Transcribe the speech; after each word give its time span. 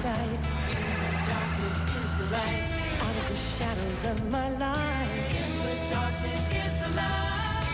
sight. 0.00 0.38
Darkness 1.26 1.82
is 2.00 2.14
the 2.16 2.24
light. 2.32 2.64
Out 3.02 3.14
of 3.14 3.28
the 3.28 3.36
shadows 3.36 4.06
of 4.06 4.30
my 4.30 4.48
life. 4.48 5.10
In 5.30 5.52
the 5.58 5.76
darkness 5.90 6.52
is 6.54 6.74
the 6.80 6.88
light. 6.96 7.66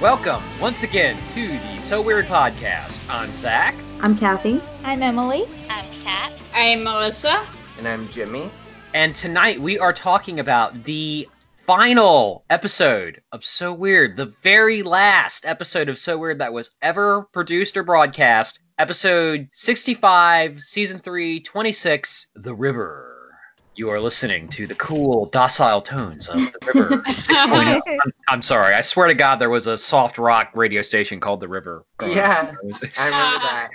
Welcome 0.00 0.42
once 0.58 0.84
again 0.84 1.18
to 1.34 1.48
the 1.48 1.78
So 1.82 2.00
Weird 2.00 2.24
podcast. 2.28 3.02
I'm 3.10 3.30
Zach. 3.36 3.74
I'm 4.00 4.16
Kathy. 4.16 4.62
I'm 4.84 5.02
Emily. 5.02 5.44
I'm 5.68 5.84
Kat. 6.02 6.32
I'm 6.54 6.82
Melissa. 6.82 7.46
And 7.76 7.86
I'm 7.86 8.08
Jimmy. 8.08 8.50
And 8.94 9.14
tonight 9.14 9.60
we 9.60 9.78
are 9.78 9.92
talking 9.92 10.40
about 10.40 10.84
the 10.84 11.28
final 11.66 12.46
episode 12.48 13.20
of 13.32 13.44
So 13.44 13.74
Weird, 13.74 14.16
the 14.16 14.32
very 14.42 14.82
last 14.82 15.44
episode 15.44 15.90
of 15.90 15.98
So 15.98 16.16
Weird 16.16 16.38
that 16.38 16.54
was 16.54 16.70
ever 16.80 17.28
produced 17.34 17.76
or 17.76 17.82
broadcast. 17.82 18.60
Episode 18.78 19.48
65, 19.52 20.60
season 20.60 21.00
3, 21.00 21.40
26, 21.40 22.28
The 22.36 22.54
River. 22.54 23.32
You 23.74 23.90
are 23.90 24.00
listening 24.00 24.46
to 24.50 24.68
the 24.68 24.74
cool, 24.76 25.26
docile 25.26 25.80
tones 25.82 26.28
of 26.28 26.36
The 26.36 26.58
River 26.74 26.96
6.0. 27.06 27.80
I'm, 27.86 28.12
I'm 28.28 28.42
sorry. 28.42 28.74
I 28.74 28.80
swear 28.80 29.08
to 29.08 29.14
God, 29.14 29.36
there 29.40 29.50
was 29.50 29.66
a 29.66 29.76
soft 29.76 30.16
rock 30.16 30.50
radio 30.54 30.82
station 30.82 31.18
called 31.18 31.40
The 31.40 31.48
River. 31.48 31.84
growing 31.98 32.16
Yeah. 32.16 32.42
up. 32.42 32.54
It 32.62 32.66
was- 32.66 32.84
I 32.98 33.06
remember 33.06 33.38
that. 33.46 33.68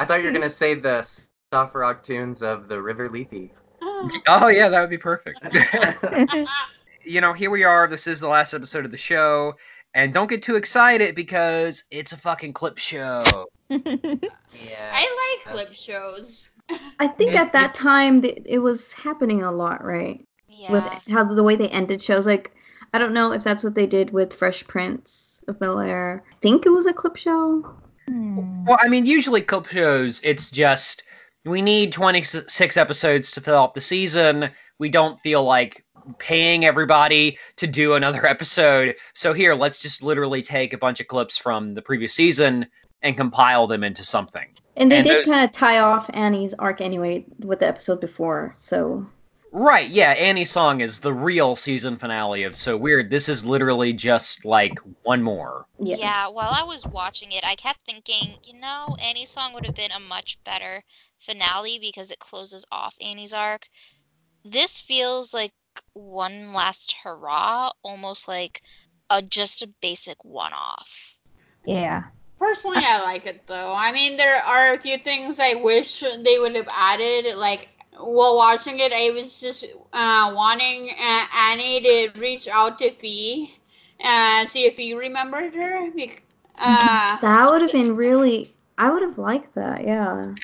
I 0.00 0.04
thought 0.04 0.18
you 0.20 0.26
were 0.26 0.32
gonna 0.32 0.50
say 0.50 0.74
the 0.74 1.06
soft 1.52 1.74
rock 1.76 2.02
tunes 2.02 2.42
of 2.42 2.66
the 2.66 2.80
River 2.82 3.08
Lethe. 3.08 3.50
Oh, 4.26 4.48
yeah, 4.48 4.68
that 4.68 4.80
would 4.80 4.90
be 4.90 4.98
perfect. 4.98 5.40
you 7.04 7.20
know, 7.20 7.32
here 7.32 7.50
we 7.50 7.62
are. 7.64 7.86
This 7.86 8.06
is 8.06 8.18
the 8.20 8.28
last 8.28 8.52
episode 8.54 8.84
of 8.84 8.90
the 8.90 8.96
show. 8.96 9.54
And 9.94 10.14
don't 10.14 10.30
get 10.30 10.42
too 10.42 10.56
excited 10.56 11.14
because 11.14 11.84
it's 11.90 12.12
a 12.12 12.16
fucking 12.16 12.52
clip 12.52 12.78
show. 12.78 13.24
yeah. 13.68 13.78
I 14.92 15.40
like 15.44 15.54
clip 15.54 15.72
shows. 15.72 16.50
I 17.00 17.08
think 17.08 17.34
at 17.34 17.52
that 17.52 17.74
time 17.74 18.22
th- 18.22 18.42
it 18.46 18.60
was 18.60 18.92
happening 18.92 19.42
a 19.42 19.50
lot, 19.50 19.84
right? 19.84 20.24
Yeah. 20.48 20.72
With 20.72 20.84
how 21.08 21.24
the 21.24 21.42
way 21.42 21.56
they 21.56 21.68
ended 21.68 22.00
shows. 22.00 22.26
Like, 22.26 22.52
I 22.94 22.98
don't 22.98 23.12
know 23.12 23.32
if 23.32 23.42
that's 23.42 23.64
what 23.64 23.74
they 23.74 23.86
did 23.86 24.12
with 24.12 24.32
Fresh 24.32 24.66
Prince 24.68 25.42
of 25.48 25.58
Bel 25.58 25.80
Air. 25.80 26.22
I 26.32 26.36
think 26.36 26.66
it 26.66 26.70
was 26.70 26.86
a 26.86 26.92
clip 26.92 27.16
show. 27.16 27.74
Hmm. 28.06 28.64
Well, 28.64 28.78
I 28.80 28.88
mean, 28.88 29.06
usually 29.06 29.42
clip 29.42 29.66
shows, 29.66 30.20
it's 30.22 30.50
just 30.50 31.02
we 31.44 31.62
need 31.62 31.92
26 31.92 32.76
episodes 32.76 33.30
to 33.32 33.40
fill 33.40 33.56
out 33.56 33.74
the 33.74 33.80
season. 33.80 34.50
We 34.78 34.88
don't 34.88 35.20
feel 35.20 35.44
like 35.44 35.84
paying 36.18 36.64
everybody 36.64 37.38
to 37.56 37.66
do 37.66 37.94
another 37.94 38.26
episode. 38.34 38.96
So 39.14 39.32
here, 39.32 39.54
let's 39.54 39.78
just 39.78 40.02
literally 40.02 40.42
take 40.42 40.72
a 40.72 40.78
bunch 40.78 41.00
of 41.00 41.08
clips 41.08 41.36
from 41.36 41.74
the 41.74 41.82
previous 41.82 42.14
season 42.14 42.66
and 43.02 43.16
compile 43.16 43.66
them 43.66 43.82
into 43.84 44.04
something. 44.04 44.46
And 44.76 44.90
they 44.90 44.96
And 44.98 45.06
did 45.06 45.16
those- 45.24 45.32
kind 45.32 45.44
of 45.44 45.52
tie 45.52 45.78
off 45.78 46.10
Annie's 46.14 46.54
arc 46.54 46.80
anyway 46.80 47.24
with 47.40 47.60
the 47.60 47.66
episode 47.68 48.00
before. 48.00 48.54
So, 48.56 49.06
Right, 49.52 49.88
yeah, 49.90 50.10
Annie's 50.12 50.50
song 50.52 50.80
is 50.80 51.00
the 51.00 51.12
real 51.12 51.56
season 51.56 51.96
finale 51.96 52.44
of 52.44 52.54
So 52.56 52.76
Weird. 52.76 53.10
This 53.10 53.28
is 53.28 53.44
literally 53.44 53.92
just 53.92 54.44
like 54.44 54.78
one 55.02 55.24
more. 55.24 55.66
yes. 55.80 55.98
Yeah, 55.98 56.28
while 56.28 56.50
I 56.52 56.62
was 56.62 56.86
watching 56.86 57.32
it, 57.32 57.44
I 57.44 57.56
kept 57.56 57.80
thinking, 57.84 58.36
you 58.46 58.60
know, 58.60 58.94
Annie's 59.04 59.30
song 59.30 59.52
would 59.54 59.66
have 59.66 59.74
been 59.74 59.90
a 59.90 59.98
much 59.98 60.38
better 60.44 60.84
finale 61.18 61.80
because 61.80 62.12
it 62.12 62.20
closes 62.20 62.64
off 62.70 62.94
Annie's 63.00 63.32
arc. 63.32 63.66
This 64.44 64.80
feels 64.80 65.34
like 65.34 65.50
one 65.94 66.52
last 66.52 66.96
hurrah, 67.02 67.70
almost 67.82 68.28
like 68.28 68.62
a 69.10 69.22
just 69.22 69.62
a 69.62 69.68
basic 69.80 70.24
one-off. 70.24 71.16
Yeah. 71.64 72.04
Personally, 72.38 72.80
I 72.82 73.02
like 73.04 73.26
it 73.26 73.46
though. 73.46 73.74
I 73.76 73.92
mean, 73.92 74.16
there 74.16 74.36
are 74.42 74.72
a 74.74 74.78
few 74.78 74.96
things 74.96 75.38
I 75.38 75.54
wish 75.54 76.00
they 76.24 76.38
would 76.38 76.54
have 76.54 76.68
added. 76.74 77.36
Like 77.36 77.68
while 77.98 78.36
watching 78.36 78.78
it, 78.80 78.92
I 78.92 79.10
was 79.10 79.40
just 79.40 79.64
uh, 79.92 80.32
wanting 80.34 80.90
uh, 80.90 81.24
Annie 81.36 81.80
to 81.82 82.10
reach 82.18 82.48
out 82.48 82.78
to 82.78 82.90
Fi 82.90 83.50
and 84.00 84.48
see 84.48 84.64
if 84.64 84.76
he 84.76 84.94
remembered 84.94 85.54
her. 85.54 85.88
Uh, 86.58 87.18
That 87.20 87.50
would 87.50 87.62
have 87.62 87.72
been 87.72 87.94
really. 87.94 88.54
I 88.78 88.90
would 88.90 89.02
have 89.02 89.18
liked 89.18 89.54
that. 89.54 89.84
Yeah. 89.84 90.34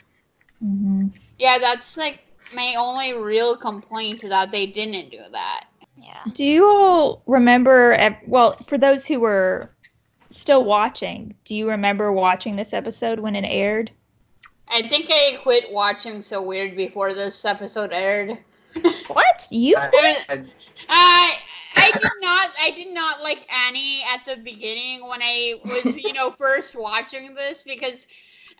hmm 0.60 1.06
yeah, 1.38 1.58
that's 1.58 1.96
like 1.96 2.25
my 2.54 2.74
only 2.78 3.14
real 3.14 3.56
complaint 3.56 4.22
is 4.24 4.30
that 4.30 4.52
they 4.52 4.66
didn't 4.66 5.10
do 5.10 5.20
that. 5.32 5.60
Yeah. 5.96 6.22
Do 6.34 6.44
you 6.44 6.66
all 6.66 7.22
remember? 7.26 8.16
Well, 8.26 8.52
for 8.52 8.78
those 8.78 9.06
who 9.06 9.20
were 9.20 9.70
still 10.30 10.64
watching, 10.64 11.34
do 11.44 11.54
you 11.54 11.68
remember 11.68 12.12
watching 12.12 12.56
this 12.56 12.72
episode 12.72 13.18
when 13.18 13.34
it 13.34 13.44
aired? 13.46 13.90
I 14.68 14.82
think 14.82 15.06
I 15.10 15.38
quit 15.42 15.72
watching 15.72 16.22
So 16.22 16.42
Weird 16.42 16.76
before 16.76 17.14
this 17.14 17.44
episode 17.44 17.92
aired. 17.92 18.38
What 19.06 19.46
you? 19.50 19.74
I, 19.78 19.88
quit? 19.88 20.26
I- 20.28 20.44
I 20.88 21.38
I 21.76 21.90
did 21.92 22.10
not 22.20 22.50
I 22.60 22.70
did 22.70 22.92
not 22.92 23.22
like 23.22 23.50
Annie 23.66 24.02
at 24.12 24.24
the 24.24 24.36
beginning 24.42 25.06
when 25.06 25.22
I 25.22 25.54
was 25.64 25.96
you 25.96 26.12
know 26.12 26.30
first 26.38 26.76
watching 26.78 27.34
this 27.34 27.62
because 27.62 28.06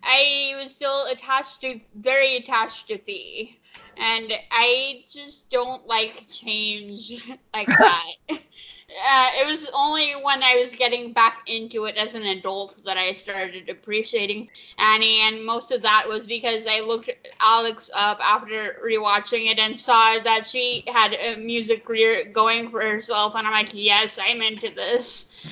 I 0.03 0.55
was 0.63 0.75
still 0.75 1.07
attached 1.07 1.61
to 1.63 1.81
very 1.97 2.37
attached 2.37 2.89
to 2.89 2.99
Fi 2.99 3.59
and 3.97 4.33
I 4.51 5.05
just 5.11 5.51
don't 5.51 5.87
like 5.87 6.27
change 6.31 7.31
like 7.55 7.69
that. 7.69 8.07
Uh, 8.89 9.31
it 9.35 9.45
was 9.45 9.69
only 9.75 10.13
when 10.13 10.45
I 10.45 10.55
was 10.55 10.73
getting 10.73 11.13
back 11.13 11.43
into 11.49 11.87
it 11.87 11.97
as 11.97 12.15
an 12.15 12.23
adult 12.23 12.83
that 12.85 12.97
I 12.97 13.13
started 13.13 13.69
appreciating 13.69 14.49
Annie, 14.79 15.21
and 15.23 15.45
most 15.45 15.73
of 15.73 15.83
that 15.83 16.07
was 16.09 16.27
because 16.27 16.69
I 16.69 16.81
looked 16.81 17.11
Alexz 17.41 17.91
up 17.97 18.19
after 18.23 18.81
rewatching 18.87 19.51
it 19.51 19.59
and 19.59 19.77
saw 19.77 20.21
that 20.21 20.47
she 20.47 20.85
had 20.87 21.15
a 21.15 21.37
music 21.37 21.85
career 21.85 22.27
going 22.27 22.71
for 22.71 22.81
herself, 22.81 23.35
and 23.35 23.45
I'm 23.45 23.53
like, 23.53 23.71
yes, 23.73 24.21
I'm 24.23 24.41
into 24.41 24.73
this. 24.73 25.45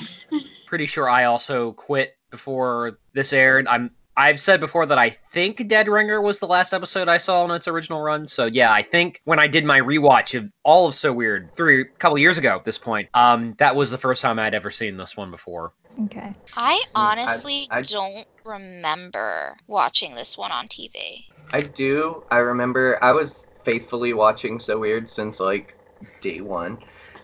Pretty 0.67 0.87
sure 0.87 1.11
I 1.11 1.25
also 1.25 1.73
quit 1.73 2.17
before 2.31 2.99
this 3.15 3.33
aired. 3.33 3.67
I'm 3.67 3.91
I've 4.17 4.41
said 4.41 4.61
before 4.61 4.87
that 4.87 4.99
I 4.99 5.11
think 5.33 5.67
Dead 5.69 5.89
Ringer 5.89 6.21
was 6.21 6.39
the 6.39 6.47
last 6.47 6.73
episode 6.73 7.09
I 7.09 7.19
saw 7.19 7.45
in 7.45 7.51
its 7.51 7.67
original 7.67 8.01
run. 8.01 8.27
So 8.27 8.47
yeah, 8.47 8.73
I 8.73 8.83
think 8.83 9.21
when 9.25 9.39
I 9.39 9.49
did 9.49 9.65
my 9.65 9.81
rewatch 9.81 10.39
of 10.39 10.51
all 10.63 10.87
of 10.87 10.95
So 10.95 11.13
Weird 11.13 11.51
three 11.57 11.81
a 11.83 11.85
couple 11.99 12.19
years 12.19 12.39
ago 12.39 12.57
at 12.57 12.65
this 12.65 12.79
point, 12.79 13.09
um, 13.15 13.55
that 13.59 13.75
was 13.77 13.91
the 13.91 13.99
first 13.99 14.23
time 14.23 14.39
I'd 14.39 14.55
ever 14.55 14.71
seen 14.71 14.97
this 14.97 15.17
one 15.17 15.31
before. 15.31 15.73
Okay. 16.05 16.35
I 16.57 16.75
Mm, 16.75 16.81
I- 16.97 17.13
honestly 17.13 17.67
I- 17.71 17.83
don't 17.83 18.27
remember 18.45 19.57
watching 19.67 20.15
this 20.15 20.37
one 20.39 20.53
on 20.53 20.69
TV. 20.69 21.25
I 21.53 21.61
do. 21.61 22.25
I 22.31 22.39
remember 22.39 22.99
I 23.03 23.13
was 23.13 23.45
faithfully 23.65 24.13
watching 24.13 24.61
So 24.61 24.79
Weird 24.79 25.11
since 25.11 25.41
like 25.41 25.75
day 26.21 26.41
one. 26.41 26.79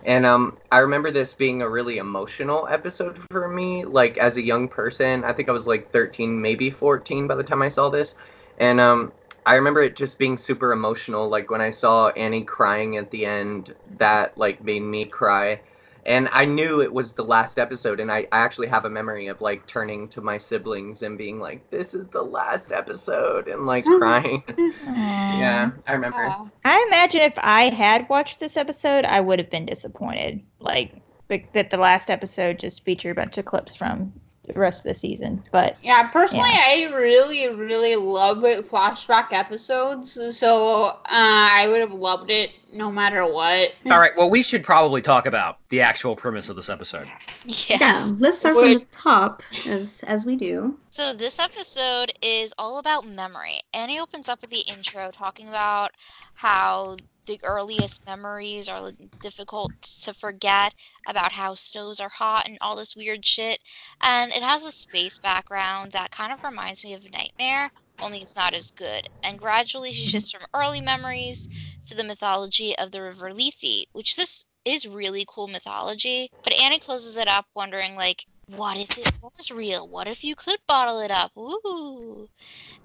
And 0.05 0.25
um 0.27 0.59
I 0.71 0.79
remember 0.79 1.11
this 1.11 1.35
being 1.35 1.63
a 1.63 1.69
really 1.69 1.99
emotional 1.99 2.67
episode 2.71 3.19
for 3.31 3.49
me. 3.49 3.85
Like 3.85 4.17
as 4.19 4.37
a 4.37 4.43
young 4.43 4.69
person, 4.69 5.25
I 5.25 5.33
think 5.33 5.49
I 5.49 5.53
was 5.53 5.67
like 5.67 5.91
13, 5.93 6.41
maybe 6.41 6.71
14 6.71 7.27
by 7.27 7.35
the 7.35 7.45
time 7.45 7.63
I 7.63 7.69
saw 7.69 7.91
this. 7.91 8.15
And 8.59 8.81
um 8.81 9.13
I 9.47 9.55
remember 9.55 9.83
it 9.83 9.97
just 9.97 10.19
being 10.19 10.37
super 10.39 10.73
emotional. 10.73 11.29
Like 11.29 11.51
when 11.51 11.61
I 11.61 11.71
saw 11.71 12.09
Annie 12.11 12.45
crying 12.45 12.97
at 12.97 13.11
the 13.11 13.25
end, 13.27 13.75
that 13.97 14.37
like 14.37 14.63
made 14.63 14.81
me 14.83 15.07
cry. 15.07 15.63
And 16.11 16.29
I 16.33 16.45
knew 16.45 16.83
it 16.83 16.93
was 16.93 17.13
the 17.13 17.23
last 17.23 17.57
episode, 17.57 18.01
and 18.01 18.11
I, 18.11 18.27
I 18.33 18.41
actually 18.41 18.67
have 18.67 18.85
a 18.85 18.91
memory 18.91 19.29
of 19.29 19.41
like 19.41 19.65
turning 19.69 20.09
to 20.09 20.21
my 20.21 20.39
siblings 20.39 21.03
and 21.03 21.17
being 21.17 21.39
like, 21.39 21.71
"This 21.71 21.95
is 21.95 22.09
the 22.09 22.21
last 22.21 22.73
episode," 22.73 23.47
and 23.47 23.65
like 23.65 23.85
crying. 23.99 24.43
yeah, 24.89 25.71
I 25.87 25.93
remember. 25.93 26.27
Aw. 26.27 26.49
I 26.65 26.85
imagine 26.89 27.21
if 27.21 27.35
I 27.37 27.69
had 27.69 28.09
watched 28.09 28.41
this 28.41 28.57
episode, 28.57 29.05
I 29.05 29.21
would 29.21 29.39
have 29.39 29.51
been 29.51 29.67
disappointed. 29.67 30.43
Like 30.59 31.01
that, 31.29 31.71
the 31.71 31.77
last 31.77 32.11
episode 32.11 32.59
just 32.59 32.83
featured 32.83 33.13
a 33.13 33.21
bunch 33.21 33.39
of 33.39 33.45
clips 33.45 33.77
from 33.77 34.13
the 34.53 34.59
rest 34.59 34.81
of 34.81 34.89
the 34.89 34.95
season. 34.95 35.45
But 35.53 35.77
Yeah, 35.81 36.09
personally, 36.09 36.51
I 36.51 36.91
really, 36.93 37.49
really 37.55 37.95
love 37.95 38.45
it, 38.45 38.65
flashback 38.65 39.33
episodes. 39.33 40.19
So 40.37 40.87
uh, 40.87 40.97
I 41.05 41.69
would 41.69 41.79
have 41.79 41.93
loved 41.93 42.33
it 42.33 42.51
no 42.73 42.91
matter 42.91 43.25
what. 43.27 43.75
All 43.87 43.99
right, 43.99 44.13
well, 44.17 44.31
we 44.31 44.43
should 44.43 44.63
probably 44.63 45.03
talk 45.03 45.27
about 45.27 45.59
the 45.69 45.81
actual 45.81 46.17
premise 46.17 46.49
of 46.49 46.57
this 46.57 46.69
episode. 46.69 47.09
Yes. 47.45 47.81
Yeah. 47.81 48.13
Let's 48.21 48.39
start 48.39 48.55
from 48.55 48.75
the 48.75 48.87
top 48.91 49.43
as 49.67 50.03
as 50.07 50.27
we 50.27 50.37
do. 50.37 50.77
So 50.91 51.13
this 51.13 51.39
episode 51.39 52.13
is 52.23 52.53
all 52.59 52.79
about 52.79 53.07
memory. 53.07 53.61
Annie 53.73 54.01
opens 54.01 54.29
up 54.29 54.41
with 54.41 54.51
the 54.51 54.65
intro 54.69 55.11
talking 55.11 55.49
about 55.49 55.93
how 56.35 56.97
the 57.27 57.39
earliest 57.45 58.07
memories 58.07 58.69
are 58.69 58.91
difficult 59.21 59.71
to 59.83 60.13
forget, 60.13 60.75
about 61.07 61.33
how 61.33 61.55
stoves 61.55 62.01
are 62.01 62.09
hot 62.09 62.49
and 62.49 62.59
all 62.61 62.75
this 62.75 62.97
weird 62.97 63.25
shit. 63.25 63.61
And 64.01 64.33
it 64.33 64.43
has 64.43 64.65
a 64.65 64.73
space 64.73 65.19
background 65.19 65.93
that 65.93 66.11
kind 66.11 66.33
of 66.33 66.43
reminds 66.43 66.83
me 66.83 66.95
of 66.95 67.11
Nightmare, 67.13 67.71
only 68.03 68.19
it's 68.19 68.37
not 68.37 68.55
as 68.55 68.71
good. 68.71 69.09
And 69.23 69.39
gradually 69.39 69.93
she 69.93 70.05
mm-hmm. 70.05 70.11
shifts 70.11 70.33
from 70.33 70.47
early 70.55 70.81
memories 70.81 71.49
to 71.89 71.95
the 71.95 72.05
mythology 72.05 72.77
of 72.79 72.93
the 72.93 73.03
River 73.03 73.33
Lethe, 73.33 73.87
which 73.93 74.17
this 74.17 74.47
is 74.65 74.87
really 74.87 75.25
cool 75.29 75.49
mythology. 75.49 76.31
But 76.43 76.59
Annie 76.61 76.79
closes 76.79 77.17
it 77.17 77.29
up 77.29 77.47
wondering 77.55 77.95
like 77.95 78.27
what 78.57 78.77
if 78.77 78.99
it 78.99 79.13
was 79.23 79.51
real? 79.51 79.87
What 79.87 80.09
if 80.09 80.25
you 80.25 80.35
could 80.35 80.59
bottle 80.67 80.99
it 81.01 81.11
up? 81.11 81.37
Ooh. 81.37 82.29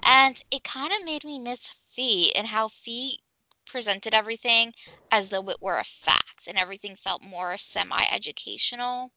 And 0.04 0.44
it 0.52 0.64
kind 0.64 0.94
of 0.94 1.04
made 1.04 1.24
me 1.24 1.40
miss 1.40 1.70
Fi 1.70 2.32
and 2.36 2.48
how 2.48 2.68
Fi 2.68 3.18
presented 3.66 4.14
everything 4.14 4.74
as 5.12 5.30
though 5.30 5.50
it 5.50 5.62
were 5.62 5.78
a 5.78 5.84
fact 5.84 6.48
and 6.48 6.58
everything 6.58 6.96
felt 6.96 7.24
more 7.24 7.58
semi 7.58 8.04
educational. 8.12 9.12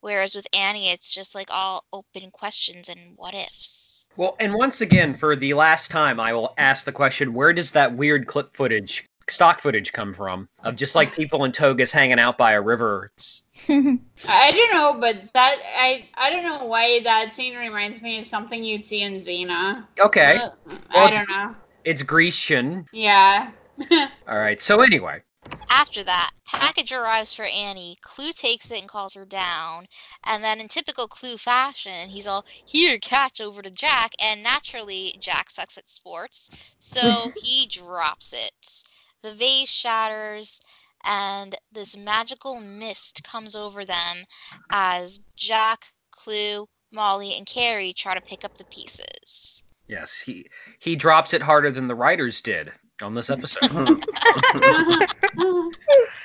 Whereas 0.00 0.34
with 0.34 0.46
Annie, 0.54 0.88
it's 0.88 1.14
just 1.14 1.34
like 1.34 1.50
all 1.50 1.84
open 1.92 2.30
questions 2.30 2.88
and 2.88 3.16
what 3.16 3.34
ifs. 3.34 3.99
Well, 4.20 4.36
and 4.38 4.52
once 4.52 4.82
again, 4.82 5.14
for 5.14 5.34
the 5.34 5.54
last 5.54 5.90
time, 5.90 6.20
I 6.20 6.34
will 6.34 6.52
ask 6.58 6.84
the 6.84 6.92
question: 6.92 7.32
Where 7.32 7.54
does 7.54 7.70
that 7.70 7.96
weird 7.96 8.26
clip 8.26 8.54
footage, 8.54 9.06
stock 9.30 9.62
footage, 9.62 9.94
come 9.94 10.12
from? 10.12 10.46
Of 10.62 10.76
just 10.76 10.94
like 10.94 11.16
people 11.16 11.44
in 11.46 11.52
togas 11.52 11.90
hanging 11.90 12.18
out 12.18 12.36
by 12.36 12.52
a 12.52 12.60
river. 12.60 13.12
It's 13.16 13.44
I 13.70 14.50
don't 14.50 14.72
know, 14.74 15.00
but 15.00 15.32
that 15.32 15.56
I 15.78 16.06
I 16.16 16.28
don't 16.28 16.44
know 16.44 16.66
why 16.66 17.00
that 17.02 17.32
scene 17.32 17.56
reminds 17.56 18.02
me 18.02 18.18
of 18.18 18.26
something 18.26 18.62
you'd 18.62 18.84
see 18.84 19.00
in 19.00 19.14
Xena. 19.14 19.86
okay. 19.98 20.36
Uh, 20.36 20.48
Well, 20.66 20.78
I 21.06 21.10
don't 21.10 21.30
know. 21.30 21.54
It's 21.84 22.02
Grecian. 22.02 22.84
Yeah. 22.92 23.52
All 24.28 24.38
right. 24.38 24.60
So 24.60 24.82
anyway, 24.82 25.22
After 25.70 26.02
that, 26.04 26.32
package 26.46 26.92
arrives 26.92 27.32
for 27.32 27.44
Annie. 27.44 27.96
Clu 28.02 28.32
takes 28.32 28.70
it 28.70 28.80
and 28.80 28.88
calls 28.88 29.14
her 29.14 29.24
down. 29.24 29.86
And 30.24 30.44
then, 30.44 30.60
in 30.60 30.68
typical 30.68 31.08
Clu 31.08 31.36
fashion, 31.38 32.10
he's 32.10 32.26
all, 32.26 32.44
Here, 32.66 32.98
catch 32.98 33.40
over 33.40 33.62
to 33.62 33.70
Jack. 33.70 34.12
And 34.20 34.42
naturally, 34.42 35.16
Jack 35.18 35.50
sucks 35.50 35.78
at 35.78 35.88
sports. 35.88 36.50
So 36.78 37.30
he 37.42 37.66
drops 37.66 38.32
it. 38.32 38.84
The 39.22 39.32
vase 39.34 39.70
shatters, 39.70 40.60
and 41.04 41.54
this 41.72 41.96
magical 41.96 42.60
mist 42.60 43.22
comes 43.24 43.56
over 43.56 43.84
them 43.84 44.24
as 44.70 45.20
Jack, 45.36 45.94
Clu, 46.10 46.68
Molly, 46.92 47.36
and 47.36 47.46
Carey 47.46 47.92
try 47.92 48.14
to 48.14 48.20
pick 48.20 48.44
up 48.44 48.58
the 48.58 48.64
pieces. 48.66 49.62
yes, 49.86 50.20
he 50.20 50.46
he 50.78 50.96
drops 50.96 51.32
it 51.32 51.42
harder 51.42 51.70
than 51.70 51.88
the 51.88 51.94
writers 51.94 52.40
did 52.42 52.72
on 53.02 53.14
this 53.14 53.30
episode. 53.30 53.70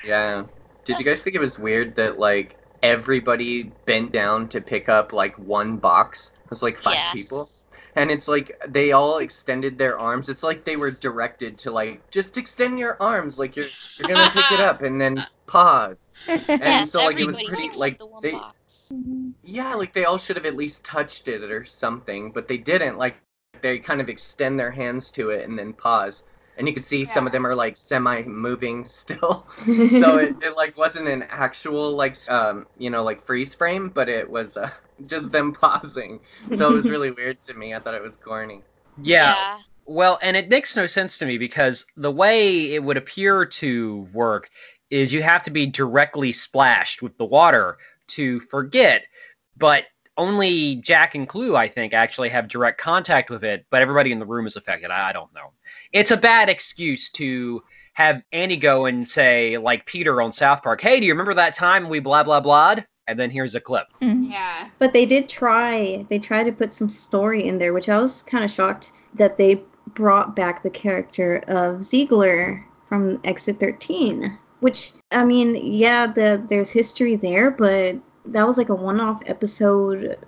yeah. 0.04 0.44
Did 0.84 0.98
you 0.98 1.04
guys 1.04 1.22
think 1.22 1.36
it 1.36 1.40
was 1.40 1.58
weird 1.58 1.96
that 1.96 2.18
like 2.18 2.56
everybody 2.82 3.72
bent 3.84 4.12
down 4.12 4.48
to 4.50 4.60
pick 4.60 4.88
up 4.88 5.12
like 5.12 5.36
one 5.38 5.76
box? 5.76 6.32
It 6.44 6.50
was 6.50 6.62
like 6.62 6.80
five 6.80 6.94
yes. 6.94 7.12
people. 7.12 7.48
And 7.96 8.10
it's 8.10 8.28
like 8.28 8.60
they 8.68 8.92
all 8.92 9.18
extended 9.18 9.78
their 9.78 9.98
arms. 9.98 10.28
It's 10.28 10.42
like 10.42 10.64
they 10.64 10.76
were 10.76 10.90
directed 10.90 11.58
to 11.58 11.70
like 11.70 12.08
just 12.10 12.36
extend 12.36 12.78
your 12.78 13.00
arms 13.02 13.38
like 13.38 13.56
you're 13.56 13.66
you're 13.98 14.08
gonna 14.08 14.30
pick 14.30 14.52
it 14.52 14.60
up 14.60 14.82
and 14.82 15.00
then 15.00 15.26
pause. 15.46 16.10
And 16.28 16.42
Yes, 16.46 16.92
so 16.92 17.04
like 17.04 17.18
it 17.18 17.26
was 17.26 17.36
everybody 17.36 17.68
pretty 17.68 17.78
like 17.78 17.98
the 17.98 18.06
one 18.06 18.22
they 18.22 18.32
box. 18.32 18.92
yeah, 19.42 19.74
like 19.74 19.94
they 19.94 20.04
all 20.04 20.18
should 20.18 20.36
have 20.36 20.44
at 20.44 20.56
least 20.56 20.84
touched 20.84 21.26
it 21.26 21.42
or 21.50 21.64
something, 21.64 22.30
but 22.32 22.46
they 22.46 22.58
didn't. 22.58 22.98
Like 22.98 23.16
they 23.62 23.78
kind 23.78 24.02
of 24.02 24.10
extend 24.10 24.60
their 24.60 24.70
hands 24.70 25.10
to 25.12 25.30
it 25.30 25.48
and 25.48 25.58
then 25.58 25.72
pause. 25.72 26.22
And 26.56 26.66
you 26.66 26.74
could 26.74 26.86
see 26.86 27.04
some 27.04 27.26
of 27.26 27.32
them 27.32 27.46
are 27.46 27.54
like 27.54 27.76
semi 27.76 28.22
moving 28.22 28.84
still. 28.88 29.46
so 29.64 30.18
it, 30.18 30.34
it 30.42 30.56
like 30.56 30.76
wasn't 30.76 31.08
an 31.08 31.24
actual 31.28 31.94
like 31.94 32.16
um 32.30 32.66
you 32.78 32.90
know 32.90 33.02
like 33.02 33.24
freeze 33.24 33.54
frame, 33.54 33.90
but 33.90 34.08
it 34.08 34.28
was 34.28 34.56
uh, 34.56 34.70
just 35.06 35.30
them 35.30 35.52
pausing. 35.52 36.20
So 36.56 36.70
it 36.70 36.76
was 36.76 36.88
really 36.88 37.10
weird 37.10 37.42
to 37.44 37.54
me. 37.54 37.74
I 37.74 37.78
thought 37.78 37.94
it 37.94 38.02
was 38.02 38.16
corny. 38.16 38.62
yeah. 39.02 39.58
Well, 39.88 40.18
and 40.20 40.36
it 40.36 40.48
makes 40.48 40.74
no 40.74 40.86
sense 40.88 41.16
to 41.18 41.26
me 41.26 41.38
because 41.38 41.86
the 41.96 42.10
way 42.10 42.74
it 42.74 42.82
would 42.82 42.96
appear 42.96 43.46
to 43.46 44.08
work 44.12 44.50
is 44.90 45.12
you 45.12 45.22
have 45.22 45.42
to 45.44 45.50
be 45.50 45.66
directly 45.66 46.32
splashed 46.32 47.02
with 47.02 47.16
the 47.18 47.24
water 47.24 47.78
to 48.08 48.40
forget, 48.40 49.04
but 49.56 49.84
only 50.16 50.76
Jack 50.76 51.14
and 51.14 51.28
Clu, 51.28 51.56
I 51.56 51.68
think, 51.68 51.92
actually 51.92 52.28
have 52.30 52.48
direct 52.48 52.80
contact 52.80 53.30
with 53.30 53.44
it, 53.44 53.66
but 53.70 53.82
everybody 53.82 54.12
in 54.12 54.18
the 54.18 54.26
room 54.26 54.46
is 54.46 54.56
affected. 54.56 54.90
I, 54.90 55.10
I 55.10 55.12
don't 55.12 55.32
know. 55.34 55.52
It's 55.92 56.10
a 56.10 56.16
bad 56.16 56.48
excuse 56.48 57.10
to 57.12 57.62
have 57.94 58.22
Annie 58.32 58.56
go 58.56 58.86
and 58.86 59.08
say, 59.08 59.56
like 59.56 59.86
Peter 59.86 60.20
on 60.20 60.30
South 60.30 60.62
Park, 60.62 60.80
hey, 60.80 61.00
do 61.00 61.06
you 61.06 61.12
remember 61.12 61.34
that 61.34 61.54
time 61.54 61.88
we 61.88 61.98
blah, 61.98 62.22
blah, 62.22 62.40
blah? 62.40 62.76
And 63.08 63.18
then 63.18 63.30
here's 63.30 63.54
a 63.54 63.60
clip. 63.60 63.86
Hmm. 64.00 64.24
yeah. 64.30 64.68
But 64.78 64.92
they 64.92 65.06
did 65.06 65.28
try. 65.28 66.04
They 66.10 66.18
tried 66.18 66.44
to 66.44 66.52
put 66.52 66.72
some 66.72 66.88
story 66.88 67.46
in 67.46 67.58
there, 67.58 67.72
which 67.72 67.88
I 67.88 67.98
was 67.98 68.22
kind 68.22 68.44
of 68.44 68.50
shocked 68.50 68.92
that 69.14 69.38
they 69.38 69.62
brought 69.94 70.34
back 70.36 70.62
the 70.62 70.70
character 70.70 71.38
of 71.46 71.84
Ziegler 71.84 72.64
from 72.86 73.20
Exit 73.24 73.60
13. 73.60 74.38
Which 74.60 74.92
I 75.12 75.24
mean, 75.24 75.54
yeah, 75.56 76.06
the 76.06 76.42
there's 76.48 76.70
history 76.70 77.14
there, 77.14 77.50
but 77.50 77.96
that 78.32 78.46
was 78.46 78.58
like 78.58 78.68
a 78.68 78.74
one-off 78.74 79.22
episode. 79.26 80.18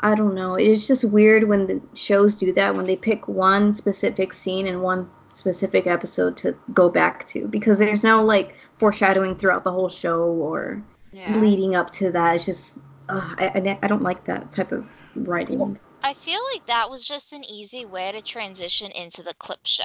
I 0.00 0.14
don't 0.14 0.34
know. 0.34 0.54
It's 0.54 0.86
just 0.86 1.04
weird 1.04 1.44
when 1.48 1.66
the 1.66 1.80
shows 1.94 2.36
do 2.36 2.52
that 2.54 2.74
when 2.74 2.86
they 2.86 2.96
pick 2.96 3.28
one 3.28 3.74
specific 3.74 4.32
scene 4.32 4.66
and 4.66 4.82
one 4.82 5.10
specific 5.32 5.86
episode 5.86 6.36
to 6.38 6.56
go 6.74 6.88
back 6.88 7.26
to 7.28 7.46
because 7.48 7.78
there's 7.78 8.02
no 8.02 8.24
like 8.24 8.56
foreshadowing 8.78 9.36
throughout 9.36 9.64
the 9.64 9.70
whole 9.72 9.88
show 9.88 10.22
or 10.24 10.82
Yeah. 11.12 11.36
leading 11.36 11.74
up 11.74 11.90
to 11.92 12.10
that. 12.12 12.36
It's 12.36 12.46
just 12.46 12.78
ugh, 13.08 13.34
I, 13.38 13.46
I 13.54 13.78
I 13.82 13.86
don't 13.86 14.02
like 14.02 14.24
that 14.26 14.52
type 14.52 14.72
of 14.72 14.86
writing. 15.14 15.78
I 16.02 16.14
feel 16.14 16.40
like 16.54 16.64
that 16.66 16.88
was 16.90 17.06
just 17.06 17.32
an 17.32 17.44
easy 17.44 17.84
way 17.84 18.10
to 18.12 18.22
transition 18.22 18.90
into 18.92 19.22
the 19.22 19.34
clip 19.34 19.60
show 19.66 19.84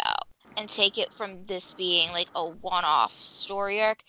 and 0.58 0.70
take 0.70 0.98
it 0.98 1.14
from 1.14 1.46
this 1.46 1.74
being 1.74 2.12
like 2.12 2.30
a 2.36 2.46
one 2.48 2.86
off 2.86 3.12
story 3.14 3.82
arc 3.82 4.00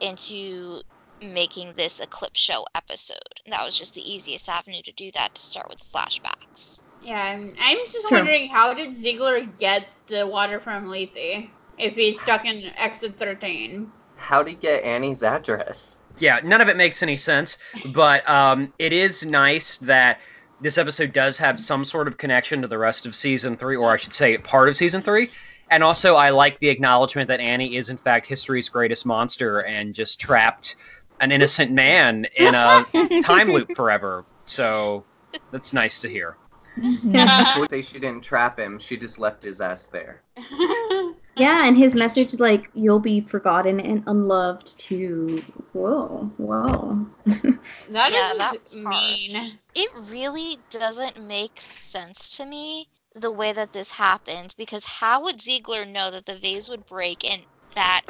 into 0.00 0.82
making 1.22 1.72
this 1.74 2.00
a 2.00 2.06
clip 2.06 2.36
show 2.36 2.64
episode. 2.74 3.40
And 3.44 3.52
that 3.52 3.64
was 3.64 3.78
just 3.78 3.94
the 3.94 4.12
easiest 4.12 4.48
avenue 4.48 4.82
to 4.82 4.92
do 4.92 5.10
that 5.12 5.34
to 5.34 5.40
start 5.40 5.68
with 5.68 5.78
the 5.78 5.84
flashbacks. 5.86 6.82
Yeah, 7.02 7.22
I'm, 7.22 7.54
I'm 7.60 7.78
just 7.88 8.08
True. 8.08 8.18
wondering 8.18 8.48
how 8.48 8.74
did 8.74 8.96
Ziegler 8.96 9.42
get 9.44 9.86
the 10.06 10.26
water 10.26 10.60
from 10.60 10.88
Lethe 10.88 11.48
if 11.78 11.94
he's 11.94 12.20
stuck 12.20 12.44
in 12.44 12.72
exit 12.76 13.16
13? 13.16 13.90
How 14.16 14.42
did 14.42 14.50
he 14.50 14.56
get 14.56 14.82
Annie's 14.82 15.22
address? 15.22 15.96
Yeah, 16.18 16.40
none 16.42 16.60
of 16.60 16.68
it 16.68 16.76
makes 16.76 17.02
any 17.02 17.16
sense, 17.16 17.58
but 17.94 18.28
um, 18.28 18.72
it 18.78 18.92
is 18.92 19.24
nice 19.24 19.78
that 19.78 20.18
this 20.60 20.78
episode 20.78 21.12
does 21.12 21.36
have 21.38 21.60
some 21.60 21.84
sort 21.84 22.08
of 22.08 22.16
connection 22.16 22.62
to 22.62 22.68
the 22.68 22.78
rest 22.78 23.04
of 23.06 23.14
season 23.14 23.56
three, 23.56 23.76
or 23.76 23.92
I 23.92 23.98
should 23.98 24.14
say, 24.14 24.38
part 24.38 24.68
of 24.68 24.76
season 24.76 25.02
three. 25.02 25.30
And 25.70 25.82
also, 25.82 26.14
I 26.14 26.30
like 26.30 26.58
the 26.60 26.68
acknowledgement 26.68 27.28
that 27.28 27.40
Annie 27.40 27.76
is, 27.76 27.88
in 27.88 27.96
fact, 27.96 28.26
history's 28.26 28.68
greatest 28.68 29.04
monster 29.04 29.60
and 29.60 29.94
just 29.94 30.20
trapped 30.20 30.76
an 31.20 31.32
innocent 31.32 31.72
man 31.72 32.26
in 32.36 32.54
a 32.54 32.86
time 33.20 33.50
loop 33.52 33.74
forever. 33.74 34.26
So 34.44 35.06
that's 35.50 35.72
nice 35.72 36.00
to 36.00 36.08
hear. 36.08 36.38
I 37.14 37.58
would 37.58 37.70
say 37.70 37.82
she 37.82 37.98
didn't 37.98 38.22
trap 38.22 38.58
him. 38.58 38.78
She 38.78 38.96
just 38.96 39.18
left 39.18 39.42
his 39.42 39.60
ass 39.60 39.86
there. 39.86 40.22
Yeah, 41.36 41.66
and 41.66 41.76
his 41.76 41.94
message 41.94 42.38
like 42.40 42.70
you'll 42.74 43.00
be 43.00 43.20
forgotten 43.20 43.78
and 43.80 44.02
unloved 44.06 44.78
too. 44.78 45.44
Whoa, 45.72 46.32
whoa. 46.38 47.06
That 47.88 48.12
Yeah, 48.12 48.32
is 48.32 48.38
that 48.38 48.74
mean. 48.74 49.58
It 49.74 49.90
really 49.94 50.64
doesn't 50.70 51.20
make 51.22 51.60
sense 51.60 52.30
to 52.36 52.46
me 52.46 52.88
the 53.14 53.30
way 53.30 53.52
that 53.52 53.72
this 53.72 53.92
happened 53.92 54.54
because 54.58 54.86
how 55.00 55.22
would 55.24 55.40
Ziegler 55.40 55.84
know 55.84 56.10
that 56.10 56.26
the 56.26 56.36
vase 56.38 56.68
would 56.68 56.86
break 56.86 57.24
and 57.24 57.46
that 57.74 58.02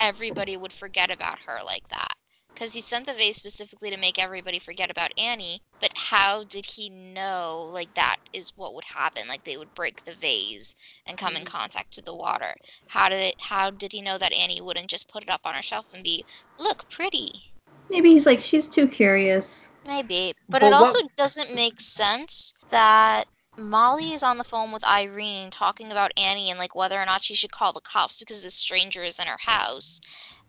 everybody 0.00 0.56
would 0.56 0.72
forget 0.72 1.10
about 1.10 1.40
her 1.46 1.60
like 1.64 1.88
that? 1.90 2.17
Because 2.58 2.74
he 2.74 2.80
sent 2.80 3.06
the 3.06 3.14
vase 3.14 3.36
specifically 3.36 3.88
to 3.88 3.96
make 3.96 4.20
everybody 4.20 4.58
forget 4.58 4.90
about 4.90 5.16
Annie, 5.16 5.62
but 5.80 5.92
how 5.94 6.42
did 6.42 6.66
he 6.66 6.90
know 6.90 7.70
like 7.72 7.94
that 7.94 8.16
is 8.32 8.52
what 8.56 8.74
would 8.74 8.82
happen? 8.82 9.28
Like 9.28 9.44
they 9.44 9.56
would 9.56 9.72
break 9.76 10.04
the 10.04 10.14
vase 10.14 10.74
and 11.06 11.16
come 11.16 11.36
in 11.36 11.42
mm-hmm. 11.42 11.56
contact 11.56 11.94
with 11.94 12.04
the 12.04 12.16
water. 12.16 12.56
How 12.88 13.08
did 13.10 13.20
it? 13.20 13.36
How 13.40 13.70
did 13.70 13.92
he 13.92 14.02
know 14.02 14.18
that 14.18 14.32
Annie 14.32 14.60
wouldn't 14.60 14.90
just 14.90 15.08
put 15.08 15.22
it 15.22 15.30
up 15.30 15.42
on 15.44 15.54
her 15.54 15.62
shelf 15.62 15.86
and 15.94 16.02
be, 16.02 16.24
look, 16.58 16.90
pretty? 16.90 17.52
Maybe 17.90 18.10
he's 18.10 18.26
like 18.26 18.40
she's 18.40 18.66
too 18.66 18.88
curious. 18.88 19.68
Maybe, 19.86 20.32
but 20.48 20.60
But 20.60 20.66
it 20.66 20.72
what- 20.72 20.82
also 20.82 21.06
doesn't 21.16 21.54
make 21.54 21.80
sense 21.80 22.54
that 22.70 23.26
Molly 23.56 24.12
is 24.12 24.24
on 24.24 24.36
the 24.36 24.42
phone 24.42 24.72
with 24.72 24.84
Irene 24.84 25.50
talking 25.50 25.92
about 25.92 26.10
Annie 26.18 26.50
and 26.50 26.58
like 26.58 26.74
whether 26.74 27.00
or 27.00 27.06
not 27.06 27.22
she 27.22 27.36
should 27.36 27.52
call 27.52 27.72
the 27.72 27.80
cops 27.80 28.18
because 28.18 28.42
this 28.42 28.56
stranger 28.56 29.04
is 29.04 29.20
in 29.20 29.28
her 29.28 29.38
house. 29.38 30.00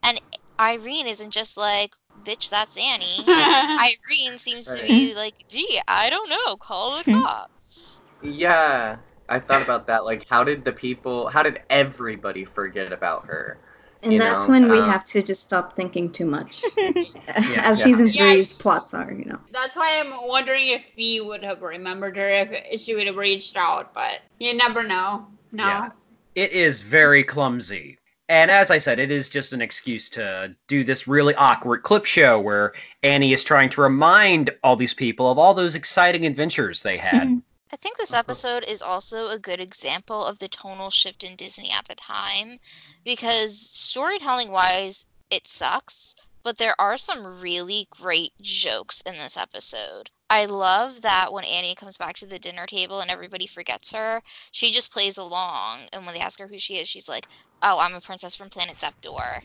And 0.01 0.19
Irene 0.59 1.07
isn't 1.07 1.31
just 1.31 1.55
like, 1.55 1.95
bitch, 2.23 2.49
that's 2.49 2.77
Annie. 2.77 3.31
Irene 3.77 4.37
seems 4.37 4.73
to 4.75 4.81
be 4.81 5.13
like, 5.15 5.35
gee, 5.49 5.79
I 5.87 6.09
don't 6.09 6.29
know, 6.29 6.57
call 6.57 6.97
the 6.97 7.03
Hmm. 7.05 7.21
cops. 7.21 8.01
Yeah, 8.21 8.97
I 9.29 9.39
thought 9.39 9.61
about 9.61 9.87
that. 9.87 10.05
Like, 10.05 10.25
how 10.29 10.43
did 10.43 10.65
the 10.65 10.73
people? 10.73 11.29
How 11.29 11.43
did 11.43 11.59
everybody 11.69 12.45
forget 12.45 12.91
about 12.91 13.25
her? 13.27 13.59
And 14.03 14.13
You 14.13 14.19
that's 14.19 14.47
know, 14.47 14.51
when 14.51 14.69
we 14.69 14.81
um, 14.81 14.89
have 14.89 15.03
to 15.05 15.21
just 15.21 15.41
stop 15.43 15.75
thinking 15.75 16.11
too 16.11 16.25
much. 16.25 16.63
As 17.57 17.79
Yeah. 17.79 17.83
season 17.83 18.11
Yeah. 18.11 18.33
three's 18.33 18.53
plots 18.53 18.93
are, 18.93 19.11
you 19.11 19.25
know. 19.25 19.39
That's 19.51 19.75
why 19.75 19.99
I'm 19.99 20.27
wondering 20.27 20.69
if 20.69 20.83
he 20.95 21.21
would 21.21 21.43
have 21.43 21.61
remembered 21.61 22.17
her 22.17 22.27
if 22.29 22.81
she 22.81 22.95
would 22.95 23.07
have 23.07 23.17
reached 23.17 23.55
out, 23.57 23.93
but 23.93 24.21
you 24.39 24.53
never 24.53 24.83
know. 24.83 25.27
No. 25.51 25.67
Yeah. 25.67 25.89
It 26.35 26.51
is 26.51 26.81
very 26.81 27.23
clumsy. 27.23 27.98
And 28.29 28.51
as 28.51 28.69
I 28.69 28.77
said, 28.77 28.99
it 28.99 29.09
is 29.11 29.27
just 29.27 29.53
an 29.53 29.61
excuse 29.61 30.07
to 30.11 30.55
do 30.67 30.83
this 30.83 31.07
really 31.07 31.33
awkward 31.35 31.81
clip 31.83 32.05
show 32.05 32.39
where 32.39 32.73
Annie 33.03 33.33
is 33.33 33.43
trying 33.43 33.69
to 33.71 33.81
remind 33.81 34.55
all 34.63 34.75
these 34.75 34.93
people 34.93 35.29
of 35.31 35.39
all 35.39 35.53
those 35.55 35.73
exciting 35.75 36.25
adventures 36.27 36.83
they 36.83 36.97
had. 36.97 37.27
Mhm. 37.27 37.41
I 37.71 37.75
think 37.75 37.97
this 37.97 38.13
Uh-huh. 38.13 38.19
episode 38.19 38.63
is 38.65 38.81
also 38.83 39.27
a 39.29 39.39
good 39.39 39.59
example 39.59 40.23
of 40.25 40.39
the 40.39 40.47
tonal 40.47 40.91
shift 40.91 41.23
in 41.23 41.35
Disney 41.35 41.71
at 41.71 41.85
the 41.87 41.95
time 41.95 42.59
because 43.03 43.59
storytelling 43.59 44.51
wise, 44.51 45.05
it 45.31 45.47
sucks, 45.47 46.15
but 46.43 46.57
there 46.57 46.79
are 46.79 46.97
some 46.97 47.41
really 47.41 47.87
great 47.89 48.33
jokes 48.41 49.01
in 49.01 49.15
this 49.17 49.37
episode. 49.37 50.11
I 50.29 50.45
love 50.45 51.01
that 51.01 51.33
when 51.33 51.43
Annie 51.45 51.75
comes 51.75 51.97
back 51.97 52.15
to 52.17 52.25
the 52.25 52.39
dinner 52.39 52.65
table 52.65 53.01
and 53.01 53.09
everybody 53.09 53.47
forgets 53.47 53.93
her, 53.93 54.21
she 54.51 54.71
just 54.71 54.91
plays 54.91 55.17
along. 55.17 55.79
And 55.91 56.05
when 56.05 56.13
they 56.13 56.21
ask 56.21 56.39
her 56.39 56.47
who 56.47 56.59
she 56.59 56.75
is, 56.75 56.87
she's 56.87 57.09
like, 57.09 57.27
Oh, 57.61 57.79
I'm 57.79 57.95
a 57.95 58.01
princess 58.01 58.35
from 58.35 58.49
Planet 58.49 58.77
Zeptor. 58.77 59.41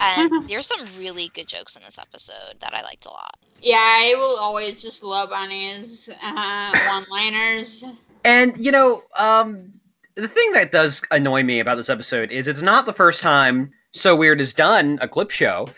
And 0.00 0.30
there's 0.48 0.66
some 0.66 0.86
really 0.98 1.30
good 1.34 1.48
jokes 1.48 1.76
in 1.76 1.82
this 1.82 1.98
episode 1.98 2.60
that 2.60 2.74
I 2.74 2.82
liked 2.82 3.06
a 3.06 3.10
lot. 3.10 3.36
Yeah, 3.60 3.78
I 3.78 4.14
will 4.16 4.38
always 4.38 4.80
just 4.80 5.02
love 5.02 5.32
Annie's 5.32 6.08
uh, 6.22 6.78
one-liners. 6.88 7.84
And 8.24 8.56
you 8.58 8.70
know, 8.70 9.02
um, 9.18 9.72
the 10.14 10.28
thing 10.28 10.52
that 10.52 10.72
does 10.72 11.02
annoy 11.10 11.42
me 11.42 11.60
about 11.60 11.76
this 11.76 11.88
episode 11.88 12.30
is 12.30 12.46
it's 12.46 12.62
not 12.62 12.86
the 12.86 12.92
first 12.92 13.22
time 13.22 13.72
So 13.92 14.14
Weird 14.14 14.40
has 14.40 14.52
done 14.52 14.98
a 15.00 15.08
clip 15.08 15.30
show. 15.30 15.70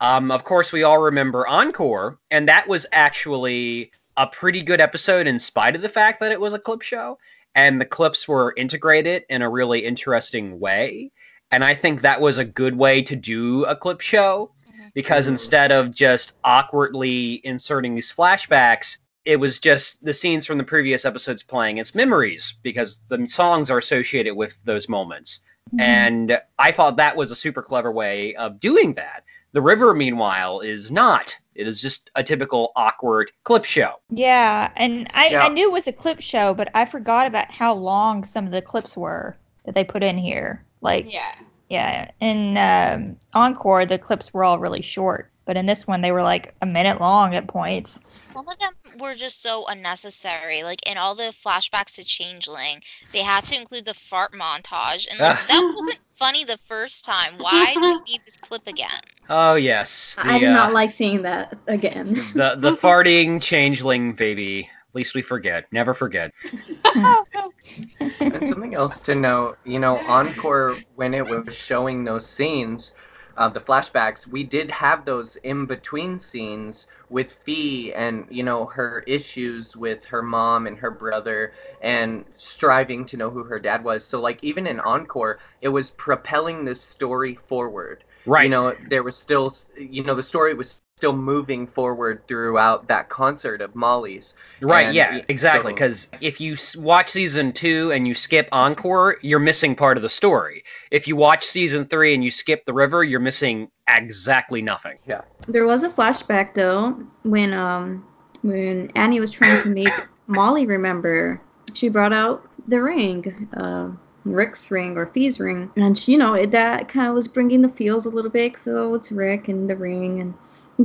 Um, 0.00 0.30
of 0.30 0.44
course, 0.44 0.72
we 0.72 0.82
all 0.82 0.98
remember 0.98 1.46
Encore, 1.46 2.18
and 2.30 2.48
that 2.48 2.68
was 2.68 2.86
actually 2.92 3.90
a 4.16 4.26
pretty 4.26 4.62
good 4.62 4.80
episode 4.80 5.26
in 5.26 5.38
spite 5.38 5.76
of 5.76 5.82
the 5.82 5.88
fact 5.88 6.20
that 6.20 6.32
it 6.32 6.40
was 6.40 6.54
a 6.54 6.58
clip 6.58 6.82
show, 6.82 7.18
and 7.54 7.80
the 7.80 7.84
clips 7.84 8.26
were 8.26 8.54
integrated 8.56 9.24
in 9.28 9.42
a 9.42 9.50
really 9.50 9.84
interesting 9.84 10.58
way. 10.58 11.10
And 11.50 11.64
I 11.64 11.74
think 11.74 12.00
that 12.02 12.20
was 12.20 12.38
a 12.38 12.44
good 12.44 12.76
way 12.78 13.02
to 13.02 13.16
do 13.16 13.64
a 13.64 13.76
clip 13.76 14.00
show 14.00 14.52
Mhm. 14.68 14.92
because 14.94 15.26
Mhm. 15.26 15.30
instead 15.30 15.72
of 15.72 15.94
just 15.94 16.32
awkwardly 16.44 17.40
inserting 17.44 17.94
these 17.94 18.12
flashbacks, 18.12 18.98
it 19.24 19.36
was 19.36 19.58
just 19.58 20.02
the 20.04 20.14
scenes 20.14 20.46
from 20.46 20.58
the 20.58 20.64
previous 20.64 21.04
episodes 21.04 21.42
playing 21.42 21.78
as 21.78 21.94
memories 21.94 22.54
because 22.62 23.00
the 23.08 23.26
songs 23.26 23.70
are 23.70 23.78
associated 23.78 24.34
with 24.34 24.56
those 24.64 24.88
moments. 24.88 25.40
Mhm. 25.74 25.80
And 25.80 26.40
I 26.58 26.72
thought 26.72 26.96
that 26.96 27.16
was 27.16 27.30
a 27.30 27.36
super 27.36 27.62
clever 27.62 27.92
way 27.92 28.34
of 28.36 28.60
doing 28.60 28.94
that. 28.94 29.24
The 29.52 29.62
river, 29.62 29.94
meanwhile, 29.94 30.60
is 30.60 30.92
not. 30.92 31.36
It 31.54 31.66
is 31.66 31.82
just 31.82 32.10
a 32.14 32.22
typical 32.22 32.72
awkward 32.76 33.32
clip 33.44 33.64
show. 33.64 33.94
Yeah, 34.08 34.70
and 34.76 35.08
I, 35.14 35.28
Yeah. 35.30 35.46
I 35.46 35.48
knew 35.48 35.68
it 35.68 35.72
was 35.72 35.86
a 35.88 35.92
clip 35.92 36.20
show, 36.20 36.54
but 36.54 36.68
I 36.74 36.84
forgot 36.84 37.26
about 37.26 37.50
how 37.50 37.74
long 37.74 38.22
some 38.24 38.46
of 38.46 38.52
the 38.52 38.62
clips 38.62 38.96
were 38.96 39.36
that 39.64 39.74
they 39.74 39.84
put 39.84 40.02
in 40.04 40.16
here. 40.16 40.64
Like, 40.80 41.12
Yeah. 41.12 41.34
yeah, 41.68 42.10
in 42.20 42.56
um, 42.56 43.16
Encore, 43.34 43.84
the 43.84 43.98
clips 43.98 44.32
were 44.32 44.44
all 44.44 44.58
really 44.58 44.82
short, 44.82 45.30
but 45.50 45.56
in 45.56 45.66
this 45.66 45.84
one, 45.84 46.00
they 46.00 46.12
were 46.12 46.22
like 46.22 46.54
a 46.62 46.66
minute 46.66 47.00
long 47.00 47.34
at 47.34 47.48
points. 47.48 47.98
Some 48.32 48.46
of 48.46 48.56
them 48.60 49.00
were 49.00 49.16
just 49.16 49.42
so 49.42 49.66
unnecessary. 49.66 50.62
Like 50.62 50.78
in 50.88 50.96
all 50.96 51.16
the 51.16 51.34
flashbacks 51.44 51.96
to 51.96 52.04
Changeling, 52.04 52.82
they 53.12 53.22
had 53.22 53.42
to 53.46 53.58
include 53.58 53.84
the 53.84 53.94
fart 53.94 54.32
montage, 54.32 55.10
and 55.10 55.18
like, 55.18 55.44
that 55.48 55.72
wasn't 55.76 56.04
funny 56.04 56.44
the 56.44 56.56
first 56.56 57.04
time. 57.04 57.34
Why 57.38 57.74
do 57.74 57.80
we 57.80 58.00
need 58.12 58.20
this 58.24 58.36
clip 58.36 58.68
again? 58.68 59.00
Oh 59.28 59.56
yes, 59.56 60.14
I 60.20 60.34
the, 60.34 60.38
did 60.38 60.52
not 60.52 60.70
uh, 60.70 60.72
like 60.72 60.92
seeing 60.92 61.22
that 61.22 61.58
again. 61.66 62.14
the 62.14 62.54
the 62.56 62.70
farting 62.80 63.42
changeling 63.42 64.12
baby. 64.12 64.60
At 64.60 64.94
least 64.94 65.16
we 65.16 65.22
forget. 65.22 65.66
Never 65.72 65.94
forget. 65.94 66.32
and 66.94 68.48
something 68.48 68.76
else 68.76 69.00
to 69.00 69.16
note, 69.16 69.58
you 69.64 69.80
know, 69.80 69.98
Encore, 70.06 70.76
when 70.94 71.12
it 71.12 71.26
was 71.26 71.56
showing 71.56 72.04
those 72.04 72.24
scenes, 72.24 72.92
uh, 73.40 73.48
the 73.48 73.58
flashbacks, 73.58 74.26
we 74.26 74.44
did 74.44 74.70
have 74.70 75.06
those 75.06 75.36
in 75.36 75.64
between 75.64 76.20
scenes 76.20 76.86
with 77.08 77.32
Fi 77.46 77.90
and, 77.96 78.26
you 78.30 78.42
know, 78.42 78.66
her 78.66 79.02
issues 79.06 79.74
with 79.74 80.04
her 80.04 80.20
mom 80.20 80.66
and 80.66 80.76
her 80.76 80.90
brother 80.90 81.54
and 81.80 82.26
striving 82.36 83.06
to 83.06 83.16
know 83.16 83.30
who 83.30 83.42
her 83.42 83.58
dad 83.58 83.82
was. 83.82 84.04
So, 84.04 84.20
like, 84.20 84.44
even 84.44 84.66
in 84.66 84.78
Encore, 84.80 85.38
it 85.62 85.68
was 85.68 85.90
propelling 85.92 86.66
the 86.66 86.74
story 86.74 87.38
forward. 87.48 88.04
Right. 88.26 88.44
You 88.44 88.50
know, 88.50 88.74
there 88.90 89.02
was 89.02 89.16
still, 89.16 89.54
you 89.74 90.04
know, 90.04 90.14
the 90.14 90.22
story 90.22 90.52
was 90.52 90.82
still 91.00 91.12
moving 91.14 91.66
forward 91.66 92.22
throughout 92.28 92.86
that 92.88 93.08
concert 93.08 93.62
of 93.62 93.74
Molly's. 93.74 94.34
Right, 94.60 94.88
And 94.88 94.94
yeah, 94.94 95.12
y- 95.14 95.24
exactly. 95.28 95.70
so- 95.70 95.74
Because 95.74 96.10
if 96.20 96.42
you 96.42 96.58
watch 96.76 97.08
season 97.08 97.52
two 97.54 97.90
and 97.90 98.06
you 98.06 98.14
skip 98.14 98.50
Encore, 98.52 99.16
you're 99.22 99.38
missing 99.38 99.74
part 99.74 99.96
of 99.96 100.02
the 100.02 100.10
story. 100.10 100.62
If 100.90 101.08
you 101.08 101.16
watch 101.16 101.42
season 101.46 101.86
three 101.86 102.12
and 102.12 102.22
you 102.22 102.30
skip 102.30 102.66
the 102.66 102.74
river, 102.74 103.02
you're 103.02 103.18
missing 103.18 103.70
exactly 103.88 104.60
nothing. 104.60 104.98
Yeah. 105.06 105.22
There 105.48 105.64
was 105.64 105.84
a 105.84 105.88
flashback 105.88 106.52
though 106.52 107.02
when 107.22 107.54
um 107.54 108.04
when 108.42 108.90
Annie 108.94 109.20
was 109.20 109.30
trying 109.30 109.62
to 109.62 109.70
make 109.70 109.88
Molly 110.26 110.66
remember. 110.66 111.40
She 111.72 111.88
brought 111.88 112.12
out 112.12 112.46
the 112.68 112.82
ring, 112.82 113.48
uh, 113.56 113.88
Rick's 114.26 114.70
ring 114.70 114.98
or 114.98 115.06
Fi's 115.06 115.40
ring, 115.40 115.70
and 115.76 115.96
she, 115.96 116.12
you 116.12 116.18
know 116.18 116.34
it, 116.34 116.50
that 116.50 116.88
kind 116.90 117.08
of 117.08 117.14
was 117.14 117.26
bringing 117.26 117.62
the 117.62 117.68
feels 117.70 118.04
a 118.04 118.10
little 118.10 118.30
bit. 118.30 118.58
So 118.58 118.92
it's 118.94 119.10
Rick 119.12 119.48
and 119.48 119.68
the 119.70 119.76
ring, 119.76 120.20
and 120.20 120.34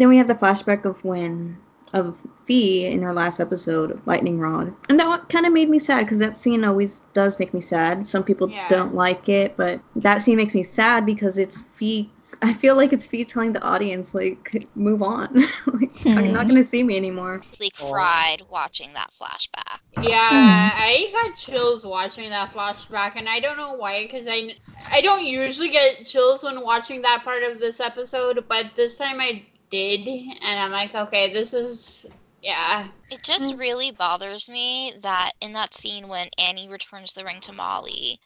then 0.02 0.10
we 0.10 0.18
have 0.18 0.28
the 0.28 0.36
flashback 0.36 0.86
of 0.86 1.04
when 1.04 1.58
of 1.94 2.18
Fi 2.48 2.86
in 2.86 3.02
her 3.02 3.14
last 3.14 3.40
episode, 3.40 4.02
Lightning 4.06 4.38
Rod, 4.38 4.74
and 4.90 5.00
that 5.00 5.30
kind 5.30 5.46
of 5.46 5.54
made 5.54 5.70
me 5.70 5.80
sad 5.80 6.00
because 6.00 6.20
that 6.20 6.36
scene 6.36 6.64
always 6.64 7.02
does 7.14 7.40
make 7.40 7.54
me 7.54 7.62
sad. 7.62 8.06
Some 8.06 8.24
people 8.24 8.50
Yeah. 8.50 8.68
don't 8.68 8.94
like 8.94 9.30
it, 9.30 9.56
but 9.56 9.80
that 9.96 10.22
scene 10.22 10.38
makes 10.38 10.54
me 10.54 10.64
sad 10.64 11.06
because 11.06 11.38
it's 11.38 11.64
Fi 11.64 12.10
I 12.42 12.54
feel 12.54 12.75
like 12.75 12.94
it's 12.94 13.06
Fi 13.06 13.24
telling 13.24 13.54
the 13.54 13.62
audience, 13.62 14.14
like, 14.14 14.68
move 14.75 15.02
on. 15.02 15.34
like, 15.68 16.04
You're 16.04 16.22
not 16.22 16.44
hmm. 16.44 16.50
going 16.50 16.56
to 16.56 16.64
see 16.64 16.84
me 16.84 16.98
anymore. 16.98 17.42
Really 17.60 17.72
cried 17.72 18.42
watching 18.50 18.94
that 18.94 19.10
flashback. 19.20 19.80
Yeah, 20.02 20.70
hmm. 20.72 20.78
I 20.78 21.10
got 21.12 21.38
chills 21.38 21.86
watching 21.86 22.30
that 22.30 22.54
flashback, 22.54 23.14
and 23.16 23.30
I 23.30 23.40
don't 23.40 23.58
know 23.58 23.74
why, 23.74 24.04
because 24.04 24.25
I, 24.28 24.56
I 24.92 25.02
don't 25.02 25.25
usually 25.25 25.70
get 25.70 26.06
chills 26.06 26.44
when 26.44 26.62
watching 26.62 27.02
that 27.04 27.24
part 27.24 27.44
of 27.44 27.60
this 27.60 27.80
episode, 27.80 28.44
but 28.48 28.75
this 28.75 28.98
time 28.98 29.22
I 29.22 29.46
did, 29.75 30.08
and 30.41 30.60
I'm 30.60 30.72
like, 30.72 30.94
okay, 30.96 31.32
this 31.34 31.53
is, 31.53 32.05
yeah. 32.41 32.88
It 33.10 33.24
just 33.24 33.55
mm. 33.55 33.58
really 33.58 33.91
bothers 33.91 34.50
me 34.50 34.94
that 35.01 35.32
in 35.41 35.53
that 35.53 35.74
scene 35.74 36.08
when 36.08 36.29
Annie 36.38 36.67
returns 36.70 37.13
the 37.13 37.25
ring 37.25 37.41
to 37.41 37.51
Molly, 37.53 38.20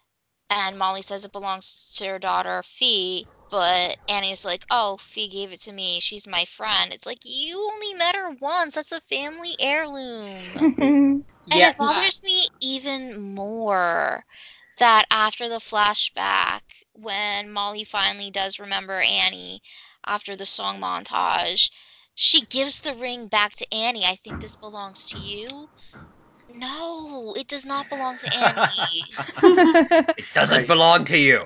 and 0.50 0.78
Molly 0.78 1.02
says 1.02 1.26
it 1.26 1.32
belongs 1.32 1.94
to 1.98 2.08
her 2.08 2.20
daughter 2.20 2.62
Fi, 2.64 3.28
but 3.50 3.98
Annie's 4.08 4.46
like, 4.46 4.66
"Oh, 4.70 4.98
Fi 4.98 5.28
gave 5.30 5.52
it 5.54 5.62
to 5.62 5.72
me. 5.74 6.00
She's 6.00 6.28
my 6.28 6.46
friend." 6.46 6.94
It's 6.94 7.06
like 7.06 7.20
you 7.24 7.70
only 7.74 7.94
met 7.94 8.16
her 8.16 8.32
once. 8.32 8.76
That's 8.76 8.92
a 8.92 9.02
family 9.02 9.56
heirloom. 9.60 10.66
And 11.52 11.62
Yeah, 11.62 11.66
it 11.66 11.78
bothers 11.78 12.22
me 12.24 12.50
even 12.62 13.22
more 13.22 14.26
that 14.78 15.06
after 15.12 15.48
the 15.50 15.56
flashback, 15.58 16.62
when 16.94 17.52
Molly 17.52 17.84
finally 17.84 18.30
does 18.32 18.60
remember 18.60 19.02
Annie 19.02 19.62
after 20.10 20.36
the 20.36 20.46
song 20.48 20.80
montage, 20.82 21.72
she 22.16 22.46
gives 22.48 22.82
the 22.82 22.94
ring 22.96 23.28
back 23.28 23.54
to 23.58 23.74
Annie. 23.74 24.06
I 24.06 24.16
think 24.16 24.42
this 24.42 24.56
belongs 24.58 25.06
to 25.10 25.18
you. 25.18 25.70
No, 26.50 27.34
it 27.38 27.48
does 27.48 27.66
not 27.66 27.90
belong 27.90 28.18
to 28.18 28.34
Annie. 28.34 29.08
it 30.18 30.34
doesn't 30.34 30.68
Right. 30.68 30.68
belong 30.68 31.06
to 31.06 31.18
you. 31.18 31.46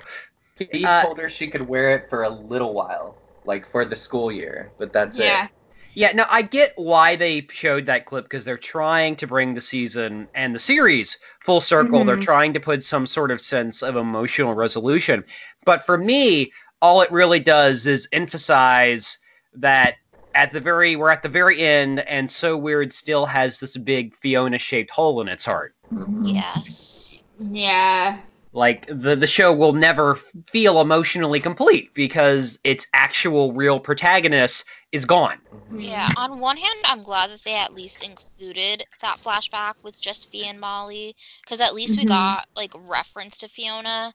He 0.70 0.88
Uh, 0.88 0.90
told 0.90 1.18
her 1.18 1.28
she 1.28 1.48
could 1.48 1.62
wear 1.62 1.96
it 1.96 2.10
for 2.10 2.22
a 2.24 2.28
little 2.30 2.74
while, 2.74 3.22
like 3.44 3.66
for 3.66 3.84
the 3.84 3.96
school 3.96 4.30
year, 4.32 4.74
but 4.78 4.92
that's 4.92 5.18
Yeah. 5.18 5.18
it. 5.18 5.48
Yeah, 5.96 6.12
no, 6.12 6.26
I 6.28 6.42
get 6.42 6.72
why 6.76 7.14
they 7.16 7.46
showed 7.50 7.86
that 7.86 8.06
clip 8.06 8.24
because 8.24 8.44
they're 8.44 8.58
trying 8.58 9.14
to 9.16 9.28
bring 9.28 9.54
the 9.54 9.60
season 9.60 10.28
and 10.34 10.54
the 10.54 10.58
series 10.58 11.18
full 11.44 11.60
circle. 11.60 12.04
They're 12.04 12.16
Mhm. 12.16 12.18
trying 12.18 12.52
to 12.54 12.60
put 12.60 12.84
some 12.84 13.06
sort 13.06 13.30
of 13.30 13.40
sense 13.40 13.82
of 13.82 13.94
emotional 13.96 14.54
resolution. 14.54 15.24
But 15.64 15.86
for 15.86 15.96
me, 15.96 16.52
all 16.80 17.00
it 17.02 17.10
really 17.10 17.40
does 17.40 17.86
is 17.86 18.08
emphasize 18.12 19.18
that 19.54 19.94
at 20.34 20.52
the 20.52 20.60
very 20.60 20.96
we're 20.96 21.10
at 21.10 21.22
the 21.22 21.28
very 21.28 21.60
end 21.60 22.00
and 22.00 22.30
so 22.30 22.56
weird 22.56 22.92
still 22.92 23.26
has 23.26 23.58
this 23.58 23.76
big 23.76 24.14
Fiona 24.16 24.58
shaped 24.58 24.90
hole 24.90 25.20
in 25.20 25.28
its 25.28 25.44
heart. 25.44 25.74
yes. 26.22 27.18
Yeah. 27.38 28.20
Like 28.52 28.86
the 28.88 29.16
the 29.16 29.26
show 29.26 29.52
will 29.52 29.72
never 29.72 30.14
feel 30.48 30.80
emotionally 30.80 31.40
complete 31.40 31.92
because 31.94 32.58
its 32.62 32.86
actual 32.94 33.52
real 33.52 33.80
protagonist 33.80 34.64
is 34.92 35.04
gone. 35.04 35.38
Yeah, 35.76 36.10
on 36.16 36.38
one 36.38 36.56
hand, 36.56 36.78
I'm 36.84 37.02
glad 37.02 37.30
that 37.30 37.42
they 37.42 37.54
at 37.56 37.72
least 37.74 38.02
included 38.02 38.84
that 39.00 39.18
flashback 39.18 39.74
with 39.82 40.00
just 40.00 40.30
Fi 40.30 40.44
and 40.46 40.60
Molly, 40.60 41.16
because 41.42 41.60
at 41.60 41.74
least 41.74 41.96
we 41.96 42.04
Mhm. 42.04 42.08
got 42.08 42.46
like 42.56 42.72
reference 42.76 43.36
to 43.38 43.48
Fiona. 43.48 44.14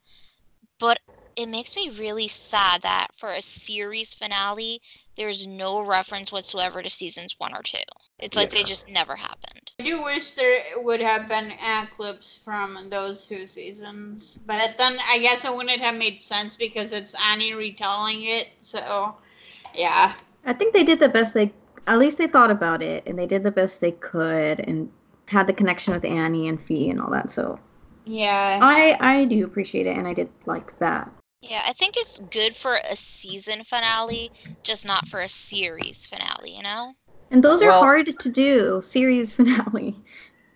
But 0.79 0.99
it 1.39 1.47
makes 1.47 1.73
me 1.75 1.89
really 1.97 2.27
sad 2.27 2.81
that 2.81 3.07
for 3.17 3.31
a 3.31 3.41
series 3.41 4.13
finale, 4.13 4.81
there's 5.15 5.47
no 5.47 5.81
reference 5.85 6.33
whatsoever 6.33 6.83
to 6.83 6.89
seasons 6.89 7.35
one 7.37 7.55
or 7.55 7.63
two. 7.63 7.77
It's 8.19 8.35
like 8.35 8.51
Yeah. 8.51 8.59
they 8.59 8.63
just 8.65 8.89
never 8.89 9.15
happened. 9.15 9.71
I 9.79 9.83
do 9.83 10.03
wish 10.03 10.35
there 10.35 10.61
would 10.77 10.99
have 10.99 11.29
been 11.29 11.53
ad 11.61 11.89
clips 11.91 12.37
from 12.43 12.77
those 12.89 13.25
two 13.25 13.47
seasons, 13.47 14.39
but 14.45 14.77
then 14.77 14.97
I 15.09 15.19
guess 15.19 15.45
it 15.45 15.55
wouldn't 15.55 15.79
have 15.79 15.95
made 15.95 16.21
sense 16.21 16.57
because 16.57 16.91
it's 16.91 17.15
Annie 17.31 17.53
retelling 17.53 18.23
it. 18.23 18.49
So, 18.57 19.15
yeah. 19.73 20.15
I 20.45 20.51
think 20.51 20.73
they 20.73 20.83
did 20.83 20.99
the 20.99 21.07
best 21.09 21.33
they. 21.33 21.53
At 21.87 21.97
least 21.99 22.17
they 22.17 22.27
thought 22.27 22.51
about 22.51 22.81
it, 22.83 23.03
and 23.07 23.17
they 23.17 23.25
did 23.25 23.43
the 23.43 23.51
best 23.51 23.79
they 23.79 23.93
could, 23.93 24.59
and 24.59 24.91
had 25.27 25.47
the 25.47 25.53
connection 25.53 25.93
with 25.93 26.03
Annie 26.03 26.49
and 26.49 26.61
Fi 26.61 26.89
and 26.89 26.99
all 26.99 27.09
that. 27.11 27.31
So 27.31 27.57
Yeah. 28.05 28.59
I 28.61 28.97
I 28.99 29.25
do 29.25 29.45
appreciate 29.45 29.87
it, 29.87 29.95
and 29.97 30.05
I 30.05 30.13
did 30.13 30.29
like 30.45 30.77
that. 30.79 31.09
Yeah, 31.41 31.61
I 31.65 31.73
think 31.73 31.95
it's 31.97 32.19
good 32.31 32.55
for 32.55 32.79
a 32.89 32.95
season 32.95 33.63
finale, 33.63 34.31
just 34.63 34.85
not 34.85 35.07
for 35.07 35.21
a 35.21 35.27
series 35.27 36.05
finale, 36.05 36.55
you 36.55 36.63
know? 36.63 36.93
And 37.31 37.43
those 37.43 37.61
are 37.61 37.69
Well- 37.69 37.83
hard 37.83 38.07
to 38.19 38.29
do. 38.29 38.81
Series 38.81 39.33
finale. 39.35 39.95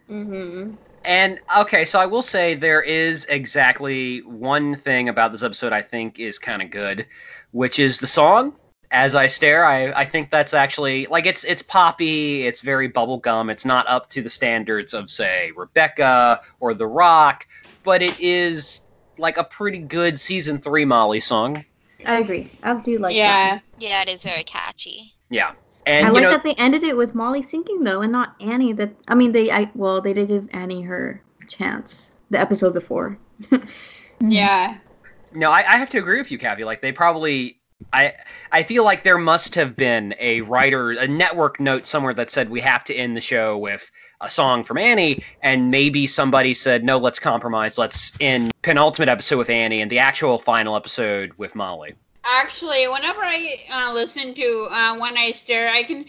Mm-hmm. 0.09 0.75
And 1.05 1.39
okay, 1.57 1.85
so 1.85 1.99
I 1.99 2.05
will 2.05 2.21
say 2.21 2.55
there 2.55 2.81
is 2.81 3.25
exactly 3.25 4.19
one 4.19 4.75
thing 4.75 5.09
about 5.09 5.31
this 5.31 5.43
episode 5.43 5.73
I 5.73 5.81
think 5.81 6.19
is 6.19 6.39
kind 6.39 6.61
of 6.61 6.69
good, 6.69 7.05
which 7.51 7.77
is 7.79 7.99
the 7.99 8.07
song. 8.07 8.55
As 8.91 9.15
I 9.15 9.27
stare, 9.27 9.65
I, 9.65 9.91
I 9.91 10.05
think 10.05 10.29
that's 10.29 10.53
actually 10.53 11.07
like 11.07 11.25
it's 11.25 11.43
it's 11.43 11.61
poppy, 11.61 12.45
it's 12.45 12.61
very 12.61 12.87
bubblegum, 12.89 13.51
it's 13.51 13.65
not 13.65 13.87
up 13.87 14.09
to 14.11 14.21
the 14.21 14.29
standards 14.29 14.93
of 14.93 15.09
say 15.09 15.51
Rebecca 15.57 16.39
or 16.59 16.73
The 16.73 16.87
Rock, 16.87 17.47
but 17.83 18.01
it 18.01 18.17
is 18.19 18.81
like 19.17 19.37
a 19.37 19.43
pretty 19.43 19.79
good 19.79 20.19
season 20.19 20.59
three 20.59 20.85
Molly 20.85 21.19
song. 21.19 21.65
I 22.05 22.19
agree. 22.19 22.51
I 22.63 22.73
do 22.75 22.97
like 22.97 23.13
that. 23.13 23.17
yeah. 23.17 23.59
Yeah, 23.79 24.01
it 24.01 24.09
is 24.09 24.23
very 24.23 24.43
catchy. 24.43 25.13
Yeah. 25.29 25.53
And 25.85 26.05
I 26.05 26.09
you 26.09 26.13
like 26.13 26.23
know, 26.23 26.29
that 26.31 26.43
they 26.43 26.53
ended 26.55 26.83
it 26.83 26.95
with 26.95 27.13
Molly 27.15 27.43
sinking 27.43 27.83
though, 27.83 28.01
and 28.01 28.11
not 28.11 28.35
Annie. 28.41 28.73
That 28.73 28.93
I 29.07 29.15
mean, 29.15 29.31
they 29.31 29.51
I 29.51 29.69
well, 29.75 30.01
they 30.01 30.13
did 30.13 30.29
give 30.29 30.49
Annie 30.53 30.81
her 30.81 31.21
chance 31.47 32.11
the 32.29 32.39
episode 32.39 32.73
before. 32.73 33.17
Yeah. 34.25 34.77
No, 35.33 35.51
I, 35.51 35.59
I 35.59 35.77
have 35.77 35.89
to 35.89 35.97
agree 35.97 36.17
with 36.17 36.31
you, 36.31 36.37
Cavi. 36.37 36.65
Like 36.65 36.81
they 36.81 36.91
probably, 36.91 37.59
I 37.91 38.13
I 38.51 38.63
feel 38.63 38.83
like 38.83 39.03
there 39.03 39.17
must 39.17 39.55
have 39.55 39.75
been 39.75 40.15
a 40.19 40.41
writer, 40.41 40.91
a 40.91 41.07
network 41.07 41.59
note 41.59 41.85
somewhere 41.85 42.13
that 42.13 42.31
said 42.31 42.49
we 42.49 42.61
have 42.61 42.83
to 42.85 42.95
end 42.95 43.17
the 43.17 43.21
show 43.21 43.57
with 43.57 43.91
a 44.23 44.29
song 44.29 44.63
from 44.63 44.77
Annie, 44.77 45.21
and 45.41 45.69
maybe 45.69 46.07
somebody 46.07 46.53
said 46.53 46.83
no, 46.83 46.97
let's 46.97 47.19
compromise, 47.19 47.77
let's 47.77 48.13
end 48.19 48.51
penultimate 48.61 49.09
episode 49.09 49.37
with 49.37 49.49
Annie 49.49 49.81
and 49.81 49.91
the 49.91 49.99
actual 49.99 50.39
final 50.39 50.75
episode 50.75 51.33
with 51.37 51.53
Molly. 51.55 51.93
Actually, 52.25 52.87
whenever 52.87 53.19
I 53.21 53.57
uh, 53.73 53.93
listen 53.93 54.33
to 54.33 54.67
uh, 54.71 54.95
When 54.97 55.17
I 55.17 55.31
Stare, 55.33 55.69
I 55.69 55.83
can 55.83 56.05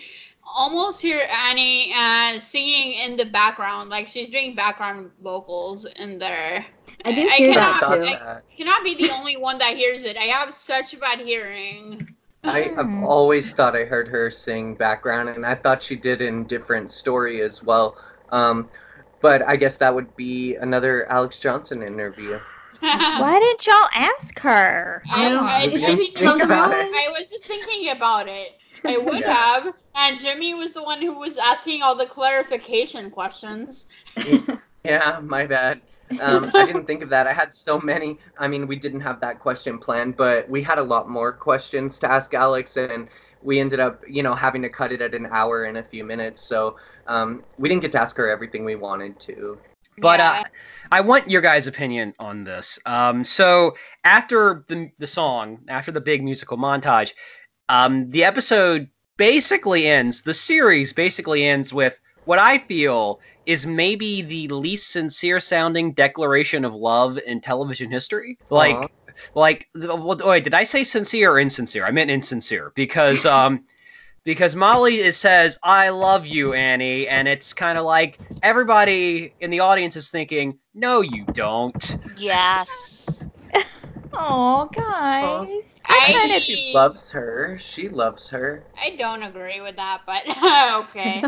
almost 0.56 1.02
hear 1.02 1.26
Annie 1.48 1.92
uh, 1.96 2.38
singing 2.38 2.92
in 3.04 3.16
the 3.16 3.24
background, 3.24 3.90
like 3.90 4.06
she's 4.06 4.30
doing 4.30 4.54
background 4.54 5.10
vocals 5.22 5.84
in 5.98 6.18
there. 6.20 6.64
I 7.04 7.12
do 7.14 7.20
I 7.22 7.34
hear 7.36 7.50
I 7.50 7.54
that 7.54 7.54
cannot- 7.54 7.80
thought 7.80 7.94
too. 7.96 8.02
that. 8.02 8.44
I 8.52 8.56
cannot 8.56 8.84
be 8.84 8.94
the 8.94 9.10
only 9.10 9.36
one 9.36 9.58
that 9.58 9.76
hears 9.76 10.04
it. 10.04 10.16
I 10.16 10.24
have 10.24 10.54
such 10.54 10.98
bad 11.00 11.18
hearing. 11.18 12.14
I, 12.44 12.72
I've 12.76 13.04
always 13.04 13.52
thought 13.52 13.76
I 13.76 13.84
heard 13.84 14.08
her 14.08 14.30
sing 14.30 14.74
background, 14.74 15.28
and 15.30 15.44
I 15.46 15.54
thought 15.54 15.82
she 15.82 15.96
did 15.96 16.20
in 16.20 16.44
different 16.46 16.92
story 16.92 17.42
as 17.42 17.62
well. 17.62 17.96
Um, 18.30 18.70
but 19.20 19.42
I 19.42 19.56
guess 19.56 19.76
that 19.78 19.94
would 19.94 20.14
be 20.16 20.56
another 20.56 21.06
Alexz 21.10 21.40
Johnson 21.40 21.82
interview. 21.82 22.38
Why 22.80 23.38
didn't 23.40 23.66
y'all 23.66 23.88
ask 23.94 24.38
her? 24.40 25.02
I, 25.10 25.30
know. 25.30 25.40
I, 25.40 25.60
I, 25.60 25.66
didn't 25.66 25.80
didn't 25.80 25.96
think 25.96 26.18
think 26.18 26.42
about 26.42 26.44
about 26.44 26.72
it. 26.72 26.86
it. 26.86 27.08
I 27.08 27.10
wasn't 27.18 27.42
thinking 27.44 27.90
about 27.90 28.28
it. 28.28 28.50
I 28.84 28.98
would 28.98 29.20
Yeah. 29.20 29.32
have. 29.32 29.74
And 29.96 30.18
Jimmy 30.18 30.52
was 30.54 30.74
the 30.74 30.82
one 30.82 31.00
who 31.00 31.12
was 31.18 31.38
asking 31.38 31.82
all 31.82 31.94
the 31.94 32.06
clarification 32.06 33.10
questions. 33.10 33.86
Yeah, 34.84 35.20
my 35.22 35.46
bad. 35.46 35.80
Um, 36.20 36.52
I 36.56 36.64
didn't 36.64 36.86
think 36.86 37.02
of 37.02 37.10
that. 37.10 37.26
I 37.26 37.32
had 37.32 37.54
so 37.54 37.80
many. 37.80 38.18
I 38.38 38.48
mean, 38.48 38.66
we 38.66 38.76
didn't 38.76 39.00
have 39.00 39.20
that 39.20 39.40
question 39.40 39.78
planned, 39.78 40.16
but 40.16 40.48
we 40.48 40.62
had 40.62 40.78
a 40.78 40.82
lot 40.82 41.08
more 41.08 41.32
questions 41.32 41.98
to 42.00 42.10
ask 42.10 42.30
Alexz, 42.32 42.76
and 42.76 43.08
we 43.40 43.60
ended 43.60 43.80
up, 43.80 44.02
you 44.08 44.22
know, 44.22 44.34
having 44.34 44.62
to 44.62 44.68
cut 44.68 44.92
it 44.92 45.02
at 45.02 45.14
an 45.14 45.26
hour 45.30 45.64
and 45.64 45.76
a 45.78 45.82
few 45.82 46.04
minutes. 46.04 46.42
So 46.42 46.76
um, 47.06 47.44
we 47.58 47.68
didn't 47.68 47.82
get 47.82 47.92
to 47.92 48.00
ask 48.00 48.16
her 48.16 48.30
everything 48.30 48.64
we 48.64 48.76
wanted 48.76 49.18
to. 49.20 49.60
But 49.98 50.20
Yeah. 50.20 50.30
uh, 50.30 50.44
I 50.90 51.00
want 51.00 51.30
your 51.30 51.40
guys' 51.40 51.66
opinion 51.66 52.14
on 52.18 52.44
this. 52.44 52.78
Um, 52.86 53.24
so 53.24 53.76
after 54.04 54.64
the 54.68 54.90
the 54.98 55.06
song, 55.06 55.60
after 55.68 55.92
the 55.92 56.00
big 56.00 56.22
musical 56.22 56.56
montage, 56.56 57.12
um, 57.68 58.10
the 58.10 58.24
episode 58.24 58.88
basically 59.16 59.86
ends. 59.86 60.22
The 60.22 60.34
series 60.34 60.92
basically 60.92 61.44
ends 61.44 61.72
with 61.72 61.98
what 62.24 62.38
I 62.38 62.58
feel 62.58 63.20
is 63.46 63.66
maybe 63.66 64.22
the 64.22 64.48
least 64.48 64.90
sincere 64.90 65.40
sounding 65.40 65.92
declaration 65.92 66.64
of 66.64 66.74
love 66.74 67.18
in 67.26 67.40
television 67.40 67.90
history. 67.90 68.38
Like, 68.50 68.76
Aw. 68.76 68.86
like, 69.34 69.68
well, 69.74 70.16
wait, 70.24 70.44
did 70.44 70.54
I 70.54 70.64
say 70.64 70.84
sincere 70.84 71.32
or 71.32 71.38
insincere? 71.38 71.84
I 71.84 71.90
meant 71.90 72.10
insincere 72.10 72.72
because 72.74 73.24
um. 73.26 73.64
Because 74.24 74.56
Molly 74.56 75.00
is, 75.00 75.18
says, 75.18 75.58
I 75.62 75.90
love 75.90 76.26
you, 76.26 76.54
Annie. 76.54 77.06
And 77.06 77.28
it's 77.28 77.52
kind 77.52 77.76
of 77.76 77.84
like 77.84 78.18
everybody 78.42 79.34
in 79.40 79.50
the 79.50 79.60
audience 79.60 79.96
is 79.96 80.08
thinking, 80.08 80.58
no, 80.72 81.02
you 81.02 81.26
don't. 81.34 81.98
Yes. 82.16 83.26
Oh, 84.16 84.70
guys. 84.72 85.74
I, 85.86 86.06
kinda- 86.06 86.40
She 86.40 86.72
loves 86.72 87.10
her. 87.10 87.58
She 87.60 87.88
loves 87.88 88.28
her. 88.28 88.64
I 88.80 88.96
don't 88.96 89.22
agree 89.24 89.60
with 89.60 89.76
that, 89.76 90.02
but 90.06 90.22
okay. 90.88 91.22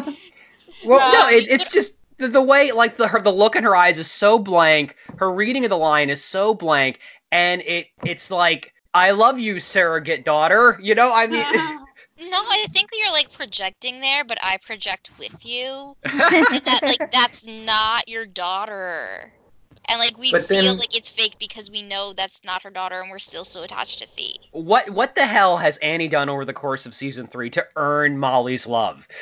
Well, 0.84 1.12
no, 1.12 1.28
it, 1.28 1.48
it's 1.50 1.68
just 1.68 1.94
the, 2.18 2.28
the 2.28 2.42
way, 2.42 2.72
like 2.72 2.96
the 2.96 3.08
her, 3.08 3.20
the 3.20 3.32
look 3.32 3.56
in 3.56 3.64
her 3.64 3.76
eyes 3.76 3.98
is 3.98 4.10
so 4.10 4.38
blank. 4.38 4.96
Her 5.18 5.32
reading 5.32 5.64
of 5.64 5.70
the 5.70 5.78
line 5.78 6.10
is 6.10 6.22
so 6.22 6.54
blank, 6.54 7.00
and 7.32 7.62
it 7.62 7.88
it's 8.04 8.30
like, 8.30 8.72
I 8.94 9.10
love 9.10 9.38
you, 9.38 9.60
surrogate 9.60 10.24
daughter. 10.24 10.78
You 10.82 10.94
know, 10.94 11.12
I 11.12 11.26
mean, 11.26 11.44
No, 12.18 12.38
I 12.48 12.66
think 12.70 12.88
you're 12.94 13.12
like 13.12 13.30
projecting 13.30 14.00
there, 14.00 14.24
but 14.24 14.38
I 14.42 14.56
project 14.58 15.10
with 15.18 15.44
you. 15.44 15.96
That 16.04 16.80
like 16.82 17.10
that's 17.10 17.44
not 17.44 18.08
your 18.08 18.24
daughter. 18.24 19.32
And 19.88 19.98
like 20.00 20.18
we 20.18 20.32
But 20.32 20.46
feel 20.48 20.62
then- 20.64 20.78
like 20.78 20.96
it's 20.96 21.10
fake 21.10 21.36
because 21.38 21.70
we 21.70 21.82
know 21.82 22.12
that's 22.12 22.42
not 22.44 22.62
her 22.62 22.70
daughter 22.70 23.00
and 23.00 23.10
we're 23.10 23.18
still 23.20 23.44
so 23.44 23.62
attached 23.62 24.00
to 24.00 24.06
Fi. 24.08 24.36
what 24.52 24.90
what 24.90 25.14
the 25.14 25.26
hell 25.26 25.56
has 25.58 25.76
Annie 25.78 26.08
done 26.08 26.28
over 26.28 26.44
the 26.44 26.52
course 26.52 26.86
of 26.86 26.94
season 26.94 27.26
three 27.26 27.50
to 27.50 27.64
earn 27.76 28.18
Molly's 28.18 28.66
love? 28.66 29.06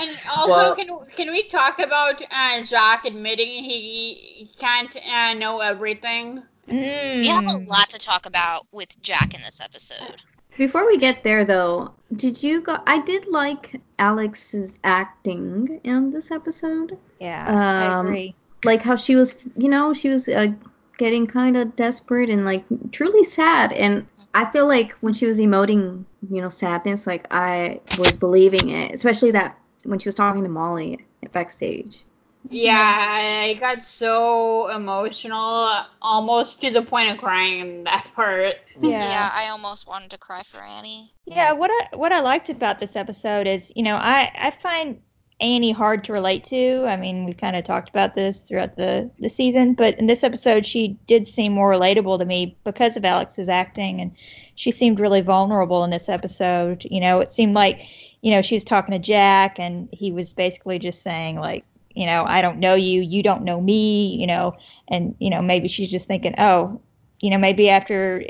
And 0.00 0.16
also, 0.36 0.48
Well- 0.50 0.74
can 0.76 0.88
can 1.16 1.30
we 1.30 1.42
talk 1.44 1.78
about 1.80 2.22
uh, 2.30 2.62
Jack 2.62 3.04
admitting 3.04 3.46
he 3.48 4.48
can't 4.58 4.94
uh, 5.12 5.34
know 5.34 5.60
everything? 5.60 6.42
We 6.66 7.26
have 7.28 7.44
a 7.44 7.58
Mm. 7.58 7.66
lot 7.68 7.88
to 7.90 7.98
talk 7.98 8.26
about 8.26 8.66
with 8.72 9.00
Jack 9.02 9.34
in 9.34 9.40
this 9.42 9.60
episode. 9.60 10.22
Before 10.58 10.84
we 10.86 10.98
get 10.98 11.22
there, 11.22 11.44
though, 11.44 11.92
did 12.16 12.42
you 12.42 12.60
go? 12.60 12.78
I 12.86 13.00
did 13.00 13.26
like 13.26 13.80
Alexz's 13.98 14.78
acting 14.84 15.80
in 15.84 16.10
this 16.10 16.30
episode. 16.30 16.98
Yeah, 17.20 17.44
I 17.48 17.86
Um, 17.98 18.06
agree. 18.06 18.34
Like 18.62 18.82
how 18.82 18.96
she 18.96 19.14
was, 19.14 19.46
you 19.56 19.68
know, 19.68 19.92
she 19.92 20.08
was 20.08 20.28
uh, 20.28 20.48
getting 20.98 21.26
kind 21.26 21.56
of 21.56 21.76
desperate 21.76 22.28
and 22.28 22.44
like 22.44 22.64
truly 22.92 23.24
sad. 23.24 23.72
And 23.72 24.06
I 24.34 24.50
feel 24.50 24.66
like 24.66 24.92
when 25.00 25.14
she 25.14 25.26
was 25.26 25.38
emoting, 25.38 26.04
you 26.30 26.42
know, 26.42 26.48
sadness, 26.48 27.06
like 27.06 27.26
I 27.30 27.80
was 27.96 28.16
believing 28.16 28.70
it, 28.70 28.92
especially 28.92 29.30
that 29.32 29.58
when 29.84 29.98
she 29.98 30.08
was 30.08 30.14
talking 30.14 30.42
to 30.42 30.48
Molly 30.48 31.04
backstage. 31.32 32.04
Yeah, 32.50 32.76
I 32.78 33.58
got 33.60 33.82
so 33.82 34.70
emotional, 34.70 35.70
almost 36.00 36.60
to 36.62 36.70
the 36.70 36.82
point 36.82 37.10
of 37.10 37.18
crying 37.18 37.60
in 37.60 37.84
that 37.84 38.10
part. 38.14 38.56
Yeah. 38.80 39.30
I 39.32 39.48
almost 39.48 39.86
wanted 39.86 40.10
to 40.12 40.18
cry 40.18 40.42
for 40.42 40.58
Annie. 40.58 41.12
Yeah, 41.26 41.52
what 41.52 41.70
I 41.70 41.96
what 41.96 42.12
I 42.12 42.20
liked 42.20 42.48
about 42.48 42.80
this 42.80 42.96
episode 42.96 43.46
is, 43.46 43.72
you 43.76 43.82
know, 43.82 43.96
I 43.96 44.30
I 44.34 44.50
find 44.50 45.00
Annie 45.40 45.70
hard 45.70 46.02
to 46.04 46.12
relate 46.12 46.44
to. 46.46 46.84
I 46.88 46.96
mean, 46.96 47.24
we've 47.24 47.36
kind 47.36 47.54
of 47.54 47.64
talked 47.64 47.88
about 47.88 48.14
this 48.14 48.40
throughout 48.40 48.76
the 48.76 49.08
the 49.20 49.28
season, 49.28 49.74
but 49.74 49.96
in 49.98 50.06
this 50.06 50.24
episode, 50.24 50.66
she 50.66 50.98
did 51.06 51.28
seem 51.28 51.52
more 51.52 51.72
relatable 51.72 52.18
to 52.18 52.24
me 52.24 52.56
because 52.64 52.96
of 52.96 53.04
Alexz's 53.04 53.48
acting, 53.48 54.00
and 54.00 54.10
she 54.56 54.72
seemed 54.72 54.98
really 54.98 55.20
vulnerable 55.20 55.84
in 55.84 55.90
this 55.90 56.08
episode. 56.08 56.84
You 56.90 57.00
know, 57.00 57.20
it 57.20 57.32
seemed 57.32 57.54
like, 57.54 57.80
you 58.20 58.32
know, 58.32 58.42
she 58.42 58.56
was 58.56 58.64
talking 58.64 58.92
to 58.92 58.98
Jack, 58.98 59.60
and 59.60 59.88
he 59.92 60.10
was 60.10 60.32
basically 60.32 60.80
just 60.80 61.02
saying 61.02 61.36
like, 61.36 61.64
you 61.94 62.04
know, 62.04 62.24
I 62.24 62.42
don't 62.42 62.58
know 62.58 62.74
you, 62.74 63.00
you 63.02 63.22
don't 63.22 63.44
know 63.44 63.60
me, 63.60 64.16
you 64.16 64.26
know, 64.26 64.56
and 64.88 65.14
you 65.20 65.30
know 65.30 65.40
maybe 65.40 65.68
she's 65.68 65.90
just 65.90 66.08
thinking, 66.08 66.34
oh, 66.38 66.80
you 67.20 67.30
know, 67.30 67.38
maybe 67.38 67.68
after 67.70 68.24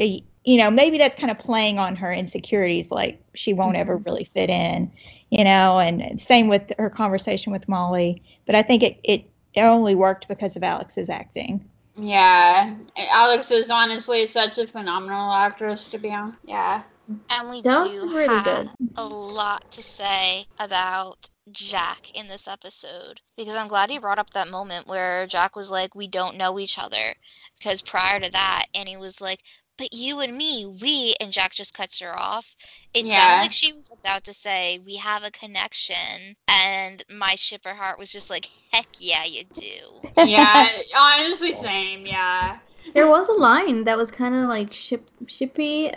you 0.49 0.57
know, 0.57 0.71
maybe 0.71 0.97
that's 0.97 1.15
kind 1.15 1.31
of 1.31 1.39
playing 1.39 1.79
on 1.79 1.95
her 1.95 2.11
insecurities, 2.11 2.91
like 2.91 3.21
she 3.35 3.53
won't 3.53 3.77
ever 3.77 3.97
mm-hmm. 3.97 4.05
really 4.05 4.25
fit 4.25 4.49
in, 4.49 4.91
you 5.29 5.45
know, 5.45 5.79
and 5.79 6.19
same 6.19 6.49
with 6.49 6.73
her 6.79 6.89
conversation 6.89 7.53
with 7.53 7.69
Molly. 7.69 8.23
But 8.47 8.55
I 8.55 8.63
think 8.63 8.83
it, 8.83 8.99
it, 9.05 9.29
it 9.53 9.61
only 9.61 9.95
worked 9.95 10.27
because 10.27 10.57
of 10.57 10.63
Alexz's 10.63 11.11
acting. 11.11 11.69
Yeah, 11.97 12.75
Alexz 12.97 13.53
is 13.53 13.69
honestly 13.69 14.27
such 14.27 14.57
a 14.57 14.67
phenomenal 14.67 15.33
actress, 15.33 15.91
to 15.91 15.99
be 15.99 16.11
honest. 16.15 16.39
Yeah. 16.45 16.83
And 17.31 17.51
we 17.51 17.61
That 17.61 17.87
do 17.87 18.17
really 18.17 18.29
have 18.29 18.45
good. 18.45 18.71
a 18.97 19.05
lot 19.05 19.71
to 19.73 19.83
say 19.83 20.47
about 20.59 21.29
Jack 21.53 22.11
in 22.15 22.27
this 22.29 22.49
episode 22.49 23.21
because 23.37 23.55
I'm 23.55 23.69
glad 23.69 23.91
he 23.91 23.99
brought 23.99 24.19
up 24.19 24.31
that 24.31 24.49
moment 24.49 24.87
where 24.87 25.27
Jack 25.27 25.57
was 25.57 25.71
like, 25.71 25.95
"We 25.95 26.07
don't 26.07 26.37
know 26.37 26.59
each 26.59 26.79
other," 26.79 27.15
because 27.59 27.83
prior 27.83 28.21
to 28.21 28.31
that, 28.31 28.67
Annie 28.75 28.99
was 28.99 29.21
like, 29.21 29.41
"But 29.79 29.93
you 29.95 30.21
and 30.21 30.37
me, 30.37 30.67
we," 30.67 31.15
and 31.21 31.33
Jack 31.33 31.53
just 31.55 31.73
cuts 31.73 32.01
her 32.01 32.19
off. 32.19 32.55
It 32.93 33.07
Yeah. 33.07 33.17
sounded 33.17 33.43
like 33.45 33.53
she 33.53 33.73
was 33.73 33.91
about 33.91 34.25
to 34.25 34.35
say, 34.35 34.81
"We 34.85 34.97
have 34.97 35.23
a 35.23 35.31
connection," 35.31 36.37
and 36.49 37.03
my 37.09 37.37
shipper 37.37 37.75
heart 37.75 37.99
was 37.99 38.11
just 38.13 38.29
like, 38.29 38.49
"Heck 38.73 38.89
yeah, 38.99 39.25
you 39.25 39.45
do." 39.55 40.03
Yeah, 40.27 40.67
honestly, 40.99 41.53
same. 41.53 42.05
Yeah. 42.07 42.59
There 42.95 43.09
was 43.09 43.29
a 43.29 43.33
line 43.33 43.85
that 43.85 43.97
was 43.97 44.11
kind 44.11 44.35
of 44.35 44.49
like 44.49 44.73
ship 44.73 45.09
shippy 45.27 45.93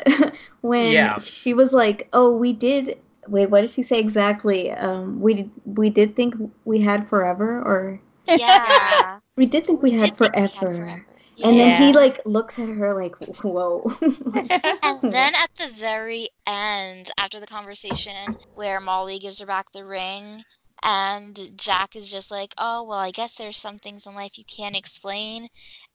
when 0.62 0.92
Yeah. 0.92 1.18
she 1.18 1.54
was 1.54 1.74
like, 1.74 2.08
"Oh, 2.14 2.32
we 2.36 2.54
did." 2.54 2.98
Wait, 3.28 3.50
what 3.50 3.62
did 3.62 3.70
she 3.70 3.84
say 3.84 4.00
exactly? 4.00 4.72
Um, 4.72 5.22
we 5.22 5.34
did, 5.36 5.52
we 5.66 5.90
did 5.90 6.16
think 6.16 6.36
we 6.66 6.82
had 6.82 7.08
forever, 7.08 7.62
or 7.62 8.00
Yeah. 8.28 9.20
we 9.36 9.46
did 9.46 9.66
think 9.66 9.82
we, 9.82 9.92
had, 9.92 10.18
did 10.18 10.18
think 10.18 10.36
we 10.36 10.42
had 10.42 10.60
forever. 10.60 11.06
And 11.44 11.60
then 11.60 11.82
he 11.82 11.94
like 11.94 12.22
looks 12.26 12.60
at 12.60 12.70
her 12.70 12.94
like, 12.94 13.16
"Whoa." 13.44 13.92
And 14.04 15.02
then 15.14 15.34
at 15.36 15.50
the 15.58 15.70
very 15.76 16.30
end, 16.48 17.12
after 17.18 17.40
the 17.40 17.48
conversation 17.48 18.38
where 18.56 18.80
Molly 18.80 19.20
gives 19.20 19.40
her 19.40 19.46
back 19.46 19.72
the 19.72 19.86
ring, 19.86 20.44
and 20.84 21.40
Jack 21.56 21.96
is 21.96 22.12
just 22.12 22.32
like, 22.32 22.54
oh, 22.58 22.84
well, 22.84 22.98
I 22.98 23.12
guess 23.12 23.36
there's 23.36 23.58
some 23.58 23.78
things 23.78 24.08
in 24.08 24.16
life 24.16 24.38
you 24.38 24.46
can't 24.46 24.78
explain. 24.78 25.48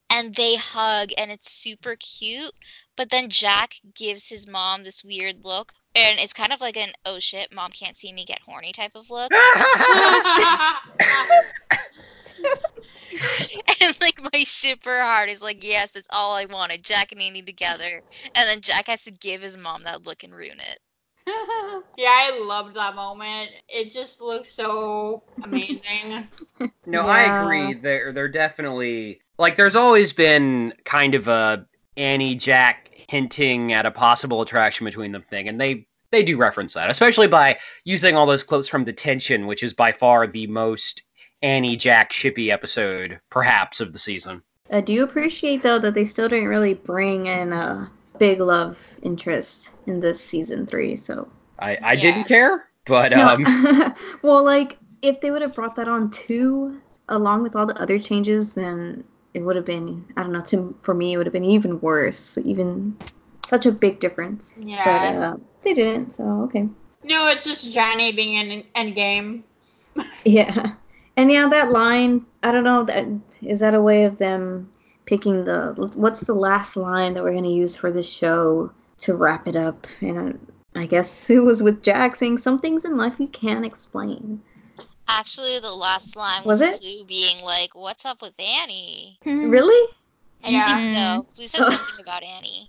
And 0.08 0.36
they 0.36 0.54
hug, 0.54 1.10
and 1.18 1.32
it's 1.32 1.50
super 1.50 1.96
cute. 1.96 2.52
But 2.96 3.10
then 3.10 3.28
Jack 3.28 3.74
gives 3.94 4.28
his 4.28 4.46
mom 4.46 4.84
this 4.84 5.02
weird 5.02 5.44
look, 5.44 5.72
and 5.96 6.20
it's 6.20 6.32
kind 6.32 6.52
of 6.52 6.60
like 6.60 6.76
an, 6.76 6.90
oh 7.04 7.18
shit, 7.18 7.52
mom 7.52 7.72
can't 7.72 7.96
see 7.96 8.12
me 8.12 8.24
get 8.24 8.38
horny 8.46 8.72
type 8.72 8.92
of 8.94 9.10
look. 9.10 9.32
and 13.82 13.96
like 14.00 14.20
my 14.32 14.44
shipper 14.44 15.00
heart 15.00 15.30
is 15.30 15.42
like, 15.42 15.64
yes, 15.64 15.92
that's 15.92 16.08
all 16.12 16.34
I 16.34 16.46
wanted. 16.46 16.82
Jack 16.82 17.12
and 17.12 17.20
Annie 17.20 17.42
together. 17.42 18.02
And 18.34 18.48
then 18.48 18.60
Jack 18.60 18.88
has 18.88 19.04
to 19.04 19.10
give 19.10 19.40
his 19.40 19.56
mom 19.56 19.84
that 19.84 20.06
look 20.06 20.22
and 20.24 20.34
ruin 20.34 20.58
it. 20.60 20.78
yeah, 21.96 22.08
I 22.08 22.38
loved 22.44 22.76
that 22.76 22.94
moment. 22.94 23.50
It 23.68 23.90
just 23.90 24.20
looked 24.20 24.48
so 24.48 25.22
amazing. 25.42 26.28
No, 26.88 27.00
I 27.00 27.42
agree. 27.42 27.74
They're 27.74 28.12
they're 28.12 28.28
definitely 28.28 29.20
like 29.38 29.56
there's 29.56 29.74
always 29.74 30.12
been 30.12 30.72
kind 30.84 31.16
of 31.16 31.26
a 31.26 31.66
Annie 31.96 32.36
Jack 32.36 32.90
hinting 33.08 33.72
at 33.72 33.84
a 33.84 33.90
possible 33.90 34.40
attraction 34.40 34.84
between 34.84 35.10
them 35.10 35.22
thing, 35.22 35.48
and 35.48 35.60
they 35.60 35.88
they 36.12 36.22
do 36.22 36.36
reference 36.36 36.74
that, 36.74 36.88
especially 36.90 37.26
by 37.26 37.58
using 37.84 38.16
all 38.16 38.24
those 38.24 38.44
clips 38.44 38.68
from 38.68 38.84
Detention, 38.84 39.48
which 39.48 39.64
is 39.64 39.74
by 39.74 39.90
far 39.90 40.28
the 40.28 40.46
most 40.46 41.02
Annie 41.46 41.76
Jack 41.76 42.10
shippy 42.10 42.48
episode, 42.50 43.20
perhaps, 43.30 43.78
of 43.80 43.92
the 43.92 44.00
season. 44.00 44.42
I 44.72 44.80
do 44.80 45.04
appreciate 45.04 45.62
though 45.62 45.78
that 45.78 45.94
they 45.94 46.04
still 46.04 46.28
didn't 46.28 46.48
really 46.48 46.74
bring 46.74 47.26
in 47.26 47.52
a 47.52 47.88
big 48.18 48.40
love 48.40 48.80
interest 49.02 49.74
in 49.86 50.00
this 50.00 50.20
season 50.20 50.66
three. 50.66 50.96
So 50.96 51.28
I 51.60 51.78
I 51.80 51.92
Yeah. 51.92 52.00
didn't 52.02 52.24
care, 52.24 52.66
but 52.84 53.12
No. 53.12 53.28
um, 53.28 53.94
well, 54.22 54.42
like 54.44 54.76
if 55.02 55.20
they 55.20 55.30
would 55.30 55.40
have 55.42 55.54
brought 55.54 55.76
that 55.76 55.86
on 55.86 56.10
too, 56.10 56.80
along 57.08 57.44
with 57.44 57.54
all 57.54 57.64
the 57.64 57.80
other 57.80 58.00
changes, 58.00 58.54
then 58.54 59.04
it 59.32 59.42
would 59.42 59.54
have 59.54 59.64
been 59.64 60.04
I 60.16 60.22
don't 60.24 60.32
know. 60.32 60.42
To 60.46 60.74
for 60.82 60.94
me, 60.94 61.12
it 61.12 61.16
would 61.16 61.26
have 61.26 61.32
been 61.32 61.44
even 61.44 61.80
worse. 61.80 62.36
Even 62.38 62.96
such 63.46 63.66
a 63.66 63.70
big 63.70 64.00
difference. 64.00 64.52
Yeah, 64.58 64.82
But 64.84 65.02
Yeah. 65.14 65.28
uh, 65.30 65.36
they 65.62 65.74
didn't. 65.74 66.10
So 66.10 66.24
okay. 66.46 66.68
No, 67.04 67.28
it's 67.28 67.44
just 67.44 67.70
Johnny 67.70 68.10
being 68.10 68.34
in 68.34 68.64
Endgame. 68.74 69.44
Yeah. 70.24 70.72
And 71.16 71.30
yeah, 71.30 71.48
that 71.48 71.70
line, 71.70 72.26
I 72.42 72.52
don't 72.52 72.64
know, 72.64 72.84
that 72.84 73.06
is 73.42 73.60
that 73.60 73.74
a 73.74 73.80
way 73.80 74.04
of 74.04 74.18
them 74.18 74.70
picking 75.06 75.44
the 75.44 75.72
what's 75.94 76.20
the 76.20 76.34
last 76.34 76.76
line 76.76 77.14
that 77.14 77.22
we're 77.22 77.32
going 77.32 77.44
to 77.44 77.50
use 77.50 77.76
for 77.76 77.90
this 77.90 78.08
show 78.08 78.70
to 79.00 79.14
wrap 79.14 79.48
it 79.48 79.56
up? 79.56 79.86
And 80.00 80.38
I, 80.74 80.82
I 80.82 80.86
guess 80.86 81.30
it 81.30 81.40
was 81.40 81.62
with 81.62 81.82
Jack 81.82 82.16
saying 82.16 82.38
some 82.38 82.58
things 82.60 82.84
in 82.84 82.96
life 82.96 83.16
you 83.18 83.28
can't 83.28 83.64
explain. 83.64 84.42
Actually, 85.08 85.58
the 85.60 85.72
last 85.72 86.16
line 86.16 86.44
Was 86.44 86.60
was, 86.60 86.74
it? 86.74 86.80
Clu 86.80 87.06
being 87.06 87.42
like, 87.42 87.74
"What's 87.74 88.04
up 88.04 88.20
with 88.20 88.34
Annie?" 88.38 89.18
Hmm. 89.22 89.48
Really? 89.48 89.92
I 90.44 90.50
Yeah. 90.50 90.80
think 90.80 90.96
so. 90.96 91.26
Clu 91.34 91.46
said 91.46 91.66
something 91.72 92.00
about 92.00 92.24
Annie. 92.24 92.68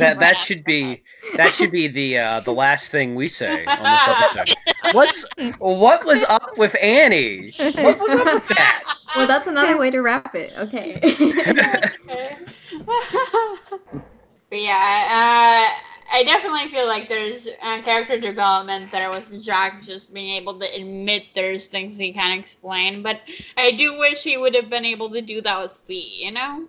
That 0.00 0.18
that 0.20 0.36
should 0.36 0.64
be 0.64 1.02
that 1.36 1.52
should 1.52 1.70
be 1.70 1.86
the 1.86 2.18
uh, 2.18 2.40
the 2.40 2.52
last 2.52 2.90
thing 2.90 3.14
we 3.14 3.28
say 3.28 3.64
on 3.66 3.82
this 3.82 4.08
episode. 4.08 4.94
What's 4.94 5.24
what 5.58 6.04
was 6.04 6.22
up 6.24 6.58
with 6.58 6.74
Annie? 6.82 7.50
What 7.76 7.98
was 7.98 8.20
up 8.20 8.34
with 8.34 8.48
that? 8.48 8.84
Well, 9.16 9.26
that's 9.26 9.46
another 9.46 9.78
way 9.78 9.90
to 9.90 10.00
wrap 10.00 10.34
it. 10.34 10.52
Okay. 10.58 11.00
But 14.50 14.62
yeah, 14.62 14.72
uh, 14.72 15.70
I 16.12 16.24
definitely 16.24 16.68
feel 16.70 16.88
like 16.88 17.08
there's 17.08 17.46
uh, 17.62 17.80
character 17.82 18.18
development 18.18 18.90
there 18.90 19.10
with 19.10 19.40
Jack 19.42 19.84
just 19.84 20.12
being 20.12 20.34
able 20.34 20.58
to 20.58 20.66
admit 20.74 21.28
there's 21.34 21.68
things 21.68 21.96
he 21.96 22.12
can't 22.12 22.38
explain. 22.38 23.00
But 23.00 23.20
I 23.56 23.70
do 23.70 23.96
wish 24.00 24.24
he 24.24 24.36
would 24.36 24.54
have 24.56 24.68
been 24.68 24.84
able 24.84 25.08
to 25.10 25.22
do 25.22 25.40
that 25.42 25.62
with 25.62 25.72
Fi, 25.72 26.02
you 26.24 26.32
know? 26.32 26.66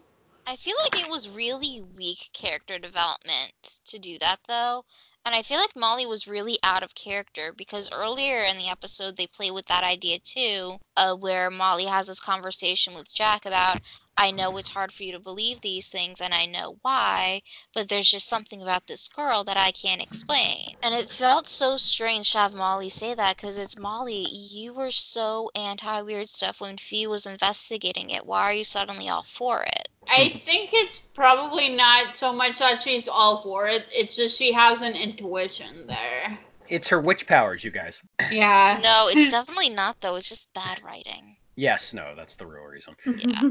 I 0.52 0.58
feel 0.58 0.76
like 0.84 1.02
it 1.02 1.10
was 1.10 1.30
really 1.30 1.82
weak 1.96 2.30
character 2.34 2.78
development 2.78 3.80
to 3.86 3.98
do 3.98 4.18
that 4.20 4.42
though. 4.50 4.84
And 5.24 5.34
I 5.34 5.44
feel 5.44 5.60
like 5.60 5.78
Molly 5.78 6.06
was 6.06 6.28
really 6.28 6.58
out 6.62 6.84
of 6.84 6.94
character 6.94 7.54
because 7.56 7.90
earlier 7.90 8.40
in 8.40 8.58
the 8.58 8.68
episode 8.68 9.16
they 9.16 9.28
play 9.28 9.50
with 9.50 9.68
that 9.68 9.86
idea 9.86 10.20
too, 10.20 10.80
uh, 10.98 11.16
where 11.16 11.50
Molly 11.50 11.86
has 11.86 12.08
this 12.08 12.20
conversation 12.20 12.94
with 12.94 13.14
Jack 13.14 13.46
about, 13.46 13.80
I 14.21 14.29
know 14.29 14.55
it's 14.57 14.69
hard 14.69 14.91
for 14.91 15.01
you 15.01 15.13
to 15.13 15.19
believe 15.19 15.62
these 15.62 15.89
things 15.89 16.21
and 16.21 16.31
I 16.31 16.45
know 16.45 16.77
why, 16.84 17.41
but 17.73 17.89
there's 17.89 18.12
just 18.12 18.29
something 18.29 18.62
about 18.62 18.86
this 18.86 19.07
girl 19.07 19.43
that 19.45 19.57
I 19.57 19.71
can't 19.71 19.99
explain. 19.99 20.75
And 20.84 20.93
it 20.93 21.10
felt 21.10 21.47
so 21.47 21.75
strange 21.75 22.31
to 22.34 22.38
have 22.38 22.53
Molly 22.53 22.88
say 22.88 23.15
that 23.15 23.38
because 23.38 23.57
it's 23.57 23.79
Molly, 23.79 24.27
you 24.29 24.75
were 24.75 24.91
so 24.91 25.49
anti 25.55 26.03
weird 26.03 26.29
stuff 26.29 26.62
when 26.62 26.77
Fi 26.77 27.07
was 27.07 27.25
investigating 27.25 28.12
it. 28.12 28.27
Why 28.27 28.43
are 28.43 28.53
you 28.53 28.63
suddenly 28.63 29.10
all 29.10 29.23
for 29.23 29.63
it? 29.63 29.89
I 30.07 30.39
think 30.45 30.69
it's 30.71 30.99
probably 31.15 31.69
not 31.69 32.13
so 32.13 32.31
much 32.31 32.60
that 32.60 32.84
she's 32.84 33.07
all 33.07 33.39
for 33.39 33.65
it, 33.65 33.88
it's 33.91 34.15
just 34.15 34.38
she 34.38 34.51
has 34.51 34.84
an 34.84 34.95
intuition 34.95 35.88
there. 35.88 36.38
It's 36.67 36.89
her 36.89 37.01
witch 37.01 37.25
powers, 37.25 37.63
you 37.63 37.71
guys. 37.71 38.03
Yeah. 38.31 38.79
No, 38.84 39.07
it's 39.10 39.31
definitely 39.38 39.69
not 39.69 39.99
though. 39.99 40.15
It's 40.15 40.29
just 40.29 40.53
bad 40.53 40.84
writing. 40.84 41.38
Yes, 41.56 41.94
no, 41.94 42.14
that's 42.16 42.36
the 42.36 42.46
real 42.46 42.64
reason. 42.64 42.96
Yeah. 43.06 43.42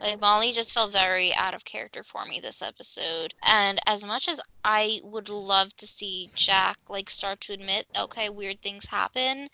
Like 0.00 0.20
Molly 0.20 0.52
just 0.52 0.72
felt 0.74 0.92
very 0.92 1.34
out 1.34 1.54
of 1.54 1.64
character 1.64 2.02
for 2.02 2.24
me 2.26 2.38
this 2.40 2.62
episode. 2.62 3.34
And 3.42 3.78
as 3.86 4.04
much 4.04 4.28
as 4.28 4.40
I 4.64 5.00
would 5.04 5.28
love 5.28 5.74
to 5.76 5.86
see 5.86 6.30
Jack 6.34 6.76
like 6.88 7.08
start 7.10 7.40
to 7.42 7.52
admit, 7.54 7.86
okay, 7.98 8.28
weird 8.28 8.60
things 8.62 8.86
happen, 8.86 9.48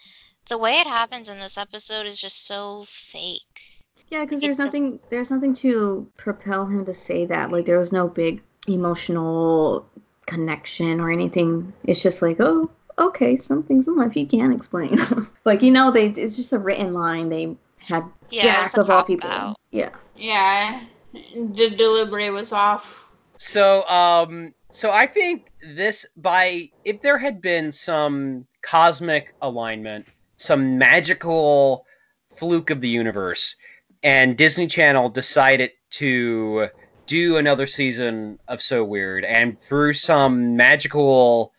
the 0.48 0.58
way 0.58 0.72
it 0.78 0.86
happens 0.86 1.28
in 1.28 1.38
this 1.38 1.56
episode 1.58 2.06
is 2.06 2.20
just 2.20 2.46
so 2.46 2.84
fake. 2.88 3.62
Yeah, 4.08 4.24
because 4.24 4.40
It 4.42 4.46
there's 4.46 4.56
doesn't- 4.58 4.84
nothing 4.84 5.00
there's 5.10 5.30
nothing 5.30 5.54
to 5.54 6.08
propel 6.16 6.66
him 6.66 6.84
to 6.84 6.94
say 6.94 7.24
that. 7.26 7.50
Like 7.50 7.66
there 7.66 7.78
was 7.78 7.92
no 7.92 8.06
big 8.08 8.42
emotional 8.68 9.86
connection 10.26 11.00
or 11.00 11.10
anything. 11.10 11.72
It's 11.84 12.02
just 12.02 12.22
like, 12.22 12.36
oh, 12.40 12.70
okay, 12.98 13.36
some 13.36 13.62
things 13.62 13.88
in 13.88 13.96
life 13.96 14.16
you 14.16 14.26
can't 14.26 14.54
explain. 14.54 14.96
like 15.44 15.62
you 15.62 15.70
know, 15.72 15.90
they 15.90 16.06
it's 16.08 16.36
just 16.36 16.52
a 16.52 16.58
written 16.58 16.92
line. 16.92 17.28
They 17.28 17.56
had 17.86 18.04
Yeah, 18.30 18.64
Jack 18.64 18.76
of 18.76 18.90
all 18.90 19.02
people. 19.04 19.30
out. 19.30 19.56
Yeah. 19.70 19.90
Yeah. 20.16 20.80
The 21.12 21.70
delivery 21.76 22.30
was 22.30 22.52
off. 22.52 23.12
So, 23.38 23.86
um, 23.88 24.52
so 24.70 24.90
I 24.90 25.06
think 25.06 25.50
this 25.74 26.04
by 26.16 26.70
if 26.84 27.00
there 27.00 27.18
had 27.18 27.40
been 27.40 27.72
some 27.72 28.46
cosmic 28.62 29.34
alignment, 29.42 30.06
some 30.36 30.76
magical 30.78 31.86
fluke 32.34 32.70
of 32.70 32.80
the 32.80 32.88
universe, 32.88 33.56
and 34.02 34.36
Disney 34.36 34.66
Channel 34.66 35.08
decided 35.08 35.70
to 35.90 36.68
do 37.06 37.36
another 37.36 37.66
season 37.66 38.38
of 38.48 38.60
So 38.60 38.84
Weird, 38.84 39.24
and 39.24 39.58
through 39.60 39.94
some 39.94 40.56
magical 40.56 41.52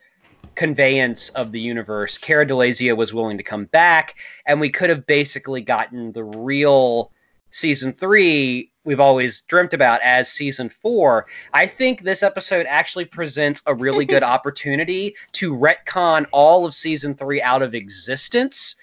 conveyance 0.58 1.30
of 1.30 1.54
the 1.54 1.60
universe, 1.60 2.18
Cara 2.18 2.46
DeLizia 2.46 2.98
was 2.98 3.14
willing 3.14 3.38
to 3.38 3.44
come 3.44 3.66
back, 3.66 4.16
and 4.46 4.60
we 4.60 4.70
could 4.70 4.90
have 4.90 5.06
basically 5.06 5.62
gotten 5.62 6.12
the 6.12 6.24
real 6.24 7.12
season 7.52 7.94
three 7.94 8.72
we've 8.84 9.00
always 9.02 9.42
dreamt 9.42 9.74
about 9.74 10.02
as 10.02 10.32
season 10.32 10.70
four. 10.70 11.28
I 11.54 11.68
think 11.68 12.02
this 12.02 12.24
episode 12.24 12.66
actually 12.68 13.04
presents 13.06 13.62
a 13.68 13.76
really 13.76 14.06
good 14.06 14.24
opportunity 14.36 15.14
to 15.34 15.54
retcon 15.54 16.26
all 16.32 16.66
of 16.66 16.74
season 16.74 17.14
three 17.14 17.42
out 17.42 17.62
of 17.62 17.76
existence. 17.76 18.76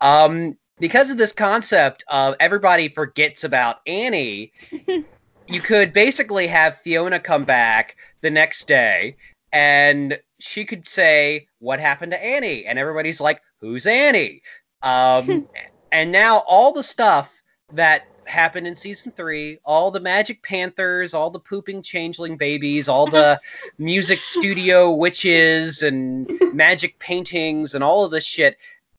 Um, 0.00 0.56
because 0.78 1.10
of 1.10 1.18
this 1.18 1.32
concept 1.32 2.04
of 2.08 2.36
everybody 2.38 2.88
forgets 2.88 3.42
about 3.42 3.80
Annie, 3.86 4.52
you 5.48 5.60
could 5.60 5.92
basically 5.92 6.46
have 6.46 6.78
Fiona 6.78 7.18
come 7.18 7.44
back 7.44 7.96
the 8.22 8.30
next 8.30 8.68
day 8.68 9.16
and 9.52 10.18
she 10.42 10.64
could 10.64 10.88
say, 10.88 11.46
What 11.58 11.80
happened 11.80 12.12
to 12.12 12.24
Annie? 12.24 12.66
And 12.66 12.78
everybody's 12.78 13.20
like, 13.20 13.40
Who's 13.60 13.86
Annie? 13.86 14.42
Um, 14.82 15.48
and 15.92 16.10
now 16.10 16.38
all 16.46 16.72
the 16.72 16.82
stuff 16.82 17.42
that 17.72 18.04
happened 18.24 18.66
in 18.66 18.76
season 18.76 19.12
three, 19.12 19.58
all 19.64 19.90
the 19.90 20.00
Magic 20.00 20.42
Panthers, 20.42 21.14
all 21.14 21.30
the 21.30 21.40
pooping 21.40 21.82
changeling 21.82 22.36
babies, 22.36 22.88
all 22.88 23.06
the 23.06 23.40
music 23.78 24.20
studio 24.20 24.92
witches 24.92 25.82
and 25.82 26.30
magic 26.52 26.98
paintings 26.98 27.74
and 27.74 27.84
all 27.84 28.04
of 28.04 28.10
this 28.10 28.24
shit 28.24 28.56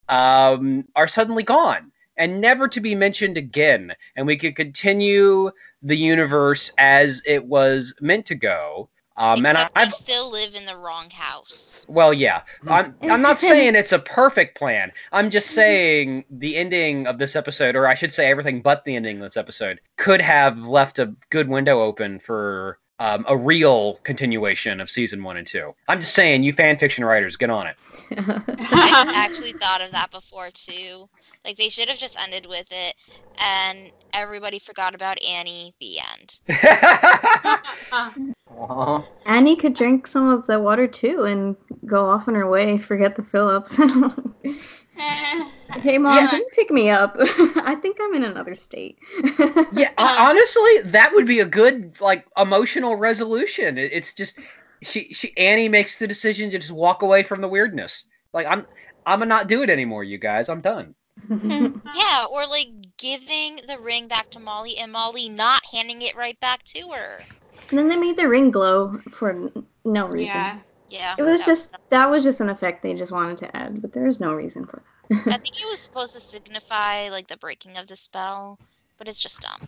um, 0.10 0.86
are 0.96 1.08
suddenly 1.08 1.44
gone 1.44 1.92
and 2.18 2.42
never 2.42 2.68
to 2.68 2.80
be 2.80 2.94
mentioned 2.94 3.38
again. 3.38 3.94
And 4.16 4.28
we 4.28 4.38
could 4.38 4.56
continue 4.56 5.50
the 5.82 5.98
universe 5.98 6.72
as 6.78 7.22
it 7.26 7.44
was 7.46 7.96
meant 8.02 8.26
to 8.28 8.36
go. 8.36 8.90
Um, 9.18 9.46
and 9.46 9.58
I, 9.58 9.70
I've 9.76 9.92
still 9.92 10.32
live 10.32 10.56
in 10.56 10.66
the 10.66 10.78
wrong 10.78 11.10
house. 11.10 11.86
well, 11.90 12.14
yeah. 12.14 12.44
I'm 12.68 12.96
I'm 13.02 13.22
not 13.22 13.40
saying 13.52 13.76
it's 13.76 13.92
a 13.92 14.00
perfect 14.00 14.58
plan. 14.58 14.92
I'm 15.12 15.30
just 15.30 15.52
saying 15.52 16.24
the 16.30 16.56
ending 16.56 17.08
of 17.08 17.20
this 17.20 17.36
episode, 17.36 17.76
or 17.76 17.88
I 17.88 17.94
should 17.94 18.14
say 18.14 18.28
everything 18.28 18.62
but 18.62 18.86
the 18.86 18.96
ending 18.96 19.18
of 19.18 19.24
this 19.24 19.38
episode, 19.38 19.82
could 19.98 20.22
have 20.22 20.60
left 20.60 20.98
a 20.98 21.14
good 21.30 21.50
window 21.50 21.82
open 21.82 22.20
for 22.20 22.80
um, 23.00 23.26
a 23.28 23.36
real 23.36 23.96
continuation 24.04 24.80
of 24.80 24.90
season 24.90 25.24
one 25.24 25.36
and 25.36 25.48
two. 25.48 25.74
I'm 25.88 26.02
just 26.02 26.14
saying, 26.14 26.44
you 26.44 26.54
fan 26.54 26.78
fiction 26.78 27.04
writers, 27.04 27.36
get 27.36 27.50
on 27.50 27.66
it. 27.66 27.76
I 28.18 29.12
actually 29.16 29.54
thought 29.54 29.82
of 29.82 29.92
that 29.92 30.12
before 30.12 30.52
too. 30.52 31.10
Like 31.44 31.58
they 31.58 31.70
should 31.70 31.90
have 31.90 31.98
just 31.98 32.16
ended 32.22 32.46
with 32.46 32.68
it, 32.70 32.94
and 33.44 33.92
everybody 34.14 34.60
forgot 34.60 34.94
about 34.94 35.18
Annie. 35.24 35.74
The 35.80 35.98
end. 36.12 36.40
Aw. 38.70 39.04
Annie 39.26 39.56
could 39.56 39.74
drink 39.74 40.08
some 40.08 40.28
of 40.30 40.46
the 40.46 40.60
water 40.60 40.88
too 40.88 41.24
and 41.24 41.56
go 41.86 42.06
off 42.06 42.28
on 42.28 42.36
her 42.36 42.48
way, 42.50 42.78
forget 42.78 43.16
the 43.16 43.24
Phillips. 43.24 43.80
Hey 45.80 45.98
mom, 45.98 46.16
Yeah. 46.18 46.28
can 46.30 46.40
you 46.40 46.48
pick 46.54 46.70
me 46.70 46.90
up? 46.90 47.16
I 47.20 47.76
think 47.82 47.98
I'm 48.02 48.14
in 48.14 48.24
another 48.26 48.54
state. 48.56 48.98
yeah, 49.74 49.90
hon- 49.98 50.30
honestly, 50.30 50.82
that 50.92 51.12
would 51.14 51.26
be 51.26 51.40
a 51.40 51.46
good 51.46 52.00
like 52.02 52.26
emotional 52.38 52.98
resolution. 52.98 53.78
It's 53.78 54.14
just 54.14 54.38
she 54.84 55.14
she 55.14 55.36
Annie 55.38 55.70
makes 55.70 55.98
the 55.98 56.08
decision 56.08 56.52
to 56.52 56.60
just 56.60 56.72
walk 56.72 57.02
away 57.04 57.24
from 57.24 57.40
the 57.42 57.48
weirdness. 57.48 58.04
Like 58.34 58.46
I'm 58.48 58.68
I'm 59.06 59.20
gonna 59.20 59.30
not 59.30 59.48
do 59.48 59.64
it 59.64 59.70
anymore, 59.70 60.04
you 60.04 60.18
guys. 60.18 60.50
I'm 60.50 60.62
done. 60.62 60.94
Yeah, 61.30 62.26
or 62.32 62.46
like 62.48 62.68
giving 62.98 63.62
the 63.66 63.80
ring 63.80 64.08
back 64.10 64.30
to 64.32 64.40
Molly 64.40 64.78
and 64.78 64.92
Molly 64.92 65.30
not 65.30 65.62
handing 65.74 66.02
it 66.02 66.18
right 66.18 66.40
back 66.42 66.64
to 66.66 66.90
her. 66.90 67.22
And 67.72 67.80
then 67.80 67.88
they 67.90 67.98
made 67.98 68.18
the 68.18 68.28
ring 68.28 68.52
glow 68.52 69.00
for 69.12 69.50
no 69.86 70.06
reason. 70.08 70.28
yeah. 70.36 70.60
Yeah. 70.90 71.16
It 71.18 71.24
was 71.24 71.40
that- 71.40 71.46
just 71.48 71.76
that 71.90 72.10
was 72.10 72.24
just 72.24 72.42
an 72.42 72.50
effect 72.50 72.84
they 72.84 72.94
just 72.94 73.12
wanted 73.14 73.38
to 73.38 73.56
add, 73.56 73.82
but 73.82 73.94
there's 73.94 74.20
no 74.20 74.34
reason 74.34 74.66
for 74.66 74.84
that. 75.10 75.20
I 75.28 75.38
think 75.38 75.62
it 75.62 75.68
was 75.70 75.80
supposed 75.80 76.14
to 76.16 76.20
signify 76.22 77.10
like 77.10 77.28
the 77.28 77.38
breaking 77.38 77.78
of 77.78 77.88
the 77.88 77.96
spell, 77.96 78.60
but 78.98 79.08
it's 79.08 79.22
just 79.22 79.42
dumb. 79.42 79.68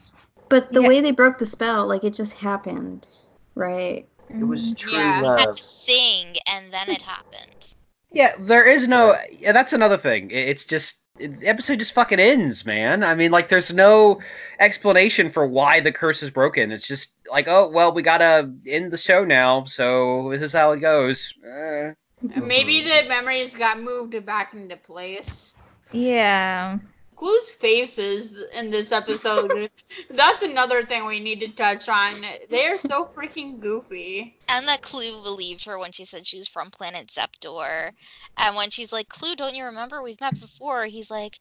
but 0.50 0.72
the 0.74 0.82
Yeah. 0.82 0.88
way 0.90 1.00
they 1.02 1.12
broke 1.12 1.38
the 1.40 1.46
spell, 1.46 1.88
like 1.88 2.04
it 2.04 2.14
just 2.14 2.34
happened, 2.34 3.08
right? 3.56 4.06
It 4.30 4.44
was 4.44 4.72
mm. 4.74 4.78
true 4.78 4.92
Yeah. 4.94 5.22
You 5.22 5.28
had 5.38 5.52
to 5.52 5.54
sing, 5.54 6.36
and 6.52 6.72
then 6.74 6.90
it 6.90 7.02
happened. 7.02 7.74
Yeah, 8.12 8.34
there 8.40 8.66
is 8.66 8.88
no. 8.88 9.16
Yeah, 9.32 9.54
that's 9.54 9.74
another 9.74 9.98
thing. 9.98 10.30
It's 10.30 10.66
just 10.66 11.04
it- 11.20 11.40
the 11.40 11.48
episode 11.48 11.80
just 11.80 11.94
fucking 11.94 12.20
ends, 12.20 12.66
man. 12.66 13.04
I 13.04 13.16
mean, 13.16 13.32
like, 13.32 13.48
there's 13.50 13.74
no 13.74 14.20
explanation 14.60 15.30
for 15.30 15.46
why 15.48 15.80
the 15.80 15.92
curse 15.92 16.22
is 16.24 16.30
broken. 16.30 16.72
It's 16.72 16.88
just 16.88 17.14
like, 17.34 17.48
oh, 17.48 17.68
well, 17.68 17.92
we 17.92 18.04
gotta 18.04 18.54
end 18.68 18.92
the 18.92 18.98
show 18.98 19.26
now, 19.26 19.66
so 19.66 20.30
this 20.32 20.42
is 20.42 20.54
how 20.54 20.72
it 20.72 20.80
goes. 20.80 21.34
Uh, 21.44 21.94
Maybe 22.22 22.82
the 22.82 23.04
memories 23.10 23.54
got 23.56 23.82
moved 23.82 24.24
back 24.26 24.54
into 24.54 24.78
place. 24.78 25.58
Yeah. 25.92 26.78
Clu's 27.16 27.52
faces 27.52 28.38
in 28.58 28.70
this 28.70 28.92
episode. 28.92 29.70
that's 30.12 30.42
another 30.44 30.84
thing 30.84 31.06
we 31.06 31.20
need 31.20 31.42
to 31.42 31.50
touch 31.50 31.90
on. 31.90 32.24
They 32.50 32.68
are 32.68 32.78
so 32.78 33.06
freaking 33.06 33.60
goofy. 33.60 34.38
And 34.48 34.68
that 34.68 34.82
Clu 34.82 35.22
believed 35.22 35.66
her 35.66 35.80
when 35.80 35.92
she 35.92 36.06
said 36.06 36.28
she 36.28 36.38
was 36.38 36.48
from 36.48 36.72
Planet 36.72 37.08
Zeptor. 37.08 37.92
And 38.38 38.56
when 38.56 38.70
she's 38.70 38.94
like, 38.94 39.10
Clu, 39.10 39.36
don't 39.36 39.56
you 39.56 39.66
remember? 39.66 40.02
We've 40.02 40.22
met 40.22 40.40
before. 40.40 40.86
He's 40.86 41.12
like, 41.12 41.40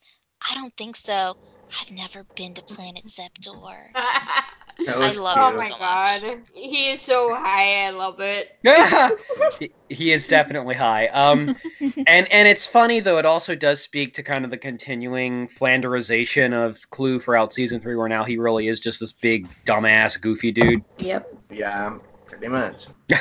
I 0.50 0.55
don't 0.55 0.76
think 0.76 0.96
so. 0.96 1.37
I've 1.81 1.90
never 1.90 2.24
been 2.35 2.55
to 2.55 2.62
Planet 2.62 3.07
Zeptor. 3.07 3.94
That 4.87 4.96
I 4.96 4.98
was 4.98 5.20
love 5.20 5.37
oh 5.38 5.48
him 5.50 5.56
my 5.56 5.64
so 5.64 5.70
much. 5.72 5.78
god. 5.78 6.40
He 6.54 6.88
is 6.90 7.00
so 7.00 7.35
high. 7.35 7.87
I 7.87 7.90
love 7.90 8.16
it. 8.20 8.50
he, 9.61 9.70
he 9.88 10.12
is 10.12 10.26
definitely 10.26 10.74
high. 10.74 11.06
Um, 11.08 11.56
and 11.80 12.26
and 12.32 12.48
it's 12.48 12.66
funny 12.66 12.98
though. 13.00 13.18
It 13.18 13.26
also 13.26 13.54
does 13.54 13.80
speak 13.82 14.14
to 14.14 14.22
kind 14.22 14.44
of 14.44 14.50
the 14.50 14.56
continuing 14.58 15.46
Flanderization 15.48 16.52
of 16.54 16.90
Clu 16.90 17.20
throughout 17.20 17.52
season 17.52 17.80
three, 17.80 17.96
where 17.96 18.08
now 18.08 18.24
he 18.24 18.38
really 18.38 18.68
is 18.68 18.80
just 18.80 19.00
this 19.00 19.12
big 19.12 19.46
dumbass 19.66 20.20
goofy 20.20 20.50
dude. 20.52 20.82
Yep. 20.98 21.28
Yeah, 21.50 21.98
pretty 22.26 22.48
much. 22.48 22.87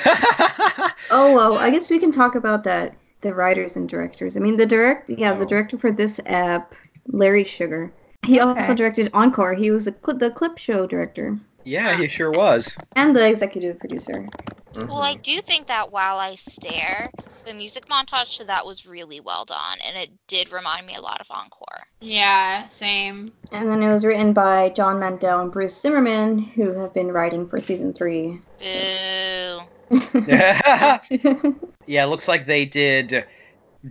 Oh 1.13 1.33
well, 1.33 1.57
I 1.57 1.69
guess 1.69 1.89
we 1.89 1.99
can 1.99 2.11
talk 2.11 2.35
about 2.35 2.63
that. 2.63 2.95
The 3.21 3.33
writers 3.33 3.75
and 3.75 3.87
directors. 3.87 4.37
I 4.37 4.39
mean, 4.39 4.55
the 4.55 4.65
direct, 4.65 5.09
yeah, 5.09 5.33
the 5.33 5.43
Oh. 5.45 5.47
director 5.47 5.77
for 5.77 5.91
this 5.91 6.19
app, 6.25 6.73
Larry 7.07 7.43
Sugar. 7.43 7.91
He 8.25 8.39
also 8.39 8.73
directed 8.73 9.09
Encore. 9.13 9.53
He 9.53 9.71
was 9.71 9.85
the 9.85 9.95
cl- 10.03 10.17
the 10.17 10.29
clip 10.29 10.57
show 10.57 10.85
director 10.85 11.39
yeah, 11.63 11.97
he 11.97 12.07
sure 12.07 12.31
was. 12.31 12.77
and 12.95 13.15
the 13.15 13.27
executive 13.27 13.79
producer. 13.79 14.27
Mm-hmm. 14.73 14.87
Well, 14.87 15.01
I 15.01 15.15
do 15.15 15.39
think 15.39 15.67
that 15.67 15.91
While 15.91 16.17
I 16.17 16.35
Stare, 16.35 17.09
the 17.45 17.53
music 17.53 17.87
montage 17.87 18.37
to 18.37 18.45
that 18.45 18.65
was 18.65 18.87
really 18.87 19.19
well 19.19 19.43
done. 19.43 19.79
And 19.85 19.97
it 19.97 20.11
did 20.27 20.51
remind 20.51 20.87
me 20.87 20.95
a 20.95 21.01
lot 21.01 21.19
of 21.19 21.27
Encore. 21.29 21.83
Yeah, 21.99 22.67
same. 22.67 23.33
And 23.51 23.69
then 23.69 23.83
it 23.83 23.91
was 23.91 24.05
written 24.05 24.31
by 24.31 24.69
John 24.69 24.99
Mandel 24.99 25.41
and 25.41 25.51
Bruce 25.51 25.79
Zimmerman, 25.79 26.39
who 26.39 26.73
have 26.79 26.93
been 26.93 27.11
writing 27.11 27.47
for 27.47 27.59
season 27.59 27.91
three. 27.93 28.39
Boo. 28.59 29.59
yeah, 31.85 32.05
it 32.05 32.07
looks 32.07 32.29
like 32.29 32.45
they 32.45 32.63
did 32.65 33.25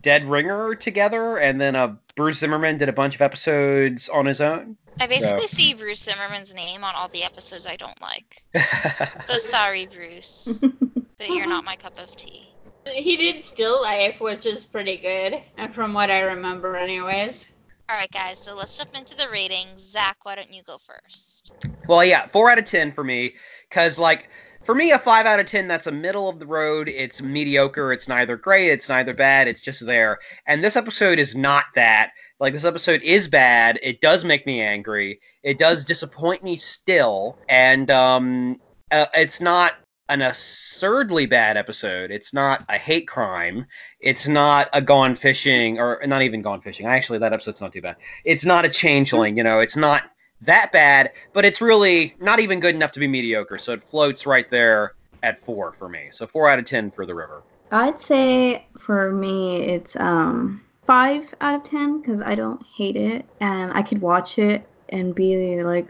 Dead 0.00 0.26
Ringer 0.26 0.74
together, 0.74 1.38
and 1.38 1.60
then 1.60 1.74
uh, 1.74 1.94
Bruce 2.14 2.38
Zimmerman 2.38 2.78
did 2.78 2.88
a 2.88 2.92
bunch 2.92 3.14
of 3.14 3.22
episodes 3.22 4.08
on 4.08 4.26
his 4.26 4.40
own. 4.40 4.76
I 5.00 5.06
basically 5.06 5.46
see 5.46 5.74
Bruce 5.74 6.02
Zimmerman's 6.02 6.54
name 6.54 6.84
on 6.84 6.94
all 6.94 7.08
the 7.08 7.24
episodes 7.24 7.66
I 7.66 7.76
don't 7.76 8.00
like. 8.00 8.44
So 9.26 9.38
sorry, 9.38 9.86
Bruce. 9.86 10.62
But 11.18 11.28
you're 11.28 11.46
not 11.46 11.64
my 11.64 11.76
cup 11.76 11.98
of 11.98 12.16
tea. 12.16 12.54
He 12.90 13.14
did 13.18 13.44
Still 13.44 13.82
Life, 13.82 14.22
which 14.22 14.46
is 14.46 14.64
pretty 14.64 14.96
good, 14.96 15.42
and 15.58 15.74
from 15.74 15.92
what 15.92 16.10
I 16.10 16.20
remember, 16.20 16.76
anyways. 16.76 17.52
Alright, 17.90 18.10
guys, 18.10 18.38
so 18.38 18.54
let's 18.54 18.78
jump 18.78 18.96
into 18.96 19.14
the 19.14 19.28
ratings. 19.28 19.80
Zach, 19.82 20.16
why 20.22 20.34
don't 20.34 20.50
you 20.50 20.62
go 20.62 20.78
first? 20.78 21.54
Well, 21.88 22.04
yeah, 22.04 22.26
four 22.28 22.50
out 22.50 22.58
of 22.58 22.64
ten 22.64 22.90
for 22.90 23.04
me. 23.04 23.34
Cause 23.70 23.98
like 23.98 24.30
for 24.64 24.74
me, 24.74 24.92
a 24.92 24.98
five 24.98 25.26
out 25.26 25.40
of 25.40 25.46
ten, 25.46 25.68
that's 25.68 25.86
a 25.86 25.92
middle 25.92 26.28
of 26.28 26.38
the 26.38 26.46
road. 26.46 26.88
It's 26.88 27.22
mediocre. 27.22 27.92
It's 27.92 28.08
neither 28.08 28.36
great. 28.36 28.70
It's 28.70 28.88
neither 28.88 29.14
bad. 29.14 29.48
It's 29.48 29.60
just 29.60 29.86
there. 29.86 30.18
And 30.46 30.62
this 30.62 30.76
episode 30.76 31.18
is 31.18 31.34
not 31.34 31.64
that. 31.74 32.10
Like 32.38 32.52
this 32.52 32.64
episode 32.64 33.02
is 33.02 33.28
bad. 33.28 33.78
It 33.82 34.00
does 34.00 34.24
make 34.24 34.46
me 34.46 34.60
angry. 34.60 35.20
It 35.42 35.58
does 35.58 35.84
disappoint 35.84 36.42
me 36.42 36.56
still. 36.56 37.38
And 37.48 37.90
um, 37.90 38.60
uh, 38.90 39.06
it's 39.14 39.40
not 39.40 39.74
an 40.10 40.22
absurdly 40.22 41.24
bad 41.24 41.56
episode. 41.56 42.10
It's 42.10 42.34
not 42.34 42.64
a 42.68 42.76
hate 42.76 43.06
crime. 43.06 43.66
It's 44.00 44.26
not 44.26 44.68
a 44.72 44.82
gone 44.82 45.14
fishing 45.14 45.78
or 45.78 46.02
not 46.04 46.22
even 46.22 46.42
gone 46.42 46.60
fishing. 46.60 46.86
Actually, 46.86 47.20
that 47.20 47.32
episode's 47.32 47.60
not 47.60 47.72
too 47.72 47.80
bad. 47.80 47.96
It's 48.24 48.44
not 48.44 48.64
a 48.64 48.68
changeling. 48.68 49.36
You 49.36 49.44
know, 49.44 49.60
it's 49.60 49.76
not 49.76 50.02
that 50.42 50.72
bad, 50.72 51.12
but 51.32 51.44
it's 51.44 51.60
really 51.60 52.14
not 52.20 52.40
even 52.40 52.60
good 52.60 52.74
enough 52.74 52.92
to 52.92 53.00
be 53.00 53.06
mediocre. 53.06 53.58
So 53.58 53.72
it 53.72 53.82
floats 53.82 54.26
right 54.26 54.48
there 54.48 54.94
at 55.22 55.38
four 55.38 55.72
for 55.72 55.88
me. 55.88 56.08
So 56.10 56.26
four 56.26 56.48
out 56.48 56.58
of 56.58 56.64
ten 56.64 56.90
for 56.90 57.04
the 57.04 57.14
river. 57.14 57.42
I'd 57.70 58.00
say 58.00 58.66
for 58.78 59.12
me, 59.12 59.62
it's 59.62 59.96
um 59.96 60.62
five 60.86 61.32
out 61.40 61.54
of 61.56 61.62
ten 61.62 62.00
because 62.00 62.20
I 62.22 62.34
don't 62.34 62.64
hate 62.76 62.96
it, 62.96 63.24
and 63.40 63.72
I 63.72 63.82
could 63.82 64.00
watch 64.00 64.38
it 64.38 64.66
and 64.88 65.14
be 65.14 65.62
like, 65.62 65.88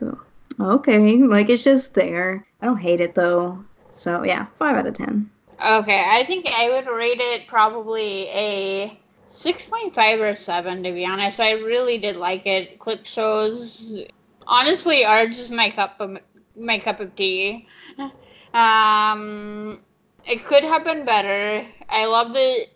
okay, 0.60 1.16
like 1.18 1.48
it's 1.48 1.64
just 1.64 1.94
there. 1.94 2.46
I 2.60 2.66
don't 2.66 2.78
hate 2.78 3.00
it 3.00 3.14
though. 3.14 3.64
So 3.90 4.24
yeah, 4.24 4.46
five 4.56 4.76
out 4.76 4.86
of 4.86 4.94
ten. 4.94 5.30
Okay, 5.66 6.02
I 6.06 6.24
think 6.24 6.46
I 6.48 6.70
would 6.70 6.90
rate 6.90 7.20
it 7.20 7.46
probably 7.46 8.28
a 8.28 8.98
6.5 9.28 10.20
or 10.20 10.34
7, 10.34 10.82
to 10.82 10.92
be 10.92 11.04
honest. 11.04 11.38
I 11.38 11.52
really 11.52 11.98
did 11.98 12.16
like 12.16 12.46
it. 12.46 12.78
Clip 12.78 13.04
shows, 13.04 14.02
honestly, 14.50 15.04
are 15.04 15.26
just 15.26 15.52
my 15.52 15.70
cup 15.70 16.00
of, 16.00 16.18
my 16.56 16.78
cup 16.78 17.00
of 17.00 17.14
tea. 17.16 17.66
Um, 18.52 19.80
it 20.26 20.44
could 20.44 20.64
have 20.64 20.84
been 20.84 21.04
better. 21.04 21.66
I 21.88 22.06
love 22.06 22.34
the 22.34 22.66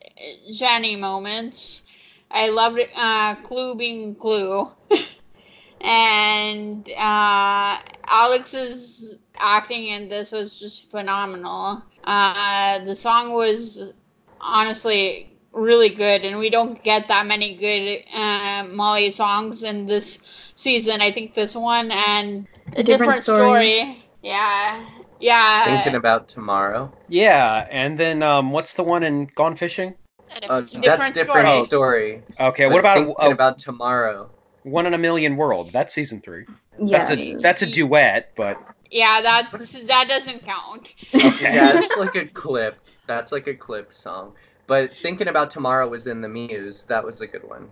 Jenny 0.53 0.97
moments. 0.97 1.83
I 2.31 2.49
loved 2.49 2.81
uh, 2.97 3.35
Clu 3.43 3.75
being 3.75 4.15
Clu. 4.15 4.71
and 5.81 6.89
uh, 6.97 7.79
Alexz's 8.09 9.19
acting 9.39 9.89
in 9.89 10.09
this 10.09 10.33
was 10.33 10.59
just 10.59 10.91
phenomenal. 10.91 11.83
Uh, 12.05 12.79
the 12.81 12.95
song 12.95 13.33
was 13.33 13.93
honestly 14.41 15.34
really 15.55 15.89
good, 15.91 16.25
and 16.25 16.39
we 16.39 16.51
don't 16.51 16.83
get 16.83 17.09
that 17.09 17.27
many 17.27 17.55
good 17.57 18.05
uh, 18.15 18.67
Molly 18.73 19.11
songs 19.11 19.63
in 19.63 19.87
this 19.87 20.21
season. 20.57 21.01
I 21.01 21.11
think 21.11 21.35
this 21.35 21.55
one 21.57 21.91
and 21.93 22.47
a, 22.77 22.83
different 22.83 23.15
different, 23.15 23.25
story. 23.25 23.73
story. 23.81 24.05
Yeah, 24.23 24.85
yeah. 25.21 25.65
Thinking 25.65 25.95
about 25.95 26.29
tomorrow. 26.29 26.93
Yeah, 27.09 27.67
and 27.71 27.99
then 27.99 28.23
um, 28.23 28.51
what's 28.53 28.75
the 28.75 28.83
one 28.85 29.03
in 29.05 29.27
Gone 29.35 29.57
Fishing? 29.57 29.97
A 30.31 30.41
Uh, 30.49 30.63
different 30.65 30.69
story. 30.69 30.83
that's 30.83 30.83
Different 30.83 31.15
different 31.15 31.55
story. 31.55 31.61
story. 31.61 32.23
Okay, 32.41 32.69
But 32.69 32.73
what 32.73 32.81
about 32.81 32.97
thinking 32.97 33.15
uh, 33.19 33.31
about 33.33 33.59
tomorrow? 33.59 34.31
One 34.63 34.87
in 34.87 34.95
a 34.95 34.99
Million 34.99 35.37
World? 35.37 35.73
That's 35.73 35.95
season 35.95 36.21
three. 36.23 36.47
Yeah, 36.79 37.05
That's 37.05 37.11
a 37.11 37.37
that's 37.41 37.63
a 37.63 37.67
duet, 37.67 38.33
but 38.37 38.59
yeah, 38.91 39.21
that 39.23 39.51
that 39.87 40.07
doesn't 40.09 40.45
count. 40.45 40.95
okay. 41.23 41.55
Yeah, 41.55 41.73
it's 41.77 41.97
like 41.97 42.15
a 42.17 42.27
clip. 42.27 42.81
That's 43.07 43.33
like 43.33 43.47
a 43.47 43.55
clip 43.55 43.93
song. 43.93 44.35
But 44.67 44.91
thinking 45.03 45.29
about 45.29 45.51
tomorrow 45.51 45.89
was 45.89 46.07
in 46.07 46.21
the 46.21 46.29
Muse. 46.29 46.85
That 46.85 47.05
was 47.05 47.21
a 47.21 47.27
good 47.27 47.47
one. 47.49 47.69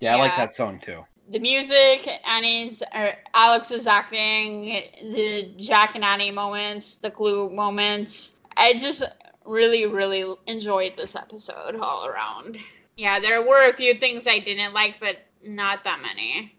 Yeah, 0.00 0.16
I 0.16 0.18
like 0.18 0.32
Yeah. 0.32 0.44
that 0.46 0.54
song 0.54 0.78
too. 0.78 1.04
The 1.30 1.38
music, 1.38 2.06
Annie's, 2.28 2.82
or 2.94 3.14
Alexz's 3.34 3.86
acting, 3.86 4.82
the 5.02 5.54
Jack 5.56 5.94
and 5.94 6.04
Annie 6.04 6.30
moments, 6.30 6.96
the 6.96 7.10
Clu 7.10 7.48
moments. 7.48 8.36
I 8.58 8.74
just 8.74 9.02
really, 9.46 9.86
really 9.86 10.34
enjoyed 10.46 10.96
this 10.96 11.16
episode 11.16 11.76
all 11.76 12.06
around. 12.06 12.58
Yeah, 12.96 13.20
there 13.20 13.42
were 13.42 13.68
a 13.68 13.72
few 13.72 13.94
things 13.94 14.26
I 14.26 14.38
didn't 14.38 14.74
like, 14.74 15.00
but 15.00 15.26
not 15.42 15.82
that 15.84 16.00
many. 16.02 16.54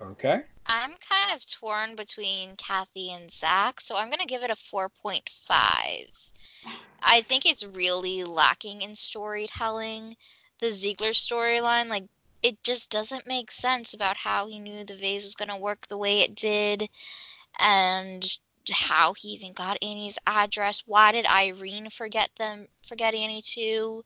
Okay. 0.00 0.42
I'm 0.68 0.90
kind 0.90 1.34
of 1.34 1.48
torn 1.48 1.94
between 1.96 2.56
Kathy 2.56 3.10
and 3.12 3.30
Zach, 3.30 3.80
so 3.80 3.96
I'm 3.96 4.08
going 4.08 4.18
to 4.18 4.26
give 4.26 4.42
it 4.42 4.50
a 4.50 4.54
4.5. 4.54 6.32
I 7.02 7.22
think 7.22 7.46
it's 7.46 7.64
really 7.64 8.24
lacking 8.24 8.82
in 8.82 8.96
storytelling. 8.96 10.16
The 10.60 10.72
Ziegler 10.72 11.10
storyline, 11.10 11.88
like, 11.88 12.04
it 12.42 12.62
just 12.64 12.90
doesn't 12.90 13.26
make 13.26 13.50
sense 13.50 13.94
about 13.94 14.18
how 14.18 14.48
he 14.48 14.58
knew 14.58 14.84
the 14.84 14.96
vase 14.96 15.24
was 15.24 15.34
going 15.34 15.48
to 15.48 15.56
work 15.56 15.86
the 15.88 15.98
way 15.98 16.20
it 16.20 16.34
did 16.34 16.88
and 17.60 18.38
how 18.70 19.14
he 19.14 19.28
even 19.28 19.52
got 19.52 19.78
Annie's 19.82 20.18
address. 20.26 20.82
Why 20.86 21.12
did 21.12 21.26
Irene 21.26 21.90
forget 21.90 22.30
them, 22.38 22.66
forget 22.86 23.14
Annie 23.14 23.42
too? 23.42 24.04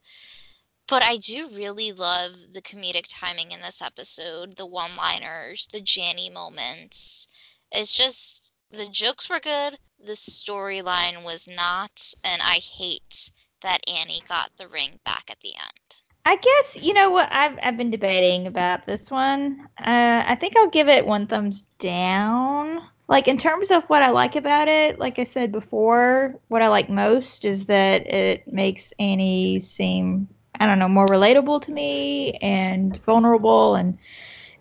But 0.91 1.05
I 1.05 1.19
do 1.19 1.49
really 1.55 1.93
love 1.93 2.33
the 2.53 2.61
comedic 2.61 3.05
timing 3.09 3.53
in 3.53 3.61
this 3.61 3.81
episode, 3.81 4.57
the 4.57 4.67
one 4.67 4.97
liners, 4.97 5.69
the 5.73 5.81
Janny 5.81 6.33
moments. 6.33 7.29
It's 7.71 7.97
just 7.97 8.55
the 8.73 8.89
jokes 8.89 9.31
were 9.31 9.39
good, 9.39 9.79
the 10.05 10.15
storyline 10.15 11.23
was 11.23 11.47
not, 11.47 12.13
and 12.25 12.43
I 12.43 12.57
hate 12.57 13.31
that 13.61 13.89
Annie 13.89 14.25
got 14.29 14.51
the 14.57 14.67
ring 14.67 14.99
back 15.05 15.31
at 15.31 15.39
the 15.43 15.55
end. 15.55 16.03
I 16.27 16.35
guess 16.35 16.77
you 16.83 16.93
know 16.93 17.09
what 17.11 17.29
I've 17.31 17.57
I've 17.63 17.77
been 17.77 17.93
debating 17.93 18.49
about 18.49 18.85
this 18.87 19.13
one. 19.13 19.69
Uh, 19.79 20.25
I 20.27 20.35
think 20.35 20.57
I'll 20.57 20.71
give 20.71 20.89
it 20.89 21.07
one 21.07 21.29
thumbs 21.29 21.63
down. 21.79 22.83
Like 23.07 23.29
in 23.29 23.39
terms 23.39 23.71
of 23.71 23.85
what 23.85 24.03
I 24.03 24.11
like 24.11 24.35
about 24.35 24.67
it, 24.67 24.99
like 24.99 25.21
I 25.21 25.25
said 25.25 25.53
before, 25.53 26.35
what 26.49 26.63
I 26.63 26.69
like 26.69 26.91
most 26.91 27.45
is 27.45 27.67
that 27.67 28.13
it 28.13 28.53
makes 28.53 28.93
Annie 28.99 29.61
seem 29.61 30.29
I 30.61 30.67
don't 30.67 30.79
know 30.79 30.89
more 30.89 31.07
relatable 31.07 31.63
to 31.63 31.73
me 31.73 32.33
and 32.35 32.97
vulnerable 33.05 33.75
and 33.75 33.99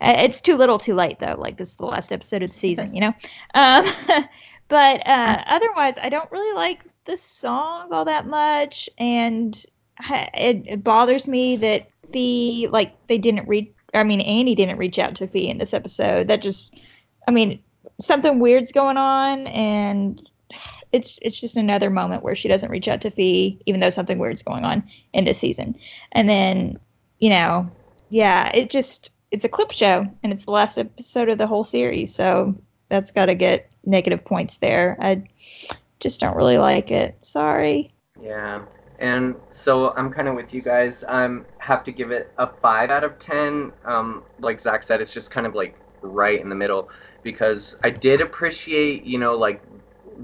uh, 0.01 0.15
it's 0.17 0.41
too 0.41 0.55
little 0.55 0.79
too 0.79 0.95
late 0.95 1.19
though 1.19 1.35
like 1.38 1.57
this 1.57 1.69
is 1.69 1.75
the 1.75 1.85
last 1.85 2.12
episode 2.12 2.41
of 2.41 2.49
the 2.51 2.57
season 2.57 2.95
you 2.95 3.01
know? 3.01 3.13
Um, 3.53 3.85
but 4.67 5.05
uh, 5.07 5.43
otherwise 5.45 5.95
i 6.01 6.09
don't 6.09 6.31
really 6.31 6.55
like 6.55 6.85
this 7.05 7.21
song 7.21 7.93
all 7.93 8.05
that 8.05 8.25
much 8.25 8.89
and 8.97 9.65
it, 10.09 10.63
it 10.65 10.83
bothers 10.83 11.27
me 11.27 11.55
that 11.57 11.89
Fi 12.12 12.67
like 12.71 12.95
they 13.07 13.17
didn't 13.17 13.47
reach 13.47 13.71
I 13.93 14.03
mean 14.03 14.21
Annie 14.21 14.55
didn't 14.55 14.77
reach 14.77 14.99
out 14.99 15.15
to 15.15 15.27
Fi 15.27 15.47
in 15.47 15.57
this 15.57 15.73
episode. 15.73 16.27
That 16.27 16.41
just 16.41 16.79
I 17.27 17.31
mean 17.31 17.59
something 17.99 18.39
weird's 18.39 18.71
going 18.71 18.97
on 18.97 19.47
and 19.47 20.29
it's 20.91 21.19
it's 21.21 21.39
just 21.39 21.57
another 21.57 21.89
moment 21.89 22.23
where 22.23 22.35
she 22.35 22.47
doesn't 22.47 22.71
reach 22.71 22.88
out 22.88 23.01
to 23.01 23.12
Fi 23.12 23.57
even 23.65 23.79
though 23.79 23.89
something 23.89 24.17
weird's 24.17 24.43
going 24.43 24.65
on 24.65 24.83
in 25.13 25.25
this 25.25 25.38
season. 25.38 25.75
And 26.13 26.29
then, 26.29 26.79
you 27.19 27.29
know, 27.29 27.69
yeah, 28.09 28.51
it 28.53 28.69
just 28.69 29.12
it's 29.31 29.45
a 29.45 29.49
clip 29.49 29.71
show 29.71 30.07
and 30.23 30.33
it's 30.33 30.45
the 30.45 30.51
last 30.51 30.77
episode 30.77 31.29
of 31.29 31.38
the 31.38 31.47
whole 31.47 31.63
series. 31.63 32.13
So 32.13 32.55
that's 32.89 33.12
got 33.12 33.27
to 33.27 33.35
get 33.35 33.69
negative 33.85 34.23
points 34.25 34.57
there. 34.57 34.97
I 34.99 35.23
just 35.99 36.19
don't 36.19 36.35
really 36.35 36.57
like 36.57 36.91
it. 36.91 37.17
Sorry. 37.21 37.93
Yeah. 38.21 38.63
And 38.99 39.35
so 39.51 39.93
I'm 39.95 40.12
kind 40.12 40.27
of 40.27 40.35
with 40.35 40.53
you 40.53 40.62
guys. 40.62 41.03
I'm 41.07 41.45
have 41.59 41.83
to 41.85 41.91
give 41.91 42.12
it 42.12 42.31
a 42.38 42.47
five 42.47 42.91
out 42.91 43.03
of 43.03 43.17
ten. 43.19 43.71
Um, 43.85 44.23
like 44.39 44.59
Zach 44.59 44.83
said, 44.83 44.99
it's 44.99 45.13
just 45.13 45.31
kind 45.31 45.47
of 45.47 45.55
like 45.55 45.77
right 46.01 46.41
in 46.41 46.49
the 46.49 46.55
middle 46.55 46.89
because 47.23 47.75
I 47.83 47.89
did 47.89 48.21
appreciate, 48.21 49.03
you 49.03 49.17
know, 49.17 49.35
like 49.35 49.62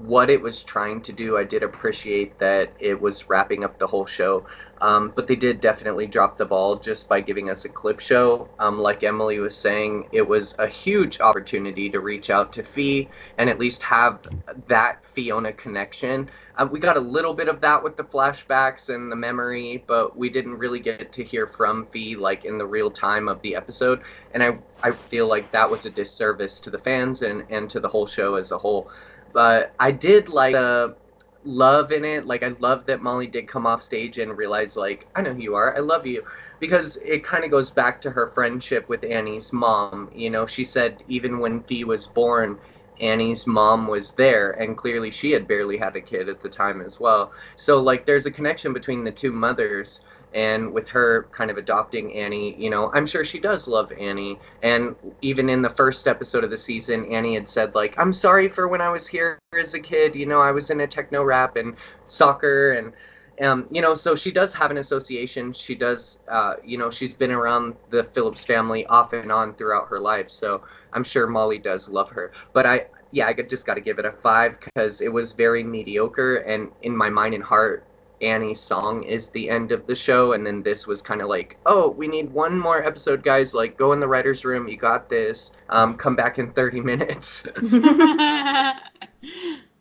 what 0.02 0.30
it 0.30 0.40
was 0.40 0.62
trying 0.62 1.00
to 1.02 1.12
do. 1.12 1.38
I 1.38 1.44
did 1.44 1.62
appreciate 1.62 2.38
that 2.38 2.72
it 2.78 3.00
was 3.00 3.28
wrapping 3.28 3.64
up 3.64 3.78
the 3.78 3.86
whole 3.86 4.06
show. 4.06 4.46
Um, 4.80 5.12
but 5.16 5.26
they 5.26 5.36
did 5.36 5.60
definitely 5.60 6.06
drop 6.06 6.36
the 6.36 6.44
ball 6.44 6.76
just 6.76 7.08
by 7.08 7.20
giving 7.20 7.48
us 7.48 7.64
a 7.64 7.68
clip 7.68 7.98
show. 7.98 8.48
Um, 8.58 8.78
like 8.78 9.02
Emily 9.02 9.38
was 9.38 9.56
saying, 9.56 10.08
it 10.12 10.26
was 10.26 10.54
a 10.58 10.66
huge 10.66 11.20
opportunity 11.20 11.88
to 11.88 12.00
reach 12.00 12.28
out 12.28 12.52
to 12.54 12.62
Fi 12.62 13.08
and 13.38 13.48
at 13.48 13.58
least 13.58 13.82
have 13.82 14.20
that 14.68 15.02
Fiona 15.14 15.52
connection. 15.52 16.28
Uh, 16.58 16.68
we 16.70 16.78
got 16.78 16.96
a 16.96 17.00
little 17.00 17.32
bit 17.32 17.48
of 17.48 17.60
that 17.62 17.82
with 17.82 17.96
the 17.96 18.04
flashbacks 18.04 18.94
and 18.94 19.10
the 19.10 19.16
memory, 19.16 19.82
but 19.86 20.16
we 20.16 20.28
didn't 20.28 20.58
really 20.58 20.80
get 20.80 21.10
to 21.12 21.24
hear 21.24 21.46
from 21.46 21.86
Fi 21.86 22.14
like 22.14 22.44
in 22.44 22.58
the 22.58 22.66
real 22.66 22.90
time 22.90 23.28
of 23.28 23.40
the 23.40 23.54
episode. 23.56 24.02
And 24.34 24.42
I, 24.42 24.58
I 24.82 24.92
feel 24.92 25.26
like 25.26 25.50
that 25.52 25.70
was 25.70 25.86
a 25.86 25.90
disservice 25.90 26.60
to 26.60 26.70
the 26.70 26.78
fans 26.78 27.22
and, 27.22 27.44
and 27.48 27.70
to 27.70 27.80
the 27.80 27.88
whole 27.88 28.06
show 28.06 28.34
as 28.34 28.52
a 28.52 28.58
whole. 28.58 28.90
But 29.36 29.74
I 29.78 29.90
did 29.90 30.30
like 30.30 30.54
the 30.54 30.96
love 31.44 31.92
in 31.92 32.06
it. 32.06 32.26
Like 32.26 32.42
I 32.42 32.54
love 32.58 32.86
that 32.86 33.02
Molly 33.02 33.26
did 33.26 33.46
come 33.46 33.66
off 33.66 33.82
stage 33.82 34.16
and 34.16 34.34
realize 34.34 34.76
like, 34.76 35.06
I 35.14 35.20
know 35.20 35.34
who 35.34 35.42
you 35.42 35.54
are. 35.54 35.76
I 35.76 35.80
love 35.80 36.06
you. 36.06 36.24
Because 36.58 36.96
it 37.04 37.22
kind 37.22 37.44
of 37.44 37.50
goes 37.50 37.70
back 37.70 38.00
to 38.00 38.10
her 38.10 38.30
friendship 38.34 38.88
with 38.88 39.04
Annie's 39.04 39.52
mom. 39.52 40.08
You 40.14 40.30
know, 40.30 40.46
she 40.46 40.64
said 40.64 41.02
even 41.06 41.38
when 41.38 41.62
Fi 41.64 41.84
was 41.84 42.06
born, 42.06 42.58
Annie's 42.98 43.46
mom 43.46 43.88
was 43.88 44.12
there, 44.12 44.52
and 44.52 44.74
clearly 44.74 45.10
she 45.10 45.32
had 45.32 45.46
barely 45.46 45.76
had 45.76 45.96
a 45.96 46.00
kid 46.00 46.30
at 46.30 46.40
the 46.40 46.48
time 46.48 46.80
as 46.80 46.98
well. 46.98 47.30
So, 47.56 47.78
like, 47.78 48.06
there's 48.06 48.24
a 48.24 48.30
connection 48.30 48.72
between 48.72 49.04
the 49.04 49.12
two 49.12 49.32
mothers, 49.32 50.00
and 50.36 50.70
with 50.70 50.86
her 50.86 51.28
kind 51.32 51.50
of 51.50 51.56
adopting 51.56 52.12
Annie, 52.12 52.54
you 52.62 52.68
know, 52.68 52.92
I'm 52.92 53.06
sure 53.06 53.24
she 53.24 53.40
does 53.40 53.66
love 53.66 53.90
Annie. 53.98 54.38
And 54.62 54.94
even 55.22 55.48
in 55.48 55.62
the 55.62 55.70
first 55.70 56.06
episode 56.06 56.44
of 56.44 56.50
the 56.50 56.58
season, 56.58 57.10
Annie 57.10 57.34
had 57.34 57.48
said, 57.48 57.74
like, 57.74 57.94
I'm 57.96 58.12
sorry 58.12 58.46
for 58.50 58.68
when 58.68 58.82
I 58.82 58.90
was 58.90 59.06
here 59.06 59.38
as 59.58 59.72
a 59.72 59.80
kid, 59.80 60.14
you 60.14 60.26
know, 60.26 60.42
I 60.42 60.50
was 60.50 60.68
in 60.68 60.82
a 60.82 60.86
techno 60.86 61.24
rap 61.24 61.56
and 61.56 61.74
soccer 62.06 62.74
and 62.74 62.92
um, 63.40 63.66
you 63.70 63.82
know, 63.82 63.94
so 63.94 64.14
she 64.16 64.30
does 64.30 64.52
have 64.54 64.70
an 64.70 64.78
association. 64.78 65.52
She 65.52 65.74
does, 65.74 66.18
uh, 66.28 66.54
you 66.64 66.78
know, 66.78 66.90
she's 66.90 67.12
been 67.12 67.30
around 67.30 67.74
the 67.90 68.04
Phillips 68.14 68.44
family 68.44 68.86
off 68.86 69.12
and 69.12 69.30
on 69.30 69.54
throughout 69.54 69.88
her 69.88 70.00
life. 70.00 70.30
So 70.30 70.62
I'm 70.94 71.04
sure 71.04 71.26
Molly 71.26 71.58
does 71.58 71.86
love 71.88 72.08
her. 72.10 72.32
But 72.54 72.64
I, 72.64 72.86
yeah, 73.10 73.26
I 73.26 73.34
just 73.34 73.66
got 73.66 73.74
to 73.74 73.82
give 73.82 73.98
it 73.98 74.06
a 74.06 74.12
five 74.12 74.56
because 74.60 75.02
it 75.02 75.12
was 75.12 75.32
very 75.32 75.62
mediocre. 75.62 76.36
And 76.36 76.70
in 76.80 76.96
my 76.96 77.10
mind 77.10 77.34
and 77.34 77.44
heart, 77.44 77.84
Annie's 78.20 78.60
song 78.60 79.02
is 79.04 79.28
the 79.28 79.48
end 79.50 79.72
of 79.72 79.86
the 79.86 79.94
show. 79.94 80.32
And 80.32 80.46
then 80.46 80.62
this 80.62 80.86
was 80.86 81.02
kind 81.02 81.20
of 81.20 81.28
like, 81.28 81.56
oh, 81.66 81.90
we 81.90 82.08
need 82.08 82.32
one 82.32 82.58
more 82.58 82.82
episode, 82.84 83.22
guys. 83.22 83.54
Like, 83.54 83.76
go 83.76 83.92
in 83.92 84.00
the 84.00 84.08
writer's 84.08 84.44
room. 84.44 84.68
You 84.68 84.76
got 84.76 85.08
this. 85.08 85.50
Um, 85.68 85.96
come 85.96 86.16
back 86.16 86.38
in 86.38 86.52
30 86.52 86.80
minutes. 86.80 87.44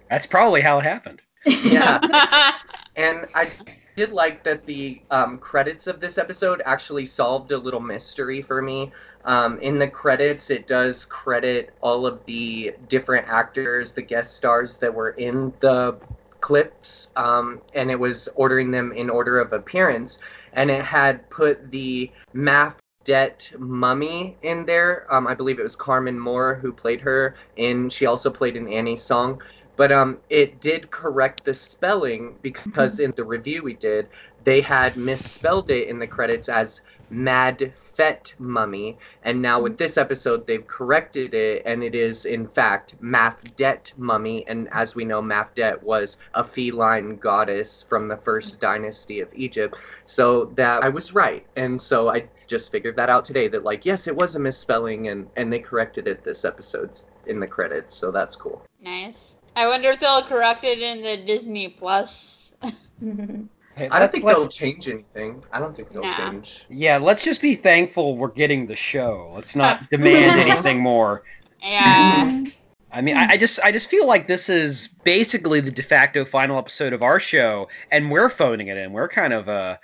That's 0.10 0.28
probably 0.28 0.62
how 0.62 0.80
it 0.80 0.84
happened. 0.84 1.22
yeah. 1.46 2.52
And 2.98 3.28
I 3.36 3.50
did 3.96 4.12
like 4.12 4.44
that 4.44 4.66
the 4.66 5.02
um, 5.12 5.38
credits 5.38 5.88
of 5.88 6.00
this 6.00 6.18
episode 6.18 6.62
actually 6.66 7.06
solved 7.06 7.52
a 7.52 7.58
little 7.58 7.80
mystery 7.80 8.42
for 8.42 8.62
me. 8.62 8.92
Um, 9.26 9.60
in 9.60 9.80
the 9.80 9.88
credits, 9.88 10.50
it 10.50 10.68
does 10.68 11.04
credit 11.06 11.74
all 11.82 12.06
of 12.06 12.24
the 12.26 12.76
different 12.90 13.28
actors, 13.28 13.92
the 13.92 14.02
guest 14.02 14.36
stars 14.36 14.78
that 14.78 14.94
were 14.94 15.12
in 15.12 15.52
the 15.62 15.98
clips, 16.46 17.08
um, 17.16 17.60
and 17.74 17.90
it 17.90 18.00
was 18.00 18.30
ordering 18.36 18.70
them 18.70 18.92
in 18.92 19.10
order 19.10 19.40
of 19.40 19.52
appearance. 19.52 20.20
And 20.54 20.70
it 20.70 20.86
had 20.86 21.28
put 21.32 21.72
the 21.72 22.12
math 22.34 22.76
debt 23.04 23.52
mummy 23.58 24.38
in 24.44 24.64
there. 24.64 25.08
Um, 25.12 25.26
I 25.26 25.34
believe 25.34 25.58
it 25.60 25.64
was 25.64 25.76
Carmen 25.76 26.20
Moore 26.20 26.54
who 26.62 26.72
played 26.72 27.02
her, 27.02 27.36
and 27.58 27.92
she 27.92 28.06
also 28.06 28.30
played 28.30 28.56
an 28.56 28.68
Annie 28.68 28.98
song 28.98 29.42
but 29.78 29.92
um, 29.92 30.20
it 30.30 30.62
did 30.62 30.90
correct 30.90 31.44
the 31.44 31.54
spelling 31.54 32.36
because 32.42 33.00
in 33.00 33.14
the 33.18 33.24
review 33.24 33.62
we 33.62 33.74
did, 33.74 34.08
they 34.46 34.62
had 34.62 34.96
misspelled 34.96 35.70
it 35.70 35.90
in 35.90 36.00
the 36.00 36.08
credits 36.08 36.48
as 36.48 36.80
Mad 37.10 37.74
Fet 37.96 38.34
Mummy, 38.40 38.98
and 39.24 39.42
now 39.42 39.62
with 39.62 39.78
this 39.78 39.98
episode 39.98 40.46
they've 40.46 40.68
corrected 40.68 41.34
it, 41.34 41.64
and 41.66 41.84
it 41.84 41.96
is 41.96 42.26
in 42.26 42.48
fact 42.48 43.02
Mafdet 43.02 43.94
Mummy. 43.98 44.46
And 44.48 44.68
as 44.72 44.96
we 44.96 45.06
know, 45.06 45.22
Mafdet 45.22 45.82
was 45.82 46.18
a 46.34 46.44
feline 46.44 47.18
goddess 47.18 47.86
from 47.88 48.08
the 48.08 48.18
first 48.18 48.60
dynasty 48.60 49.22
of 49.22 49.30
Egypt. 49.34 49.76
So 50.06 50.46
that 50.56 50.84
I 50.84 50.90
was 50.90 51.14
right, 51.14 51.46
and 51.56 51.82
so 51.82 52.10
I 52.10 52.28
just 52.48 52.72
figured 52.72 52.96
that 52.98 53.10
out 53.10 53.26
today. 53.26 53.48
That 53.48 53.64
like 53.64 53.86
yes, 53.86 54.08
it 54.08 54.16
was 54.16 54.36
a 54.36 54.40
misspelling, 54.40 55.08
and 55.08 55.30
and 55.36 55.52
they 55.52 55.60
corrected 55.60 56.08
it 56.08 56.24
this 56.24 56.46
episode 56.46 57.00
in 57.26 57.40
the 57.40 57.48
credits, 57.48 57.96
so 57.96 58.12
that's 58.12 58.36
cool. 58.36 58.62
Nice. 58.82 59.38
I 59.56 59.68
wonder 59.68 59.92
if 59.92 60.00
they'll 60.00 60.22
correct 60.22 60.64
it 60.64 60.80
in 60.80 61.02
the 61.02 61.18
Disney 61.18 61.70
Plus. 61.70 62.54
Hey, 63.76 63.90
I 63.90 64.00
don't 64.00 64.12
think 64.12 64.24
let's- 64.24 64.40
they'll 64.40 64.48
change 64.48 64.88
anything. 64.88 65.44
I 65.52 65.60
don't 65.60 65.76
think 65.76 65.92
they'll 65.92 66.04
Nah. 66.04 66.16
change. 66.32 66.66
Yeah, 66.70 66.98
let's 66.98 67.24
just 67.26 67.42
be 67.42 67.56
thankful 67.56 68.18
we're 68.18 68.30
getting 68.30 68.66
the 68.68 68.76
show. 68.76 69.32
Let's 69.36 69.56
not 69.56 69.90
demand 69.92 70.40
anything 70.40 70.80
more. 70.80 71.24
Yeah. 71.62 72.44
I 72.92 73.02
mean, 73.02 73.18
I, 73.18 73.32
I 73.32 73.38
just 73.38 73.60
I 73.62 73.74
just 73.74 73.90
feel 73.90 74.08
like 74.08 74.28
this 74.28 74.48
is 74.48 74.88
basically 75.04 75.60
the 75.60 75.72
de 75.72 75.84
facto 75.84 76.24
final 76.24 76.58
episode 76.58 76.94
of 76.94 77.04
our 77.04 77.20
show, 77.20 77.68
and 77.92 78.10
we're 78.10 78.30
phoning 78.30 78.68
it 78.68 78.78
in. 78.78 78.94
We're 78.94 79.10
kind 79.10 79.34
of 79.34 79.50
uh 79.50 79.78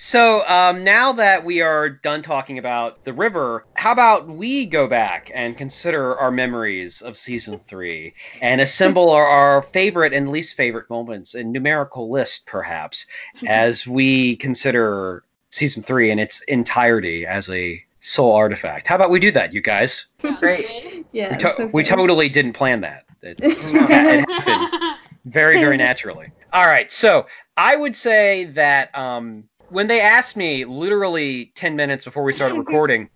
So 0.00 0.46
um, 0.46 0.84
now 0.84 1.12
that 1.14 1.44
we 1.44 1.60
are 1.60 1.88
done 1.88 2.22
talking 2.22 2.56
about 2.56 3.02
the 3.04 3.12
river, 3.12 3.64
how 3.74 3.90
about 3.90 4.28
we 4.28 4.64
go 4.64 4.86
back 4.86 5.28
and 5.34 5.58
consider 5.58 6.16
our 6.16 6.30
memories 6.30 7.02
of 7.02 7.18
season 7.18 7.60
three 7.66 8.14
and 8.40 8.60
assemble 8.60 9.10
our, 9.10 9.26
our 9.26 9.62
favorite 9.62 10.12
and 10.12 10.30
least 10.30 10.54
favorite 10.54 10.88
moments 10.88 11.34
in 11.34 11.50
numerical 11.50 12.10
list, 12.12 12.46
perhaps, 12.46 13.06
as 13.48 13.88
we 13.88 14.36
consider 14.36 15.24
season 15.50 15.82
three 15.82 16.12
in 16.12 16.20
its 16.20 16.42
entirety 16.42 17.26
as 17.26 17.50
a 17.50 17.82
sole 18.00 18.32
artifact. 18.32 18.86
How 18.86 18.94
about 18.94 19.10
we 19.10 19.18
do 19.18 19.32
that, 19.32 19.52
you 19.52 19.60
guys? 19.60 20.06
Great. 20.38 21.06
yeah. 21.10 21.32
we, 21.32 21.38
to- 21.38 21.54
so 21.56 21.66
we 21.72 21.82
totally 21.82 22.28
didn't 22.28 22.52
plan 22.52 22.82
that. 22.82 23.04
It, 23.22 23.38
just 23.60 23.76
ha- 23.76 23.86
it 23.90 24.30
happened 24.30 24.96
very, 25.24 25.58
very 25.58 25.76
naturally. 25.76 26.26
All 26.52 26.66
right, 26.66 26.90
so 26.92 27.26
I 27.56 27.74
would 27.74 27.96
say 27.96 28.44
that 28.44 28.96
um, 28.96 29.48
when 29.70 29.86
they 29.86 30.00
asked 30.00 30.36
me 30.36 30.64
literally 30.64 31.52
10 31.54 31.76
minutes 31.76 32.04
before 32.04 32.22
we 32.22 32.32
started 32.32 32.56
recording, 32.56 33.08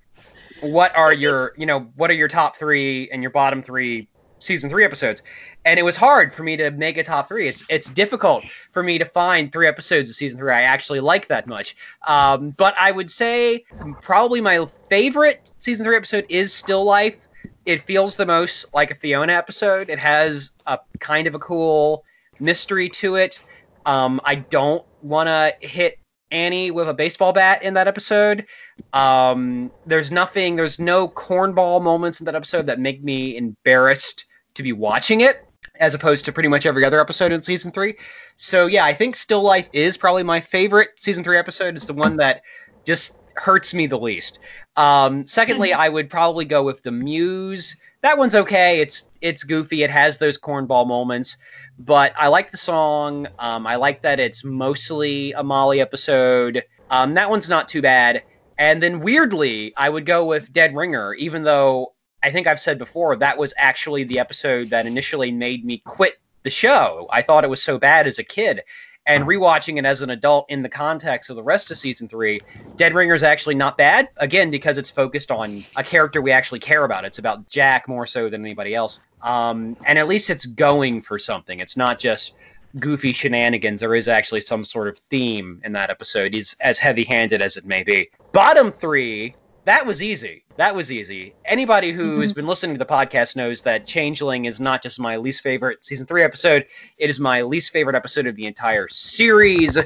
what 0.61 0.95
are 0.97 1.13
your, 1.13 1.55
you 1.57 1.67
know, 1.67 1.91
what 1.97 2.11
are 2.11 2.15
your 2.15 2.29
top 2.29 2.57
three 2.57 3.11
and 3.11 3.23
your 3.23 3.31
bottom 3.31 3.63
three 3.63 4.09
season 4.39 4.69
three 4.69 4.85
episodes? 4.85 5.23
And 5.65 5.79
it 5.79 5.83
was 5.83 5.97
hard 5.97 6.33
for 6.33 6.43
me 6.43 6.57
to 6.57 6.71
make 6.71 6.99
a 6.99 7.05
top 7.05 7.29
three. 7.29 7.49
It's 7.49 7.65
it's 7.71 7.89
difficult 7.89 8.45
for 8.73 8.83
me 8.83 8.99
to 8.99 9.05
find 9.05 9.53
three 9.53 9.67
episodes 9.67 10.11
of 10.11 10.17
season 10.17 10.39
three 10.39 10.53
I 10.53 10.63
actually 10.63 11.01
like 11.01 11.29
that 11.29 11.47
much. 11.47 11.77
Um, 12.07 12.51
but 12.59 12.75
I 12.79 12.93
would 12.93 13.11
say 13.11 13.65
probably 14.01 14.41
my 14.41 14.67
favorite 14.89 15.51
season 15.59 15.85
three 15.85 15.97
episode 15.97 16.27
is 16.29 16.53
Still 16.53 16.85
Life. 16.85 17.29
It 17.65 17.81
feels 17.81 18.17
the 18.17 18.27
most 18.27 18.67
like 18.75 18.91
a 18.91 18.95
Fiona 18.95 19.33
episode. 19.33 19.89
It 19.89 19.99
has 19.99 20.51
a 20.67 20.79
kind 20.99 21.27
of 21.27 21.35
a 21.35 21.39
cool 21.39 22.05
mystery 22.41 22.89
to 22.89 23.17
it. 23.17 23.43
Um, 23.87 24.21
I 24.25 24.37
don't 24.37 24.85
want 25.03 25.29
to 25.29 25.55
hit 25.67 25.99
Annie 26.33 26.71
with 26.71 26.89
a 26.89 26.95
baseball 26.95 27.33
bat 27.33 27.63
in 27.63 27.75
that 27.75 27.87
episode. 27.87 28.47
Um, 28.93 29.71
there's 29.87 30.11
nothing, 30.11 30.57
there's 30.57 30.81
no 30.81 31.09
cornball 31.09 31.83
moments 31.83 32.21
in 32.21 32.25
that 32.27 32.35
episode 32.35 32.67
that 32.67 32.81
make 32.81 33.05
me 33.05 33.37
embarrassed 33.37 34.27
to 34.55 34.63
be 34.63 34.73
watching 34.73 35.21
it, 35.21 35.47
as 35.79 35.95
opposed 35.95 36.25
to 36.25 36.33
pretty 36.33 36.49
much 36.49 36.67
every 36.67 36.85
other 36.85 37.01
episode 37.01 37.33
in 37.33 37.43
season 37.43 37.71
three. 37.71 37.95
So 38.37 38.67
yeah, 38.67 38.85
I 38.85 38.95
think 38.95 39.15
Still 39.15 39.43
Life 39.43 39.69
is 39.73 39.97
probably 39.97 40.23
my 40.23 40.41
favorite 40.41 40.89
season 40.99 41.23
three 41.23 41.39
episode. 41.39 41.77
It's 41.77 41.87
the 41.87 41.93
one 41.93 42.17
that 42.17 42.43
just 42.85 43.19
hurts 43.37 43.75
me 43.75 43.87
the 43.87 43.99
least. 43.99 44.39
Um, 44.77 45.27
secondly, 45.27 45.73
I 45.73 45.89
would 45.89 46.11
probably 46.11 46.45
go 46.45 46.63
with 46.63 46.83
the 46.83 46.93
Muse. 46.93 47.77
That 48.03 48.19
one's 48.19 48.35
okay. 48.35 48.81
It's 48.81 49.11
it's 49.21 49.45
goofy. 49.45 49.83
It 49.83 49.91
has 49.91 50.19
those 50.19 50.39
cornball 50.39 50.87
moments, 50.87 51.37
but 51.79 52.13
I 52.17 52.29
like 52.29 52.51
the 52.51 52.57
song. 52.57 53.27
Um, 53.39 53.67
I 53.67 53.77
like 53.77 54.03
that 54.03 54.21
it's 54.21 54.45
mostly 54.45 55.33
a 55.33 55.43
Molly 55.43 55.81
episode. 55.81 56.63
Um, 56.91 57.15
that 57.15 57.31
one's 57.31 57.49
not 57.49 57.69
too 57.69 57.83
bad. 57.83 58.23
And 58.59 58.83
then 58.83 59.01
weirdly, 59.01 59.73
I 59.77 59.89
would 59.89 60.07
go 60.07 60.25
with 60.25 60.53
Dead 60.53 60.77
Ringer, 60.77 61.15
even 61.15 61.43
though 61.43 61.95
I 62.23 62.31
think 62.31 62.47
I've 62.47 62.61
said 62.61 62.79
before 62.79 63.17
that 63.17 63.39
was 63.39 63.53
actually 63.57 64.05
the 64.05 64.19
episode 64.19 64.71
that 64.71 64.87
initially 64.87 65.33
made 65.33 65.65
me 65.65 65.83
quit 65.85 66.21
the 66.43 66.51
show. 66.51 67.09
I 67.11 67.23
thought 67.23 67.45
it 67.45 67.51
was 67.51 67.63
so 67.63 67.79
bad 67.79 68.07
as 68.07 68.19
a 68.19 68.25
kid. 68.25 68.63
And 69.07 69.25
rewatching 69.25 69.79
it 69.79 69.85
as 69.85 70.01
an 70.03 70.11
adult 70.11 70.47
in 70.49 70.63
the 70.63 70.69
context 70.69 71.29
of 71.29 71.37
the 71.37 71.43
rest 71.43 71.71
of 71.71 71.79
season 71.79 72.09
three, 72.09 72.41
Dead 72.77 72.95
Ringer 72.95 73.15
is 73.15 73.25
actually 73.25 73.57
not 73.57 73.77
bad. 73.77 74.09
Again, 74.19 74.51
because 74.51 74.79
it's 74.79 74.91
focused 74.91 75.31
on 75.31 75.65
a 75.77 75.83
character 75.83 76.23
we 76.23 76.31
actually 76.31 76.61
care 76.61 76.85
about. 76.85 77.05
It's 77.05 77.19
about 77.19 77.49
Jack 77.49 77.89
more 77.89 78.07
so 78.07 78.29
than 78.29 78.43
anybody 78.43 78.75
else. 78.75 79.01
Um, 79.23 79.77
and 79.87 79.99
at 79.99 80.07
least 80.07 80.31
it's 80.31 80.47
going 80.47 81.03
for 81.03 81.19
something. 81.19 81.59
It's 81.59 81.77
not 81.77 81.99
just 81.99 82.37
goofy 82.79 83.13
shenanigans. 83.13 83.81
There 83.81 83.95
is 83.95 84.09
actually 84.09 84.41
some 84.41 84.65
sort 84.65 84.89
of 84.89 84.99
theme 84.99 85.61
in 85.65 85.73
that 85.73 85.91
episode. 85.91 86.35
It's 86.35 86.55
as 86.61 86.79
heavy 86.79 87.05
handed 87.05 87.43
as 87.43 87.57
it 87.57 87.65
may 87.65 87.83
be. 87.83 88.09
Bottom 88.33 88.73
three, 88.73 89.35
that 89.65 89.87
was 89.87 90.03
easy. 90.03 90.45
That 90.57 90.75
was 90.75 90.91
easy. 90.91 91.35
Anybody 91.45 91.93
who 91.93 92.21
has 92.21 92.33
been 92.33 92.47
listening 92.47 92.75
to 92.75 92.79
the 92.79 92.87
podcast 92.87 93.37
knows 93.37 93.63
that 93.63 93.87
Changeling 93.87 94.45
is 94.47 94.61
not 94.61 94.83
just 94.83 94.99
my 94.99 95.17
least 95.17 95.43
favorite 95.43 95.85
season 95.85 96.07
three 96.07 96.23
episode, 96.23 96.67
it 96.99 97.09
is 97.09 97.21
my 97.21 97.43
least 97.43 97.73
favorite 97.73 97.95
episode 97.95 98.27
of 98.27 98.35
the 98.37 98.47
entire 98.47 98.89
series. 98.89 99.79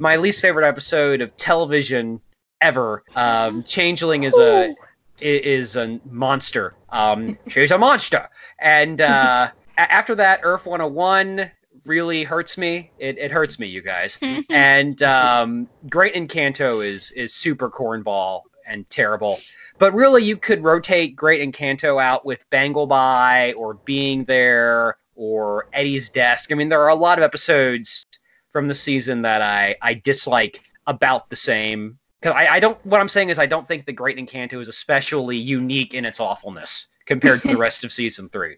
My 0.00 0.16
least 0.16 0.40
favorite 0.40 0.66
episode 0.66 1.20
of 1.20 1.36
television 1.36 2.20
ever. 2.60 3.02
Um, 3.16 3.64
Changeling 3.64 4.22
is 4.22 4.36
a 4.38 4.74
is 5.20 5.76
a 5.76 6.00
monster. 6.10 6.74
Um, 6.90 7.38
she's 7.48 7.70
a 7.70 7.78
monster. 7.78 8.28
And 8.60 9.00
uh, 9.00 9.50
after 9.76 10.14
that, 10.14 10.40
Earth 10.42 10.66
101 10.66 11.50
really 11.84 12.24
hurts 12.24 12.56
me. 12.56 12.90
It, 12.98 13.18
it 13.18 13.30
hurts 13.30 13.58
me, 13.58 13.66
you 13.66 13.82
guys. 13.82 14.18
and 14.50 15.02
um, 15.02 15.68
Great 15.88 16.14
Encanto 16.14 16.84
is 16.84 17.10
is 17.12 17.34
super 17.34 17.68
cornball 17.68 18.42
and 18.66 18.88
terrible. 18.90 19.40
But 19.78 19.92
really, 19.94 20.22
you 20.22 20.36
could 20.36 20.62
rotate 20.62 21.16
Great 21.16 21.42
Encanto 21.42 22.02
out 22.02 22.24
with 22.24 22.48
Bangleby 22.50 23.56
or 23.56 23.74
Being 23.84 24.24
There 24.24 24.96
or 25.16 25.68
Eddie's 25.72 26.10
Desk. 26.10 26.52
I 26.52 26.54
mean, 26.54 26.68
there 26.68 26.82
are 26.82 26.88
a 26.88 26.94
lot 26.94 27.18
of 27.18 27.24
episodes 27.24 28.04
from 28.52 28.68
the 28.68 28.74
season 28.74 29.22
that 29.22 29.42
I, 29.42 29.76
I 29.82 29.94
dislike 29.94 30.62
about 30.86 31.28
the 31.30 31.36
same. 31.36 31.98
Because 32.20 32.36
I, 32.36 32.54
I 32.54 32.60
don't, 32.60 32.84
what 32.86 33.00
I'm 33.00 33.08
saying 33.08 33.30
is, 33.30 33.38
I 33.38 33.46
don't 33.46 33.66
think 33.66 33.84
the 33.84 33.92
Great 33.92 34.16
Encanto 34.16 34.60
is 34.60 34.68
especially 34.68 35.36
unique 35.36 35.94
in 35.94 36.04
its 36.04 36.20
awfulness 36.20 36.88
compared 37.06 37.42
to 37.42 37.48
the 37.48 37.56
rest 37.56 37.84
of 37.84 37.92
season 37.92 38.28
three. 38.28 38.56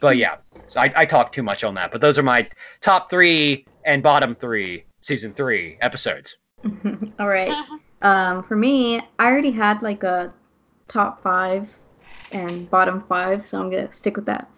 But 0.00 0.16
yeah, 0.16 0.36
so 0.68 0.80
I, 0.80 0.92
I 0.94 1.04
talked 1.04 1.34
too 1.34 1.42
much 1.42 1.64
on 1.64 1.74
that. 1.74 1.90
But 1.90 2.00
those 2.00 2.18
are 2.18 2.22
my 2.22 2.48
top 2.80 3.10
three 3.10 3.66
and 3.84 4.02
bottom 4.02 4.34
three 4.34 4.84
season 5.00 5.32
three 5.32 5.78
episodes. 5.80 6.38
All 7.18 7.28
right. 7.28 7.50
Uh-huh. 7.50 7.78
Um, 8.02 8.42
for 8.44 8.56
me, 8.56 9.00
I 9.18 9.26
already 9.26 9.50
had 9.50 9.82
like 9.82 10.02
a 10.02 10.32
top 10.86 11.22
five 11.22 11.78
and 12.30 12.68
bottom 12.70 13.00
five, 13.00 13.46
so 13.46 13.60
I'm 13.60 13.70
gonna 13.70 13.92
stick 13.92 14.16
with 14.16 14.26
that. 14.26 14.50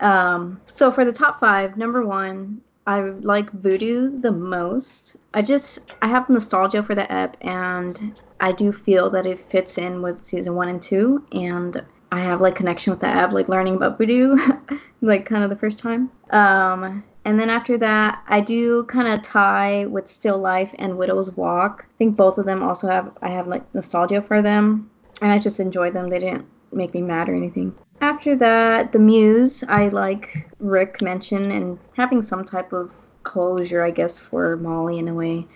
Um, 0.00 0.60
so 0.66 0.90
for 0.90 1.04
the 1.04 1.12
top 1.12 1.40
five, 1.40 1.76
number 1.76 2.04
one, 2.04 2.60
I 2.86 3.00
like 3.00 3.50
Voodoo 3.52 4.18
the 4.20 4.32
most. 4.32 5.16
I 5.34 5.42
just 5.42 5.78
I 6.02 6.08
have 6.08 6.28
nostalgia 6.28 6.82
for 6.82 6.94
the 6.94 7.10
ep, 7.12 7.36
and 7.40 8.20
I 8.40 8.52
do 8.52 8.72
feel 8.72 9.08
that 9.10 9.26
it 9.26 9.38
fits 9.38 9.78
in 9.78 10.02
with 10.02 10.24
season 10.24 10.54
one 10.56 10.68
and 10.68 10.82
two, 10.82 11.24
and 11.32 11.82
I 12.10 12.20
have 12.20 12.40
like 12.40 12.56
connection 12.56 12.90
with 12.90 13.00
the 13.00 13.06
ep, 13.06 13.32
like 13.32 13.48
learning 13.48 13.76
about 13.76 13.98
Voodoo, 13.98 14.36
like 15.00 15.24
kind 15.24 15.44
of 15.44 15.50
the 15.50 15.56
first 15.56 15.78
time. 15.78 16.10
Um, 16.30 17.04
and 17.24 17.38
then 17.38 17.50
after 17.50 17.78
that, 17.78 18.22
I 18.26 18.40
do 18.40 18.84
kind 18.84 19.08
of 19.08 19.22
tie 19.22 19.86
with 19.86 20.08
Still 20.08 20.38
Life 20.38 20.74
and 20.78 20.98
Widow's 20.98 21.36
Walk. 21.36 21.86
I 21.88 21.96
think 21.98 22.16
both 22.16 22.38
of 22.38 22.46
them 22.46 22.62
also 22.62 22.88
have 22.88 23.16
I 23.22 23.28
have 23.28 23.46
like 23.46 23.62
nostalgia 23.74 24.22
for 24.22 24.42
them, 24.42 24.90
and 25.20 25.30
I 25.30 25.38
just 25.38 25.60
enjoy 25.60 25.90
them. 25.90 26.08
They 26.08 26.18
didn't 26.18 26.46
make 26.72 26.94
me 26.94 27.02
mad 27.02 27.28
or 27.28 27.34
anything. 27.34 27.74
After 28.00 28.34
that, 28.36 28.90
The 28.90 28.98
Muse, 28.98 29.62
I 29.68 29.88
like 29.88 30.50
Rick 30.58 31.02
mentioned 31.02 31.52
and 31.52 31.78
having 31.96 32.22
some 32.22 32.44
type 32.44 32.72
of 32.72 32.92
closure, 33.22 33.82
I 33.82 33.92
guess, 33.92 34.18
for 34.18 34.56
Molly 34.56 34.98
in 34.98 35.06
a 35.06 35.14
way. 35.14 35.46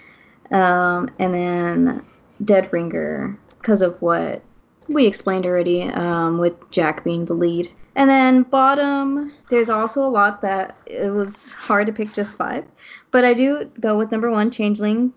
Um, 0.53 1.11
and 1.19 1.35
then 1.35 2.07
Dead 2.45 2.73
Ringer, 2.73 3.37
because 3.59 3.83
of 3.83 4.01
what 4.01 4.43
we 4.89 5.07
explained 5.07 5.45
already, 5.45 5.83
um, 5.83 6.39
with 6.39 6.55
Jack 6.71 7.03
being 7.03 7.25
the 7.25 7.35
lead. 7.35 7.69
And 7.97 8.09
then 8.11 8.43
bottom, 8.43 9.33
there's 9.51 9.71
also 9.71 10.05
a 10.05 10.09
lot 10.09 10.43
that 10.43 10.77
it 10.87 11.11
was 11.11 11.55
hard 11.55 11.87
to 11.87 11.93
pick 11.93 12.13
just 12.13 12.37
five. 12.37 12.65
But 13.11 13.25
I 13.25 13.33
do 13.35 13.71
go 13.81 13.97
with 13.97 14.13
number 14.13 14.31
one, 14.31 14.51
Changeling. 14.51 15.13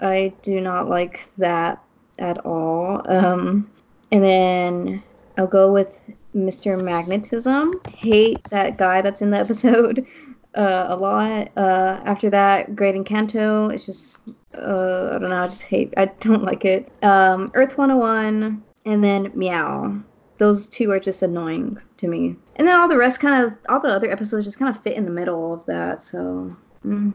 I 0.00 0.32
do 0.42 0.60
not 0.60 0.88
like 0.88 1.30
that 1.38 1.82
at 2.18 2.38
all. 2.44 3.02
Um, 3.10 3.70
and 4.12 4.22
then 4.22 5.02
I'll 5.38 5.46
go 5.46 5.72
with 5.72 6.02
Mr. 6.36 6.80
Magnetism. 6.80 7.80
Hate 7.96 8.44
that 8.50 8.76
guy 8.76 9.00
that's 9.00 9.22
in 9.22 9.30
the 9.30 9.38
episode. 9.46 10.06
uh, 10.54 10.86
a 10.88 10.96
lot. 10.96 11.48
Uh, 11.56 12.00
after 12.04 12.28
that, 12.30 12.76
Great 12.76 12.94
Encanto. 12.94 13.72
It's 13.72 13.86
just 13.86 14.18
uh, 14.54 15.12
I 15.14 15.18
don't 15.18 15.30
know. 15.30 15.44
I 15.44 15.46
just 15.46 15.62
hate. 15.64 15.94
I 15.96 16.06
don't 16.20 16.42
like 16.50 16.64
it. 16.64 16.90
Um, 17.02 17.50
Earth 17.54 17.78
101, 17.78 18.62
and 18.84 19.04
then 19.04 19.30
Meow. 19.34 20.02
Those 20.38 20.68
two 20.68 20.90
are 20.90 21.00
just 21.00 21.22
annoying 21.22 21.78
to 21.98 22.08
me. 22.08 22.36
And 22.56 22.66
then 22.66 22.78
all 22.78 22.88
the 22.88 22.96
rest 22.96 23.20
kind 23.20 23.44
of 23.44 23.52
all 23.68 23.80
the 23.80 23.88
other 23.88 24.10
episodes 24.10 24.46
just 24.46 24.58
kind 24.58 24.74
of 24.74 24.82
fit 24.82 24.96
in 24.96 25.04
the 25.04 25.10
middle 25.10 25.52
of 25.52 25.64
that. 25.66 26.00
So 26.00 26.56
mm. 26.84 27.12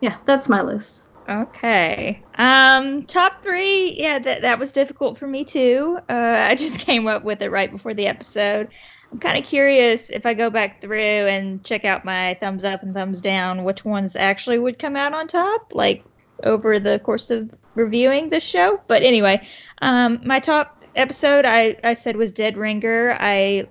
yeah, 0.00 0.16
that's 0.26 0.48
my 0.48 0.62
list. 0.62 1.02
Okay. 1.28 2.22
Um, 2.36 3.04
top 3.04 3.42
three. 3.42 3.96
Yeah, 3.98 4.18
that 4.20 4.42
that 4.42 4.58
was 4.58 4.70
difficult 4.70 5.18
for 5.18 5.26
me 5.26 5.44
too. 5.44 5.98
Uh, 6.08 6.46
I 6.48 6.54
just 6.54 6.78
came 6.86 7.06
up 7.06 7.24
with 7.24 7.42
it 7.42 7.50
right 7.50 7.70
before 7.70 7.94
the 7.94 8.06
episode. 8.06 8.68
I'm 9.12 9.18
kind 9.18 9.38
of 9.38 9.44
curious 9.44 10.10
if 10.10 10.26
I 10.26 10.34
go 10.34 10.50
back 10.50 10.80
through 10.80 10.98
and 10.98 11.62
check 11.64 11.84
out 11.84 12.04
my 12.04 12.34
thumbs 12.40 12.64
up 12.64 12.82
and 12.82 12.92
thumbs 12.92 13.20
down, 13.20 13.64
which 13.64 13.84
ones 13.84 14.16
actually 14.16 14.58
would 14.58 14.78
come 14.78 14.96
out 14.96 15.12
on 15.12 15.28
top, 15.28 15.72
like 15.74 16.04
over 16.42 16.78
the 16.78 16.98
course 17.00 17.30
of 17.30 17.50
reviewing 17.74 18.30
this 18.30 18.42
show. 18.42 18.80
But 18.88 19.02
anyway, 19.02 19.46
um, 19.82 20.20
my 20.24 20.40
top 20.40 20.75
episode 20.96 21.44
I, 21.44 21.76
I 21.84 21.94
said 21.94 22.16
was 22.16 22.32
Dead 22.32 22.56
Ringer. 22.56 23.16
I 23.20 23.66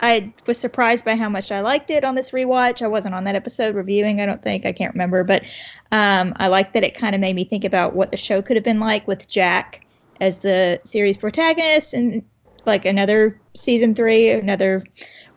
I 0.00 0.32
was 0.46 0.58
surprised 0.58 1.04
by 1.04 1.16
how 1.16 1.28
much 1.28 1.50
I 1.50 1.60
liked 1.60 1.90
it 1.90 2.04
on 2.04 2.14
this 2.14 2.32
rewatch. 2.32 2.82
I 2.82 2.88
wasn't 2.88 3.14
on 3.14 3.24
that 3.24 3.36
episode 3.36 3.74
reviewing, 3.74 4.20
I 4.20 4.26
don't 4.26 4.42
think. 4.42 4.66
I 4.66 4.72
can't 4.72 4.92
remember. 4.92 5.24
But 5.24 5.44
um, 5.92 6.34
I 6.36 6.48
liked 6.48 6.74
that 6.74 6.84
it 6.84 6.94
kind 6.94 7.14
of 7.14 7.20
made 7.20 7.36
me 7.36 7.44
think 7.44 7.64
about 7.64 7.94
what 7.94 8.10
the 8.10 8.16
show 8.16 8.42
could 8.42 8.56
have 8.56 8.64
been 8.64 8.80
like 8.80 9.06
with 9.06 9.28
Jack 9.28 9.86
as 10.20 10.38
the 10.38 10.80
series 10.84 11.16
protagonist 11.16 11.94
and 11.94 12.22
like 12.66 12.84
another 12.84 13.40
season 13.54 13.94
three, 13.94 14.30
another 14.30 14.84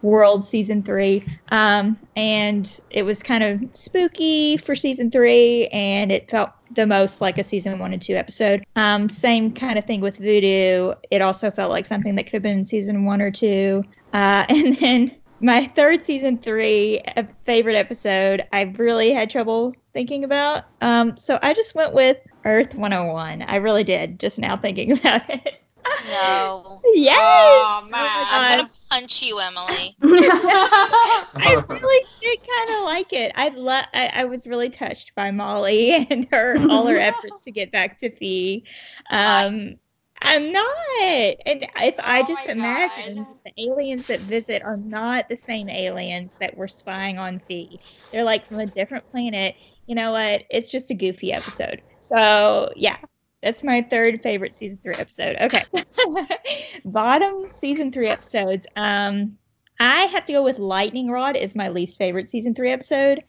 world 0.02 0.44
season 0.44 0.82
three. 0.84 1.24
Um, 1.50 1.98
and 2.16 2.80
it 2.90 3.04
was 3.04 3.22
kind 3.22 3.44
of 3.44 3.62
spooky 3.74 4.58
for 4.58 4.76
season 4.76 5.12
three, 5.12 5.68
and 5.68 6.12
it 6.12 6.30
felt 6.30 6.50
the 6.72 6.86
most 6.86 7.22
like 7.22 7.38
a 7.38 7.44
season 7.44 7.80
one 7.80 7.94
and 7.94 8.02
two 8.02 8.16
episode. 8.16 8.64
Um, 8.76 9.10
same 9.10 9.52
kind 9.54 9.78
of 9.78 9.86
thing 9.86 10.02
with 10.02 10.18
Voodoo. 10.18 10.94
It 11.12 11.22
also 11.22 11.52
felt 11.52 11.72
like 11.72 11.86
something 11.86 12.16
that 12.16 12.24
could 12.24 12.34
have 12.34 12.44
been 12.44 12.66
season 12.66 13.06
one 13.06 13.22
or 13.22 13.32
two. 13.32 13.84
Uh, 14.14 14.46
and 14.50 14.78
then 14.78 15.16
my 15.42 15.66
third 15.68 16.06
season 16.06 16.38
three 16.38 17.02
favorite 17.46 17.76
episode, 17.76 18.46
I 18.52 18.62
really 18.62 19.12
had 19.12 19.30
trouble 19.30 19.74
thinking 19.94 20.24
about. 20.24 20.66
Um, 20.82 21.18
so 21.18 21.40
I 21.42 21.54
just 21.54 21.76
went 21.76 21.94
with 21.94 22.18
Earth 22.46 22.76
101. 22.76 23.44
I 23.44 23.56
really 23.56 23.84
did 23.84 24.20
just 24.20 24.40
now 24.40 24.58
thinking 24.58 24.92
about 24.98 25.30
it. 25.30 25.62
No. 26.00 26.82
Yes. 26.94 27.18
Oh, 27.18 27.82
man. 27.90 28.28
I'm 28.32 28.48
gonna 28.48 28.70
punch 28.90 29.22
you, 29.22 29.40
Emily. 29.40 29.98
I 30.02 31.58
really 31.70 32.06
did 32.22 32.40
kind 32.58 32.80
of 32.80 32.86
like 32.86 33.14
it. 33.14 33.32
I, 33.36 33.50
lo- 33.50 33.82
I 33.94 34.08
I 34.14 34.26
was 34.26 34.48
really 34.48 34.70
touched 34.70 35.14
by 35.16 35.32
Molly 35.32 35.92
and 36.10 36.28
her 36.32 36.66
all 36.70 36.88
her 36.88 36.98
efforts 36.98 37.42
to 37.44 37.52
get 37.52 37.72
back 37.72 37.98
to 38.00 38.10
Fi. 38.16 38.64
Um, 39.10 39.76
I'm 40.22 40.52
not, 40.52 41.36
and 41.46 41.66
if 41.78 41.96
I 42.00 42.22
Oh 42.22 42.24
just 42.24 42.48
my 42.48 42.52
imagine 42.52 43.28
God. 43.28 43.38
the 43.46 43.52
aliens 43.58 44.06
that 44.08 44.22
visit 44.22 44.62
are 44.64 44.78
not 44.78 45.30
the 45.30 45.38
same 45.38 45.70
aliens 45.70 46.36
that 46.40 46.56
were 46.58 46.68
spying 46.68 47.18
on 47.18 47.40
Fi. 47.48 47.80
They're 48.12 48.24
like 48.24 48.48
from 48.48 48.60
a 48.60 48.66
different 48.66 49.06
planet. 49.06 49.56
You 49.88 49.96
know 49.96 50.12
what? 50.12 50.44
It's 50.50 50.70
just 50.72 50.92
a 50.92 50.96
goofy 50.96 51.32
episode. 51.34 51.82
So 52.00 52.72
yeah, 52.76 52.98
that's 53.42 53.64
my 53.64 53.82
third 53.82 54.22
favorite 54.22 54.56
season 54.56 54.80
three 54.84 54.96
episode. 54.96 55.38
Okay. 55.42 55.66
Bottom 56.86 57.48
season 57.50 57.92
three 57.92 58.08
episodes. 58.08 58.68
Um, 58.76 59.38
I 59.80 60.06
have 60.06 60.26
to 60.26 60.34
go 60.34 60.44
with 60.44 60.60
Lightning 60.60 61.10
Rod 61.10 61.38
is 61.38 61.56
my 61.56 61.70
least 61.70 61.98
favorite 61.98 62.30
season 62.30 62.54
three 62.54 62.72
episode. 62.72 63.24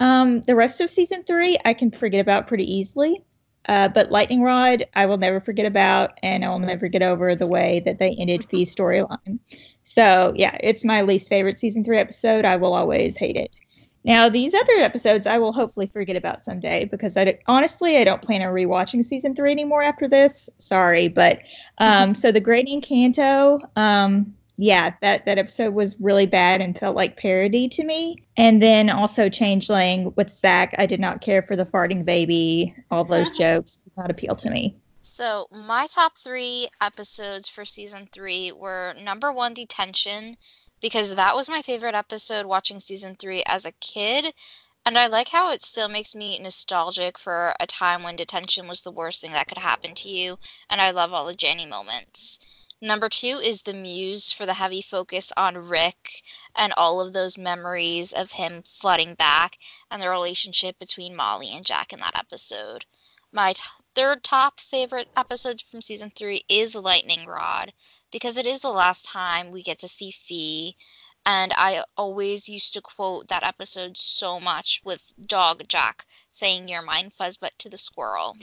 Um, 0.00 0.42
the 0.42 0.54
rest 0.54 0.80
of 0.80 0.90
season 0.90 1.24
three 1.24 1.56
I 1.64 1.72
can 1.72 1.90
forget 1.90 2.20
about 2.20 2.46
pretty 2.46 2.70
easily. 2.70 3.22
Uh, 3.66 3.88
but 3.88 4.10
Lightning 4.10 4.42
Rod, 4.42 4.84
I 4.94 5.06
will 5.06 5.16
never 5.16 5.40
forget 5.40 5.64
about, 5.64 6.18
and 6.22 6.44
I 6.44 6.50
will 6.50 6.58
never 6.58 6.86
get 6.86 7.02
over 7.02 7.34
the 7.34 7.46
way 7.46 7.80
that 7.86 7.98
they 7.98 8.10
ended 8.18 8.44
Fi's 8.50 8.74
storyline. 8.74 9.38
So, 9.84 10.34
yeah, 10.36 10.58
it's 10.60 10.84
my 10.84 11.00
least 11.00 11.30
favorite 11.30 11.58
season 11.58 11.82
three 11.82 11.98
episode. 11.98 12.44
I 12.44 12.56
will 12.56 12.74
always 12.74 13.16
hate 13.16 13.36
it. 13.36 13.56
Now, 14.04 14.28
these 14.28 14.52
other 14.52 14.74
episodes 14.74 15.26
I 15.26 15.38
will 15.38 15.52
hopefully 15.52 15.86
forget 15.86 16.16
about 16.16 16.44
someday 16.44 16.84
because 16.84 17.16
I 17.16 17.38
honestly 17.46 17.96
I 17.96 18.04
don't 18.04 18.20
plan 18.20 18.42
on 18.42 18.52
rewatching 18.52 19.04
season 19.04 19.34
three 19.34 19.50
anymore 19.50 19.82
after 19.82 20.06
this. 20.06 20.50
Sorry, 20.58 21.08
but 21.08 21.40
um, 21.78 22.14
so 22.14 22.30
the 22.30 22.40
Great 22.40 22.66
Encanto, 22.66 23.60
um, 23.76 24.34
yeah, 24.56 24.92
that 25.00 25.24
that 25.24 25.38
episode 25.38 25.74
was 25.74 25.98
really 26.00 26.26
bad 26.26 26.60
and 26.60 26.78
felt 26.78 26.94
like 26.94 27.16
parody 27.16 27.68
to 27.70 27.84
me. 27.84 28.22
And 28.36 28.62
then 28.62 28.90
also 28.90 29.28
Changeling 29.28 30.12
with 30.16 30.30
Zach, 30.30 30.74
I 30.78 30.86
did 30.86 31.00
not 31.00 31.22
care 31.22 31.42
for 31.42 31.56
the 31.56 31.64
farting 31.64 32.04
baby. 32.04 32.74
All 32.90 33.04
those 33.04 33.30
jokes 33.38 33.76
did 33.76 33.92
not 33.96 34.10
appeal 34.10 34.34
to 34.36 34.50
me. 34.50 34.76
So 35.00 35.48
my 35.50 35.86
top 35.90 36.16
three 36.16 36.68
episodes 36.80 37.48
for 37.48 37.64
season 37.64 38.08
three 38.10 38.52
were 38.52 38.94
number 39.00 39.32
one, 39.32 39.52
Detention, 39.52 40.36
because 40.84 41.14
that 41.14 41.34
was 41.34 41.48
my 41.48 41.62
favorite 41.62 41.94
episode 41.94 42.44
watching 42.44 42.78
season 42.78 43.16
three 43.16 43.42
as 43.46 43.64
a 43.64 43.72
kid. 43.72 44.34
And 44.84 44.98
I 44.98 45.06
like 45.06 45.30
how 45.30 45.50
it 45.50 45.62
still 45.62 45.88
makes 45.88 46.14
me 46.14 46.38
nostalgic 46.38 47.16
for 47.16 47.54
a 47.58 47.66
time 47.66 48.02
when 48.02 48.16
detention 48.16 48.68
was 48.68 48.82
the 48.82 48.90
worst 48.90 49.22
thing 49.22 49.32
that 49.32 49.48
could 49.48 49.56
happen 49.56 49.94
to 49.94 50.10
you. 50.10 50.38
And 50.68 50.82
I 50.82 50.90
love 50.90 51.10
all 51.10 51.24
the 51.24 51.34
Jenny 51.34 51.64
moments. 51.64 52.38
Number 52.82 53.08
two 53.08 53.40
is 53.42 53.62
the 53.62 53.72
muse 53.72 54.30
for 54.30 54.44
the 54.44 54.60
heavy 54.60 54.82
focus 54.82 55.32
on 55.38 55.56
Rick 55.56 56.22
and 56.54 56.74
all 56.76 57.00
of 57.00 57.14
those 57.14 57.38
memories 57.38 58.12
of 58.12 58.32
him 58.32 58.62
flooding 58.62 59.14
back 59.14 59.56
and 59.90 60.02
the 60.02 60.10
relationship 60.10 60.78
between 60.78 61.16
Molly 61.16 61.48
and 61.48 61.64
Jack 61.64 61.94
in 61.94 62.00
that 62.00 62.18
episode. 62.18 62.84
My 63.32 63.54
t- 63.54 63.62
third 63.94 64.24
top 64.24 64.58
favorite 64.58 65.08
episode 65.16 65.60
from 65.60 65.80
season 65.80 66.10
three 66.10 66.44
is 66.48 66.74
Lightning 66.74 67.26
Rod 67.26 67.72
because 68.10 68.36
it 68.36 68.46
is 68.46 68.60
the 68.60 68.70
last 68.70 69.04
time 69.04 69.50
we 69.50 69.62
get 69.62 69.78
to 69.80 69.88
see 69.88 70.10
Fi. 70.10 70.76
And 71.26 71.52
I 71.56 71.84
always 71.96 72.48
used 72.48 72.74
to 72.74 72.82
quote 72.82 73.28
that 73.28 73.46
episode 73.46 73.96
so 73.96 74.38
much 74.38 74.82
with 74.84 75.14
Dog 75.24 75.62
Jack 75.68 76.06
saying, 76.30 76.68
You're 76.68 76.82
mine, 76.82 77.10
Fuzzbutt 77.10 77.56
to 77.58 77.68
the 77.70 77.78
squirrel. 77.78 78.36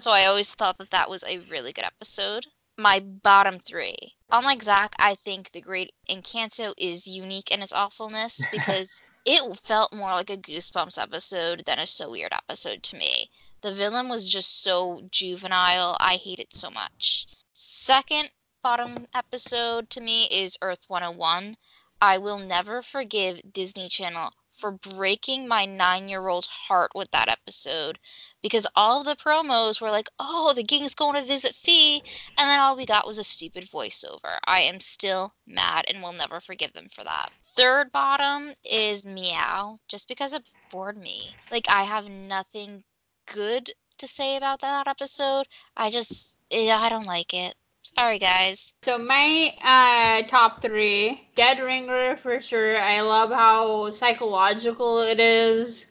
So 0.00 0.10
I 0.10 0.24
always 0.24 0.54
thought 0.54 0.78
that 0.78 0.90
that 0.90 1.10
was 1.10 1.22
a 1.24 1.38
really 1.50 1.72
good 1.72 1.84
episode. 1.84 2.46
My 2.76 2.98
bottom 2.98 3.60
three. 3.60 4.16
Unlike 4.30 4.62
Zach, 4.64 4.94
I 4.98 5.14
think 5.14 5.52
The 5.52 5.60
Great 5.60 5.92
Encanto 6.08 6.72
is 6.76 7.06
unique 7.06 7.52
in 7.52 7.62
its 7.62 7.72
awfulness 7.72 8.44
because 8.50 9.00
it 9.24 9.56
felt 9.58 9.94
more 9.94 10.12
like 10.12 10.30
a 10.30 10.36
Goosebumps 10.36 11.00
episode 11.00 11.62
than 11.66 11.78
a 11.78 11.86
So 11.86 12.10
Weird 12.10 12.32
episode 12.32 12.82
to 12.82 12.96
me. 12.96 13.30
The 13.64 13.72
villain 13.72 14.10
was 14.10 14.28
just 14.28 14.62
so 14.62 15.08
juvenile. 15.10 15.96
I 15.98 16.16
hate 16.16 16.38
it 16.38 16.54
so 16.54 16.68
much. 16.68 17.26
Second 17.54 18.30
bottom 18.62 19.06
episode 19.14 19.88
to 19.88 20.02
me 20.02 20.28
is 20.30 20.58
Earth 20.60 20.84
101. 20.88 21.56
I 21.98 22.18
will 22.18 22.36
never 22.36 22.82
forgive 22.82 23.40
Disney 23.50 23.88
Channel 23.88 24.34
for 24.52 24.70
breaking 24.70 25.48
my 25.48 25.64
nine 25.64 26.10
year 26.10 26.28
old 26.28 26.44
heart 26.44 26.90
with 26.94 27.10
that 27.12 27.30
episode 27.30 27.98
because 28.42 28.66
all 28.76 29.02
the 29.02 29.16
promos 29.16 29.80
were 29.80 29.90
like, 29.90 30.10
oh, 30.18 30.52
the 30.52 30.62
gang's 30.62 30.94
going 30.94 31.14
to 31.14 31.26
visit 31.26 31.54
Fi, 31.54 32.02
and 32.36 32.50
then 32.50 32.60
all 32.60 32.76
we 32.76 32.84
got 32.84 33.06
was 33.06 33.16
a 33.16 33.24
stupid 33.24 33.70
voiceover. 33.70 34.36
I 34.44 34.60
am 34.60 34.78
still 34.78 35.36
mad 35.46 35.86
and 35.88 36.02
will 36.02 36.12
never 36.12 36.38
forgive 36.38 36.74
them 36.74 36.90
for 36.90 37.02
that. 37.02 37.32
Third 37.42 37.90
bottom 37.92 38.52
is 38.62 39.06
Meow, 39.06 39.80
just 39.88 40.06
because 40.06 40.34
it 40.34 40.50
bored 40.70 40.98
me. 40.98 41.34
Like, 41.50 41.66
I 41.70 41.84
have 41.84 42.04
nothing 42.10 42.84
good 43.26 43.72
to 43.98 44.08
say 44.08 44.36
about 44.36 44.60
that 44.60 44.86
episode. 44.86 45.46
I 45.76 45.90
just, 45.90 46.36
eh, 46.50 46.72
I 46.74 46.88
don't 46.88 47.06
like 47.06 47.34
it. 47.34 47.54
Sorry, 47.82 48.18
guys. 48.18 48.72
So 48.82 48.96
my 48.96 49.52
uh, 49.62 50.26
top 50.28 50.62
three, 50.62 51.28
Dead 51.36 51.58
Ringer 51.58 52.16
for 52.16 52.40
sure. 52.40 52.78
I 52.78 53.02
love 53.02 53.30
how 53.30 53.90
psychological 53.90 55.00
it 55.00 55.20
is, 55.20 55.86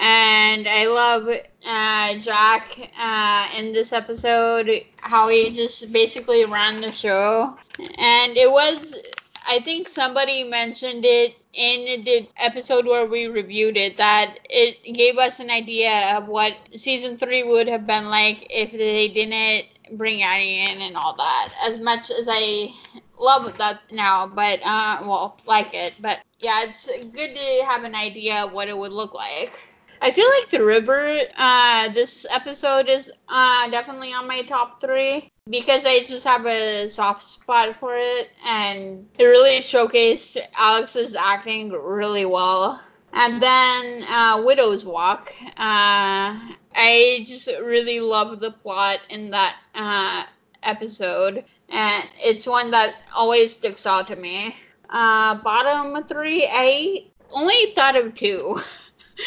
and 0.00 0.66
I 0.66 0.86
love 0.86 1.28
uh, 1.28 2.14
Jack 2.18 2.90
uh, 2.98 3.48
in 3.58 3.72
this 3.72 3.92
episode. 3.92 4.84
How 5.00 5.28
he 5.28 5.50
just 5.50 5.92
basically 5.92 6.46
ran 6.46 6.80
the 6.80 6.92
show, 6.92 7.56
and 7.98 8.36
it 8.36 8.50
was. 8.50 8.94
I 9.46 9.58
think 9.60 9.88
somebody 9.88 10.44
mentioned 10.44 11.04
it 11.04 11.36
in 11.52 12.04
the 12.04 12.28
episode 12.38 12.86
where 12.86 13.06
we 13.06 13.26
reviewed 13.26 13.76
it 13.76 13.96
that 13.96 14.38
it 14.50 14.82
gave 14.94 15.18
us 15.18 15.38
an 15.38 15.50
idea 15.50 16.16
of 16.16 16.28
what 16.28 16.56
season 16.76 17.16
three 17.16 17.42
would 17.42 17.68
have 17.68 17.86
been 17.86 18.08
like 18.08 18.46
if 18.50 18.72
they 18.72 19.08
didn't 19.08 19.66
bring 19.98 20.22
Annie 20.22 20.60
in 20.70 20.80
and 20.80 20.96
all 20.96 21.14
that. 21.14 21.52
As 21.64 21.78
much 21.78 22.10
as 22.10 22.28
I 22.30 22.70
love 23.18 23.56
that 23.58 23.92
now, 23.92 24.26
but 24.26 24.60
uh, 24.64 24.98
well, 25.02 25.36
like 25.46 25.74
it, 25.74 25.94
but 26.00 26.20
yeah, 26.40 26.64
it's 26.64 26.86
good 26.86 27.36
to 27.36 27.64
have 27.66 27.84
an 27.84 27.94
idea 27.94 28.44
of 28.44 28.52
what 28.52 28.68
it 28.68 28.76
would 28.76 28.92
look 28.92 29.14
like. 29.14 29.52
I 30.00 30.10
feel 30.10 30.28
like 30.40 30.50
the 30.50 30.64
river, 30.64 31.20
uh, 31.36 31.88
this 31.90 32.26
episode 32.30 32.88
is 32.88 33.10
uh, 33.28 33.70
definitely 33.70 34.12
on 34.12 34.26
my 34.26 34.42
top 34.42 34.80
three 34.80 35.30
because 35.50 35.84
I 35.84 36.04
just 36.04 36.24
have 36.24 36.46
a 36.46 36.88
soft 36.88 37.28
spot 37.28 37.76
for 37.78 37.96
it, 37.96 38.30
and 38.46 39.06
it 39.18 39.24
really 39.24 39.58
showcased 39.58 40.40
Alexz's 40.52 41.14
acting 41.14 41.70
really 41.70 42.24
well. 42.24 42.80
And 43.12 43.40
then 43.40 44.04
uh, 44.04 44.42
Widow's 44.44 44.84
Walk. 44.86 45.34
Uh, 45.58 46.40
I 46.74 47.24
just 47.26 47.48
really 47.62 48.00
love 48.00 48.40
the 48.40 48.52
plot 48.52 49.00
in 49.10 49.30
that 49.30 49.56
uh, 49.74 50.24
episode, 50.62 51.44
and 51.68 52.08
it's 52.16 52.46
one 52.46 52.70
that 52.70 53.02
always 53.14 53.52
sticks 53.52 53.86
out 53.86 54.06
to 54.08 54.16
me. 54.16 54.56
Uh, 54.88 55.34
bottom 55.36 56.02
three, 56.04 56.48
I 56.50 57.04
only 57.32 57.72
thought 57.74 57.96
of 57.96 58.14
two. 58.14 58.58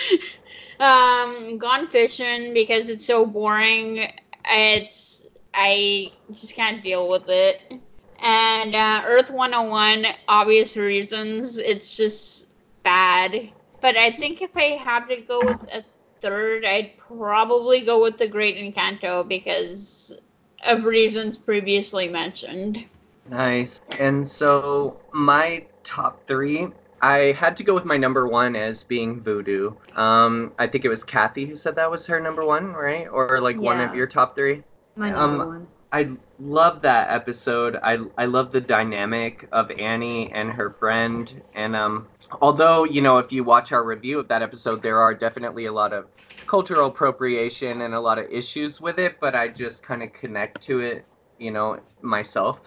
um, 0.80 1.59
Gone 1.59 1.88
Fishing 1.88 2.55
because 2.55 2.89
it's 2.89 3.05
so 3.05 3.26
boring. 3.26 4.11
It's 4.49 5.27
I 5.60 6.12
just 6.32 6.53
can't 6.53 6.84
deal 6.84 7.10
with 7.10 7.28
it. 7.30 7.74
And 8.20 8.76
uh, 8.76 9.01
Earth 9.05 9.32
101, 9.32 10.05
obvious 10.28 10.78
reasons. 10.78 11.58
It's 11.58 11.97
just 11.97 12.49
bad. 12.84 13.49
But 13.82 13.97
I 13.97 14.12
think 14.12 14.43
if 14.43 14.55
I 14.55 14.78
have 14.78 15.10
to 15.10 15.18
go 15.18 15.39
with 15.43 15.64
a 15.74 15.84
third, 16.22 16.64
I'd 16.64 16.95
probably 16.97 17.82
go 17.82 18.01
with 18.01 18.18
The 18.20 18.28
Great 18.28 18.58
Encanto 18.58 19.28
because 19.28 20.20
of 20.68 20.84
reasons 20.84 21.39
previously 21.39 22.08
mentioned. 22.08 22.86
Nice. 23.28 23.82
And 23.99 24.30
so 24.30 24.99
my 25.12 25.66
top 25.84 26.26
three, 26.28 26.68
I 27.01 27.36
had 27.38 27.58
to 27.58 27.64
go 27.64 27.74
with 27.74 27.86
my 27.86 27.97
number 27.97 28.28
one 28.28 28.55
as 28.55 28.84
being 28.84 29.22
Voodoo. 29.22 29.72
Um, 29.95 30.53
I 30.60 30.68
think 30.68 30.86
it 30.86 30.89
was 30.89 31.03
Kathy 31.03 31.45
who 31.45 31.58
said 31.58 31.76
that 31.76 31.89
was 31.89 32.05
her 32.05 32.20
number 32.20 32.45
one, 32.45 32.74
right? 32.74 33.08
Or 33.08 33.41
like 33.41 33.60
one 33.60 33.80
of 33.80 33.95
your 33.95 34.08
top 34.08 34.36
three. 34.36 34.64
My 34.98 35.14
Um, 35.14 35.38
one. 35.38 35.68
I 35.93 36.10
love 36.39 36.82
that 36.82 37.10
episode. 37.12 37.78
I 37.82 38.00
I 38.18 38.26
love 38.26 38.52
the 38.52 38.60
dynamic 38.60 39.48
of 39.52 39.72
Annie 39.72 40.32
and 40.32 40.52
her 40.52 40.70
friend. 40.70 41.41
And 41.56 41.76
um, 41.76 42.08
although 42.41 42.84
you 42.84 43.02
know, 43.02 43.20
if 43.20 43.32
you 43.32 43.43
watch 43.43 43.72
our 43.72 43.84
review 43.84 44.20
of 44.20 44.28
that 44.28 44.41
episode, 44.41 44.82
there 44.82 45.00
are 45.00 45.14
definitely 45.14 45.66
a 45.68 45.72
lot 45.72 45.93
of 45.93 46.08
cultural 46.48 46.88
appropriation 46.88 47.82
and 47.82 47.93
a 47.93 48.00
lot 48.00 48.18
of 48.18 48.26
issues 48.32 48.82
with 48.82 49.00
it. 49.00 49.20
But 49.20 49.36
I 49.36 49.48
just 49.48 49.84
kind 49.84 50.04
of 50.04 50.12
connect 50.14 50.62
to 50.64 50.80
it, 50.80 51.08
you 51.38 51.52
know, 51.52 51.80
myself. 52.02 52.60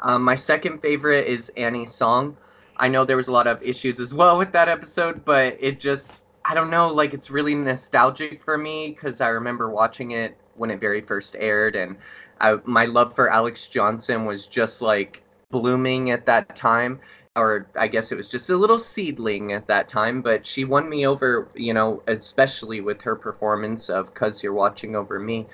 Um, 0.00 0.22
my 0.22 0.36
second 0.36 0.80
favorite 0.80 1.26
is 1.28 1.50
Annie's 1.56 1.94
song. 1.94 2.36
I 2.76 2.88
know 2.88 3.04
there 3.04 3.16
was 3.16 3.28
a 3.28 3.32
lot 3.32 3.46
of 3.46 3.62
issues 3.62 4.00
as 4.00 4.12
well 4.12 4.36
with 4.36 4.52
that 4.52 4.68
episode, 4.68 5.24
but 5.24 5.56
it 5.60 5.78
just 5.78 6.06
I 6.44 6.54
don't 6.54 6.70
know, 6.70 6.88
like 6.88 7.14
it's 7.14 7.30
really 7.30 7.54
nostalgic 7.54 8.42
for 8.42 8.58
me 8.58 8.88
because 8.90 9.20
I 9.20 9.28
remember 9.28 9.70
watching 9.70 10.10
it 10.10 10.36
when 10.56 10.70
it 10.70 10.80
very 10.80 11.00
first 11.00 11.36
aired, 11.38 11.76
and 11.76 11.96
I, 12.40 12.58
my 12.64 12.84
love 12.84 13.14
for 13.14 13.28
Alexz 13.28 13.70
Johnson 13.70 14.24
was 14.24 14.46
just 14.46 14.82
like 14.82 15.22
blooming 15.50 16.10
at 16.10 16.26
that 16.26 16.54
time. 16.56 17.00
Or 17.36 17.66
I 17.76 17.88
guess 17.88 18.12
it 18.12 18.14
was 18.14 18.28
just 18.28 18.48
a 18.48 18.56
little 18.56 18.78
seedling 18.78 19.52
at 19.52 19.66
that 19.66 19.88
time, 19.88 20.22
but 20.22 20.46
she 20.46 20.64
won 20.64 20.88
me 20.88 21.04
over, 21.04 21.48
you 21.56 21.74
know, 21.74 22.00
especially 22.06 22.80
with 22.80 23.00
her 23.02 23.16
performance 23.16 23.90
of 23.90 24.14
"Cause 24.14 24.40
You're 24.42 24.52
Watching 24.52 24.94
Over 24.94 25.18
Me." 25.18 25.46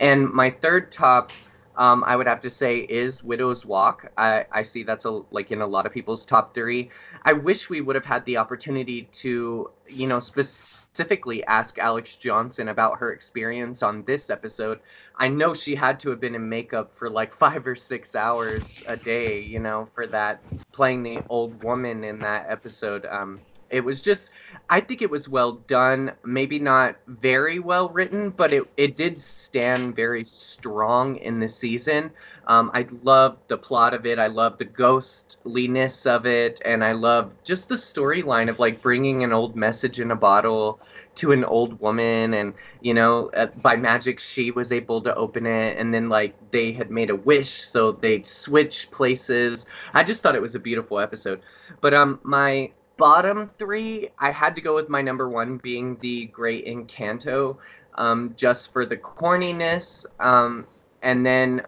And 0.00 0.30
my 0.32 0.50
third 0.50 0.90
top 0.90 1.32
um, 1.76 2.04
I 2.06 2.16
would 2.16 2.26
have 2.26 2.40
to 2.42 2.50
say 2.50 2.78
is 2.80 3.22
Widow's 3.22 3.66
Walk. 3.66 4.10
I, 4.16 4.46
I 4.50 4.62
see 4.62 4.82
that's 4.82 5.04
a, 5.04 5.20
like 5.30 5.50
in 5.50 5.60
a 5.60 5.66
lot 5.66 5.86
of 5.86 5.92
people's 5.92 6.24
top 6.24 6.54
three. 6.54 6.90
I 7.22 7.32
wish 7.32 7.68
we 7.68 7.80
would 7.80 7.96
have 7.96 8.04
had 8.04 8.24
the 8.24 8.38
opportunity 8.38 9.08
to, 9.14 9.70
you 9.88 10.06
know, 10.06 10.20
specifically 10.20 10.85
ask 11.00 11.38
Alexz 11.44 11.80
Johnson 11.80 12.36
about 12.36 12.70
her 12.70 12.84
experience 12.90 13.58
on 13.58 13.86
this 13.86 14.10
episode. 14.10 14.66
I 15.06 15.28
know 15.28 15.42
she 15.42 15.74
had 15.74 15.98
to 16.00 16.10
have 16.10 16.20
been 16.20 16.34
in 16.34 16.48
makeup 16.48 16.92
for 16.94 17.08
like 17.08 17.34
five 17.38 17.66
or 17.66 17.74
six 17.74 18.14
hours 18.14 18.82
a 18.86 18.96
day, 18.96 19.40
you 19.40 19.60
know, 19.60 19.88
for 19.94 20.06
that 20.08 20.42
playing 20.72 21.02
the 21.02 21.22
old 21.28 21.62
woman 21.62 22.04
in 22.04 22.20
that 22.22 22.46
episode. 22.48 23.06
Um, 23.06 23.42
it 23.70 23.80
was 23.80 24.00
just 24.00 24.30
I 24.68 24.80
think 24.80 25.02
it 25.02 25.10
was 25.10 25.28
well 25.28 25.52
done. 25.68 26.12
Maybe 26.24 26.58
not 26.58 26.96
very 27.06 27.58
well 27.58 27.88
written, 27.88 28.30
but 28.30 28.52
it, 28.52 28.64
it 28.76 28.96
did 28.96 29.20
stand 29.20 29.96
very 29.96 30.24
strong 30.24 31.16
in 31.16 31.40
the 31.40 31.48
season. 31.48 32.10
Um, 32.46 32.70
I 32.74 32.86
love 33.02 33.38
the 33.48 33.58
plot 33.58 33.94
of 33.94 34.06
it. 34.06 34.18
I 34.18 34.28
love 34.28 34.58
the 34.58 34.64
ghostliness 34.64 36.06
of 36.06 36.26
it, 36.26 36.60
and 36.64 36.84
I 36.84 36.92
love 36.92 37.32
just 37.44 37.68
the 37.68 37.74
storyline 37.76 38.48
of 38.48 38.58
like 38.58 38.82
bringing 38.82 39.24
an 39.24 39.32
old 39.32 39.56
message 39.56 40.00
in 40.00 40.10
a 40.10 40.16
bottle 40.16 40.80
to 41.16 41.32
an 41.32 41.44
old 41.44 41.80
woman, 41.80 42.34
and 42.34 42.54
you 42.80 42.94
know, 42.94 43.30
uh, 43.36 43.46
by 43.46 43.76
magic 43.76 44.20
she 44.20 44.50
was 44.50 44.72
able 44.72 45.00
to 45.02 45.14
open 45.14 45.46
it, 45.46 45.78
and 45.78 45.92
then 45.92 46.08
like 46.08 46.34
they 46.50 46.72
had 46.72 46.90
made 46.90 47.10
a 47.10 47.16
wish, 47.16 47.50
so 47.50 47.92
they 47.92 48.22
switched 48.22 48.90
places. 48.90 49.66
I 49.94 50.04
just 50.04 50.22
thought 50.22 50.34
it 50.34 50.42
was 50.42 50.54
a 50.54 50.60
beautiful 50.60 50.98
episode. 50.98 51.40
But 51.80 51.94
um, 51.94 52.20
my 52.22 52.70
bottom 52.96 53.50
three, 53.58 54.10
I 54.18 54.30
had 54.30 54.54
to 54.56 54.60
go 54.60 54.74
with 54.74 54.88
my 54.88 55.02
number 55.02 55.28
one 55.28 55.58
being 55.58 55.96
the 56.00 56.26
Great 56.26 56.66
Encanto, 56.66 57.56
um, 57.94 58.34
just 58.36 58.72
for 58.72 58.86
the 58.86 58.96
corniness. 58.96 60.04
Um, 60.20 60.66
and 61.02 61.24
then 61.24 61.62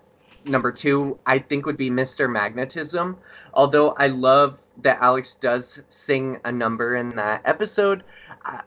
number 0.45 0.73
two, 0.73 1.19
I 1.27 1.39
think 1.39 1.67
would 1.67 1.77
be 1.77 1.91
Mr. 1.91 2.31
Magnetism. 2.31 3.17
Although 3.55 3.91
I 3.99 4.09
love 4.09 4.59
that 4.83 5.01
Alexz 5.01 5.41
does 5.41 5.79
sing 5.89 6.39
a 6.45 6.53
number 6.53 6.97
in 6.97 7.11
that 7.11 7.43
episode. 7.45 8.05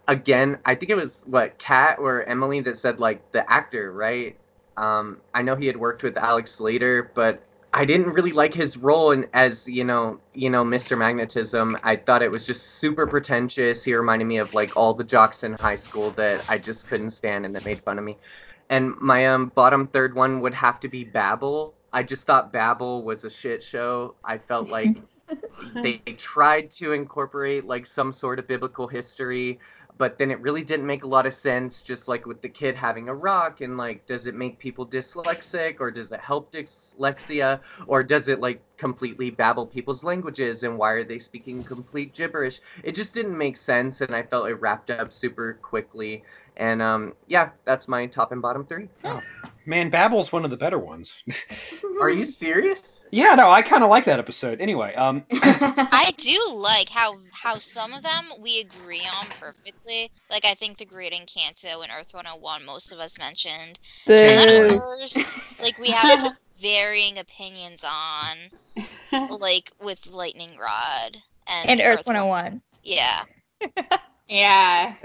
Again, 0.08 0.60
I 0.66 0.76
think 0.76 0.92
it 0.92 0.96
was 0.96 1.22
what 1.26 1.58
Kat 1.60 1.98
or 2.00 2.24
Emily 2.24 2.62
that 2.62 2.80
said 2.80 3.00
like 3.00 3.32
the 3.32 3.50
actor, 3.52 3.92
right? 3.92 4.38
Um, 4.78 5.22
I 5.34 5.42
know 5.42 5.56
he 5.56 5.68
had 5.68 5.78
worked 5.78 6.04
with 6.04 6.18
Alex 6.18 6.52
Slater, 6.54 7.12
but 7.16 7.44
I 7.74 7.86
didn't 7.86 8.12
really 8.12 8.32
like 8.34 8.54
his 8.54 8.78
role 8.78 9.12
in 9.12 9.28
as 9.34 9.68
you 9.68 9.84
know, 9.84 10.20
you 10.34 10.50
know, 10.50 10.64
Mr. 10.64 10.98
Magnetism. 10.98 11.78
I 11.84 11.96
thought 11.96 12.22
it 12.24 12.32
was 12.32 12.46
just 12.46 12.80
super 12.80 13.08
pretentious. 13.08 13.84
He 13.84 13.96
reminded 13.96 14.26
me 14.26 14.38
of 14.38 14.54
like 14.54 14.76
all 14.76 14.94
the 14.94 15.04
jocks 15.04 15.44
in 15.44 15.54
high 15.54 15.78
school 15.78 16.12
that 16.14 16.46
I 16.48 16.58
just 16.58 16.88
couldn't 16.88 17.12
stand 17.12 17.46
and 17.46 17.56
that 17.56 17.64
made 17.66 17.82
fun 17.84 17.98
of 17.98 18.04
me. 18.06 18.18
And 18.70 18.96
my 19.00 19.28
um 19.28 19.50
bottom 19.56 19.88
third 19.88 20.16
one 20.16 20.42
would 20.42 20.54
have 20.56 20.80
to 20.82 20.90
be 20.90 21.04
Babel. 21.06 21.76
I 21.94 22.04
just 22.04 22.26
thought 22.26 22.54
Babel 22.54 23.04
was 23.04 23.24
a 23.26 23.30
shit 23.30 23.64
show. 23.64 24.16
I 24.24 24.38
felt 24.40 24.70
like 24.70 25.02
they 25.76 25.98
tried 26.18 26.72
to 26.72 26.94
incorporate 26.94 27.66
like 27.66 27.86
some 27.86 28.14
sort 28.14 28.40
of 28.40 28.48
biblical 28.48 28.88
history, 28.88 29.60
but 29.98 30.18
then 30.18 30.32
it 30.32 30.40
really 30.42 30.64
didn't 30.64 30.88
make 30.88 31.04
a 31.04 31.08
lot 31.08 31.26
of 31.26 31.34
sense. 31.34 31.82
Just 31.82 32.08
like 32.08 32.26
with 32.26 32.42
the 32.42 32.50
kid 32.50 32.76
having 32.76 33.10
a 33.10 33.14
rock, 33.14 33.62
and 33.62 33.78
like, 33.78 34.06
does 34.08 34.26
it 34.26 34.36
make 34.36 34.60
people 34.60 34.86
dyslexic, 34.86 35.78
or 35.80 35.92
does 35.92 36.12
it 36.12 36.20
help 36.20 36.52
dyslexia, 36.52 37.60
or 37.88 38.04
does 38.04 38.28
it 38.28 38.40
like 38.40 38.62
completely 38.78 39.30
babble 39.30 39.66
people's 39.66 40.04
languages, 40.04 40.64
and 40.64 40.78
why 40.78 40.92
are 40.92 41.04
they 41.04 41.20
speaking 41.20 41.64
complete 41.64 42.14
gibberish? 42.14 42.62
It 42.84 42.94
just 42.96 43.14
didn't 43.14 43.38
make 43.38 43.58
sense, 43.58 44.02
and 44.02 44.16
I 44.16 44.24
felt 44.24 44.50
it 44.50 44.56
wrapped 44.56 44.90
up 44.90 45.14
super 45.14 45.60
quickly. 45.62 46.24
And 46.58 46.82
um, 46.82 47.14
yeah, 47.28 47.52
that's 47.66 47.88
my 47.88 48.08
top 48.08 48.32
and 48.32 48.42
bottom 48.42 48.66
three. 48.66 48.90
Man, 49.66 49.90
Babel's 49.90 50.32
one 50.32 50.44
of 50.44 50.52
the 50.52 50.58
better 50.58 50.80
ones. 50.80 51.24
Are 52.02 52.10
you 52.10 52.26
serious? 52.26 53.01
Yeah, 53.12 53.36
no, 53.36 53.50
I 53.50 53.62
kind 53.62 53.84
of 53.84 53.90
like 53.90 54.06
that 54.06 54.20
episode. 54.20 54.60
Anyway, 54.62 54.94
um, 54.96 55.24
I 55.32 56.12
do 56.18 56.40
like 56.54 56.90
how 56.90 57.18
how 57.34 57.60
some 57.60 57.94
of 57.94 58.04
them 58.04 58.26
we 58.40 58.60
agree 58.60 59.06
on 59.06 59.28
perfectly. 59.40 60.10
Like 60.30 60.46
I 60.46 60.54
think 60.54 60.78
the 60.78 60.86
Great 60.86 61.14
Encanto 61.14 61.84
and 61.84 61.92
Earth 61.92 62.14
101, 62.14 62.66
most 62.66 62.92
of 62.92 63.00
us 63.00 63.18
mentioned. 63.20 63.80
And 64.08 64.38
then 64.40 64.66
others, 64.80 65.18
like 65.62 65.78
we 65.78 65.90
have 65.92 66.34
varying 66.62 67.18
opinions 67.18 67.84
on, 67.84 68.38
like 69.40 69.72
with 69.82 70.08
Lightning 70.08 70.58
Rod 70.58 71.18
and, 71.48 71.70
And 71.70 71.82
Earth 71.82 72.06
One- 72.06 72.16
101. 72.16 72.62
Yeah. 72.84 73.24
Yeah. 74.32 74.96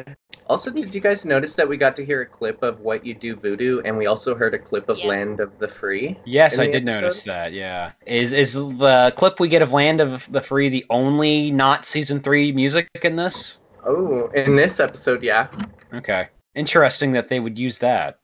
Also, 0.47 0.71
did 0.71 0.95
you 0.95 1.01
guys 1.01 1.25
notice 1.25 1.55
that 1.55 1.69
we 1.69 1.77
got 1.77 1.97
to 1.97 2.05
hear 2.05 2.21
a 2.23 2.27
clip 2.27 2.63
of 2.63 2.79
What 2.79 3.05
You 3.05 3.13
Do 3.15 3.35
Voodoo, 3.35 3.81
and 3.85 3.99
we 3.99 4.07
also 4.07 4.37
heard 4.37 4.55
a 4.55 4.59
clip 4.59 4.89
of 4.89 4.97
Yeah. 4.99 5.09
Land 5.09 5.41
of 5.41 5.59
the 5.59 5.67
Free? 5.67 6.17
yes, 6.25 6.55
In 6.55 6.61
I 6.61 6.67
did 6.67 6.87
episode? 6.89 7.01
notice 7.01 7.23
that. 7.25 7.53
Yeah, 7.53 7.91
is 8.07 8.33
is 8.33 8.53
the 8.55 9.13
clip 9.17 9.41
we 9.41 9.49
get 9.49 9.63
of 9.63 9.73
Land 9.73 10.01
of 10.01 10.31
the 10.31 10.41
Free 10.41 10.69
the 10.69 10.87
only 10.91 11.51
not 11.51 11.85
season 11.85 12.21
three 12.21 12.53
music 12.53 12.87
in 13.03 13.17
this? 13.17 13.59
Oh, 13.85 14.29
in 14.37 14.55
this 14.55 14.79
episode, 14.79 15.25
yeah. 15.25 15.49
Okay, 15.93 16.29
interesting 16.55 17.11
that 17.13 17.29
they 17.29 17.41
would 17.41 17.59
use 17.59 17.79
that. 17.79 18.21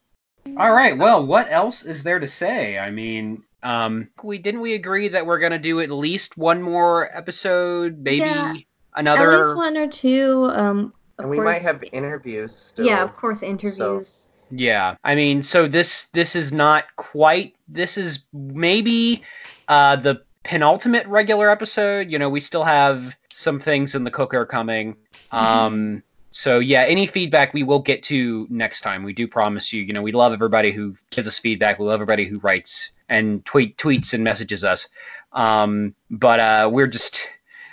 All 0.57 0.73
right, 0.73 0.97
well, 0.97 1.27
what 1.27 1.51
else 1.51 1.85
is 1.85 2.05
there 2.05 2.21
to 2.21 2.29
say? 2.29 2.79
I 2.79 2.91
mean, 2.93 3.43
um, 3.65 4.09
we 4.23 4.39
didn't 4.39 4.61
we 4.61 4.75
agree 4.75 5.09
that 5.09 5.27
we're 5.27 5.41
gonna 5.41 5.59
do 5.59 5.81
at 5.81 5.91
least 5.91 6.39
one 6.39 6.63
more 6.63 7.09
episode, 7.17 7.99
maybe 7.99 8.19
Yeah, 8.21 8.55
another. 8.97 9.33
At 9.33 9.47
least 9.47 9.57
one 9.57 9.77
or 9.77 9.89
two. 9.89 10.49
Um, 10.53 10.93
and 11.19 11.31
we 11.31 11.37
course, 11.37 11.57
might 11.57 11.63
have 11.63 11.85
interviews 11.93 12.55
still. 12.55 12.87
yeah, 12.87 13.03
of 13.03 13.15
course, 13.15 13.43
interviews. 13.43 14.29
Yeah, 14.51 14.97
I 15.05 15.15
mean, 15.15 15.43
so 15.43 15.67
this 15.67 16.05
this 16.13 16.37
is 16.37 16.53
not 16.53 16.85
quite. 16.97 17.55
This 17.69 17.97
is 17.97 18.25
maybe 18.33 19.23
uh, 19.69 19.97
the 19.97 20.23
penultimate 20.43 21.07
regular 21.07 21.51
episode. 21.51 22.11
You 22.11 22.19
know, 22.19 22.29
we 22.29 22.41
still 22.41 22.65
have 22.65 23.17
some 23.33 23.59
things 23.59 23.95
in 23.95 24.05
the 24.05 24.11
cooker 24.11 24.45
coming. 24.45 24.97
Um, 25.31 26.03
so 26.31 26.59
yeah, 26.59 26.83
any 26.83 27.07
feedback 27.07 27.55
we 27.55 27.63
will 27.63 27.79
get 27.79 28.03
to 28.05 28.47
next 28.51 28.81
time. 28.81 29.05
We 29.05 29.13
do 29.13 29.29
promise 29.29 29.73
you. 29.73 29.83
You 29.83 29.93
know, 29.93 30.03
we 30.03 30.13
love 30.13 30.33
everybody 30.33 30.73
who 30.73 30.95
gives 31.11 31.27
us 31.27 31.39
feedback. 31.39 31.79
We 31.79 31.87
love 31.87 31.95
everybody 31.95 32.25
who 32.25 32.39
writes 32.41 32.91
and 33.09 33.45
tweet 33.45 33.77
tweets 33.79 34.13
and 34.15 34.25
messages 34.25 34.65
us. 34.65 34.89
Um, 35.33 35.95
but 36.11 36.41
uh, 36.41 36.71
we're 36.73 36.87
just 36.87 37.29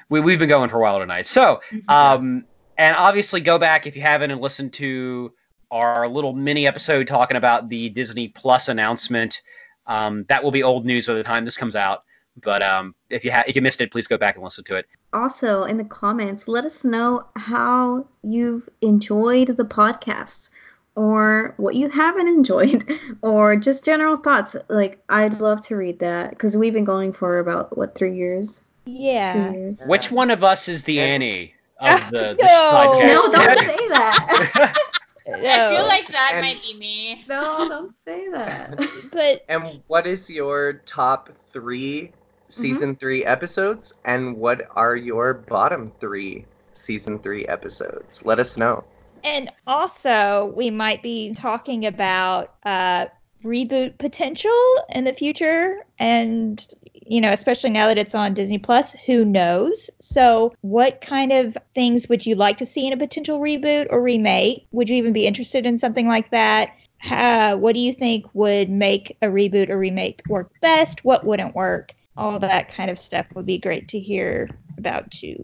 we 0.10 0.20
we've 0.20 0.40
been 0.40 0.50
going 0.50 0.70
for 0.70 0.78
a 0.78 0.82
while 0.82 1.00
tonight. 1.00 1.26
So 1.28 1.62
um, 1.88 2.46
And 2.78 2.96
obviously, 2.96 3.42
go 3.42 3.58
back 3.58 3.88
if 3.88 3.96
you 3.96 4.02
haven't 4.02 4.32
and 4.32 4.42
listen 4.42 4.70
to 4.72 5.34
our 5.72 6.08
little 6.08 6.34
mini 6.34 6.66
episode 6.66 7.08
talking 7.08 7.38
about 7.38 7.70
the 7.70 7.90
Disney 7.90 8.30
Plus 8.30 8.68
announcement. 8.68 9.42
Um, 9.86 10.26
that 10.30 10.44
will 10.44 10.52
be 10.52 10.64
old 10.64 10.86
news 10.86 11.08
by 11.08 11.14
the 11.14 11.24
time 11.24 11.46
this 11.46 11.58
comes 11.58 11.76
out. 11.76 12.04
But 12.42 12.62
um, 12.62 12.96
if 13.10 13.26
you 13.26 13.32
ha- 13.32 13.44
if 13.48 13.56
you 13.56 13.62
missed 13.62 13.82
it, 13.82 13.92
please 13.92 14.08
go 14.08 14.18
back 14.18 14.36
and 14.36 14.44
listen 14.44 14.64
to 14.66 14.76
it. 14.76 14.86
Also, 15.14 15.64
in 15.64 15.78
the 15.78 15.84
comments, 15.84 16.48
let 16.48 16.64
us 16.66 16.86
know 16.86 17.26
how 17.36 18.08
you've 18.22 18.70
enjoyed 18.82 19.48
the 19.50 19.66
podcast 19.66 20.50
or 20.96 21.54
what 21.58 21.76
you 21.76 21.90
haven't 21.90 22.28
enjoyed 22.38 22.90
or 23.22 23.56
just 23.56 23.84
general 23.84 24.16
thoughts. 24.16 24.56
Like, 24.70 25.04
I'd 25.10 25.40
love 25.42 25.62
to 25.64 25.76
read 25.76 26.00
that 26.00 26.30
because 26.30 26.56
we've 26.56 26.74
been 26.74 26.86
going 26.86 27.12
for 27.14 27.40
about, 27.40 27.78
what, 27.78 27.96
three 27.96 28.16
years? 28.16 28.62
Yeah. 28.98 29.52
Two. 29.52 29.76
Which 29.88 30.12
one 30.12 30.32
of 30.32 30.44
us 30.44 30.68
is 30.68 30.84
the 30.84 31.00
Annie 31.00 31.54
of 31.80 32.10
the, 32.12 32.36
the 32.38 32.44
No. 32.44 32.72
podcast? 32.74 33.08
No, 33.08 33.32
don't 33.32 33.60
say 33.60 33.88
that. 33.90 34.74
I 35.28 35.70
feel 35.70 35.86
like 35.88 36.08
that 36.08 36.32
And- 36.36 36.42
might 36.46 36.62
be 36.64 36.74
me. 36.80 37.24
no, 37.28 37.70
don't 37.70 37.94
say 38.04 38.30
that. 38.30 38.80
But 39.12 39.46
And 39.48 39.82
what 39.88 40.08
is 40.08 40.30
your 40.30 40.74
top 40.86 41.30
three 41.54 42.12
Mm-hmm. 42.50 42.62
season 42.64 42.96
three 42.96 43.24
episodes? 43.26 43.94
And 44.06 44.36
what 44.38 44.68
are 44.76 44.96
your 44.96 45.36
bottom 45.36 45.92
three 46.00 46.46
season 46.74 47.20
three 47.20 47.46
episodes? 47.46 48.22
Let 48.26 48.40
us 48.40 48.58
know. 48.58 48.84
and 49.24 49.52
also 49.68 50.52
we 50.58 50.72
might 50.72 51.04
be 51.04 51.32
talking 51.36 51.86
about 51.86 52.56
uh 52.66 53.06
reboot 53.44 54.00
potential 54.00 54.60
in 54.90 55.04
the 55.04 55.14
future 55.14 55.86
and 56.00 56.68
you 57.10 57.20
know 57.20 57.32
especially 57.32 57.72
now 57.72 57.88
that 57.88 57.98
it's 57.98 58.14
on 58.16 58.34
disney 58.34 58.58
plus 58.58 58.94
who 59.06 59.26
knows 59.26 59.90
so 60.00 60.54
what 60.62 61.02
kind 61.02 61.34
of 61.34 61.58
things 61.74 62.08
would 62.08 62.26
you 62.26 62.36
like 62.36 62.56
to 62.56 62.66
see 62.66 62.86
in 62.86 62.94
a 62.94 62.98
potential 62.98 63.40
reboot 63.40 63.88
or 63.90 64.02
remake 64.02 64.66
would 64.72 64.88
you 64.88 64.96
even 64.96 65.12
be 65.12 65.26
interested 65.26 65.66
in 65.66 65.78
something 65.78 66.08
like 66.08 66.30
that 66.30 66.70
uh, 67.10 67.56
what 67.56 67.74
do 67.74 67.80
you 67.80 67.94
think 67.94 68.26
would 68.34 68.70
make 68.70 69.18
a 69.22 69.28
reboot 69.28 69.70
or 69.70 69.78
remake 69.78 70.22
work 70.30 70.52
best 70.62 71.04
what 71.04 71.26
wouldn't 71.26 71.56
work 71.56 71.94
all 72.16 72.38
that 72.38 72.70
kind 72.70 72.92
of 72.92 73.00
stuff 73.00 73.26
would 73.34 73.46
be 73.46 73.58
great 73.58 73.88
to 73.88 74.00
hear 74.00 74.50
about 74.78 75.10
too 75.12 75.36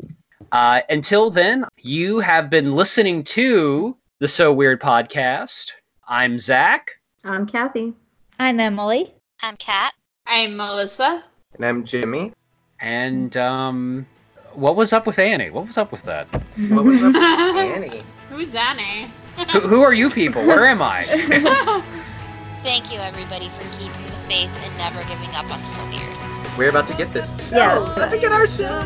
Uh, 0.52 0.82
until 0.90 1.32
then, 1.32 1.66
you 1.82 2.20
have 2.20 2.50
been 2.50 2.76
listening 2.76 3.24
to 3.24 3.98
the 4.20 4.28
So 4.28 4.54
Weird 4.54 4.80
podcast. 4.82 5.72
I'm 6.08 6.38
Zach. 6.38 6.92
I'm 7.24 7.46
Kathy. 7.48 7.94
i'm 8.38 8.60
emily 8.60 9.14
I'm 9.42 9.56
Kat. 9.58 9.94
I'm 10.28 10.56
Melissa. 10.56 11.24
And 11.58 11.66
I'm 11.66 11.84
Jimmy. 11.86 12.34
And 12.82 13.36
um, 13.38 14.06
what 14.54 14.76
was 14.76 14.92
up 14.92 15.08
with 15.08 15.20
Annie? 15.20 15.50
What 15.50 15.68
was 15.68 15.78
up 15.78 15.92
with 15.92 16.04
that? 16.04 16.28
What 16.70 16.84
was 16.84 17.02
up 17.02 17.14
with 17.14 17.16
Annie? 17.16 18.04
Who's 18.30 18.54
Annie? 18.56 19.10
who, 19.52 19.60
who 19.62 19.82
are 19.82 19.94
you 19.94 20.10
people? 20.10 20.46
Where 20.46 20.66
am 20.66 20.82
I? 20.82 21.06
Thank 22.64 22.92
you, 22.92 23.00
everybody, 23.00 23.50
for 23.50 23.64
keeping 23.78 24.06
the 24.06 24.20
faith 24.28 24.52
and 24.66 24.78
never 24.78 25.02
giving 25.08 25.34
up 25.36 25.50
on 25.52 25.64
So 25.64 25.82
Weird. 25.90 26.58
We're 26.58 26.70
about 26.70 26.88
to 26.88 26.96
get 26.96 27.10
this. 27.10 27.50
show. 27.50 27.56
Yes. 27.58 27.98
Let 27.98 28.12
me 28.12 28.20
get 28.20 28.32
our 28.32 28.48
show. 28.48 28.84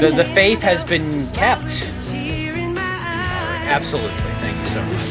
The, 0.00 0.10
the 0.16 0.24
faith 0.34 0.60
has 0.60 0.82
been 0.84 1.26
kept. 1.30 1.84
Absolutely. 3.70 4.10
Thank 4.40 4.58
you 4.58 4.66
so 4.66 4.82
much. 4.82 5.10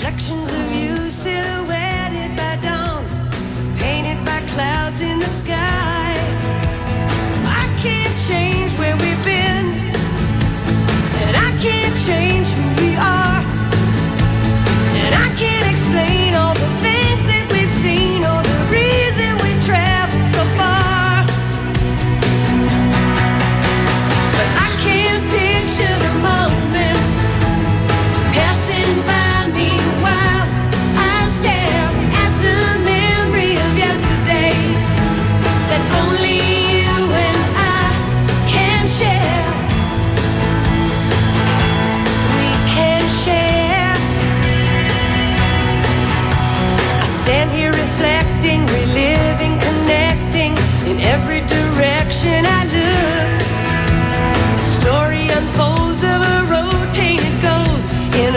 Change 8.30 8.72
where 8.78 8.96
we've 8.96 9.26
been, 9.26 9.66
and 11.26 11.36
I 11.48 11.50
can't 11.66 11.96
change 12.06 12.48
who 12.58 12.66
we 12.84 12.96
are. 12.96 13.42
And 15.04 15.14
I 15.26 15.28
can't 15.42 15.68
explain 15.74 16.36
all 16.36 16.54
the 16.54 16.79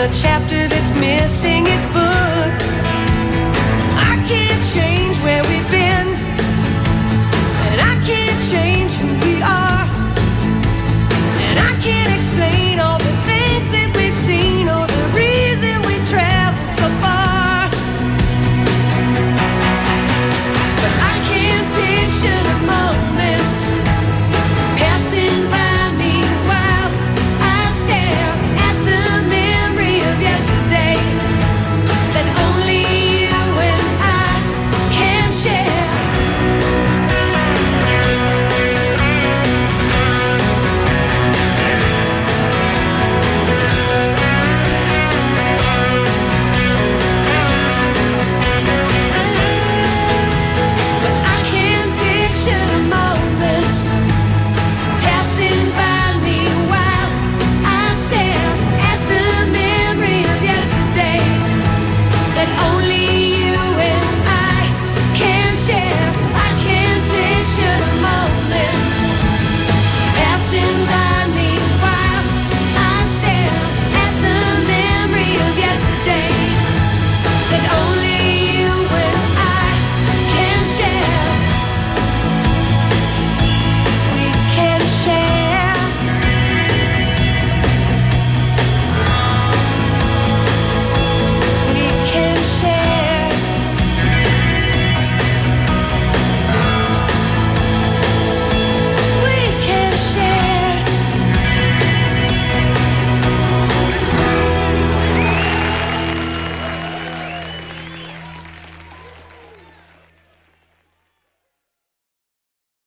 a 0.03 0.11
chapter 0.11 0.67
that's 0.67 0.91
missing 0.99 1.63
its 1.65 1.87
book. 1.93 2.42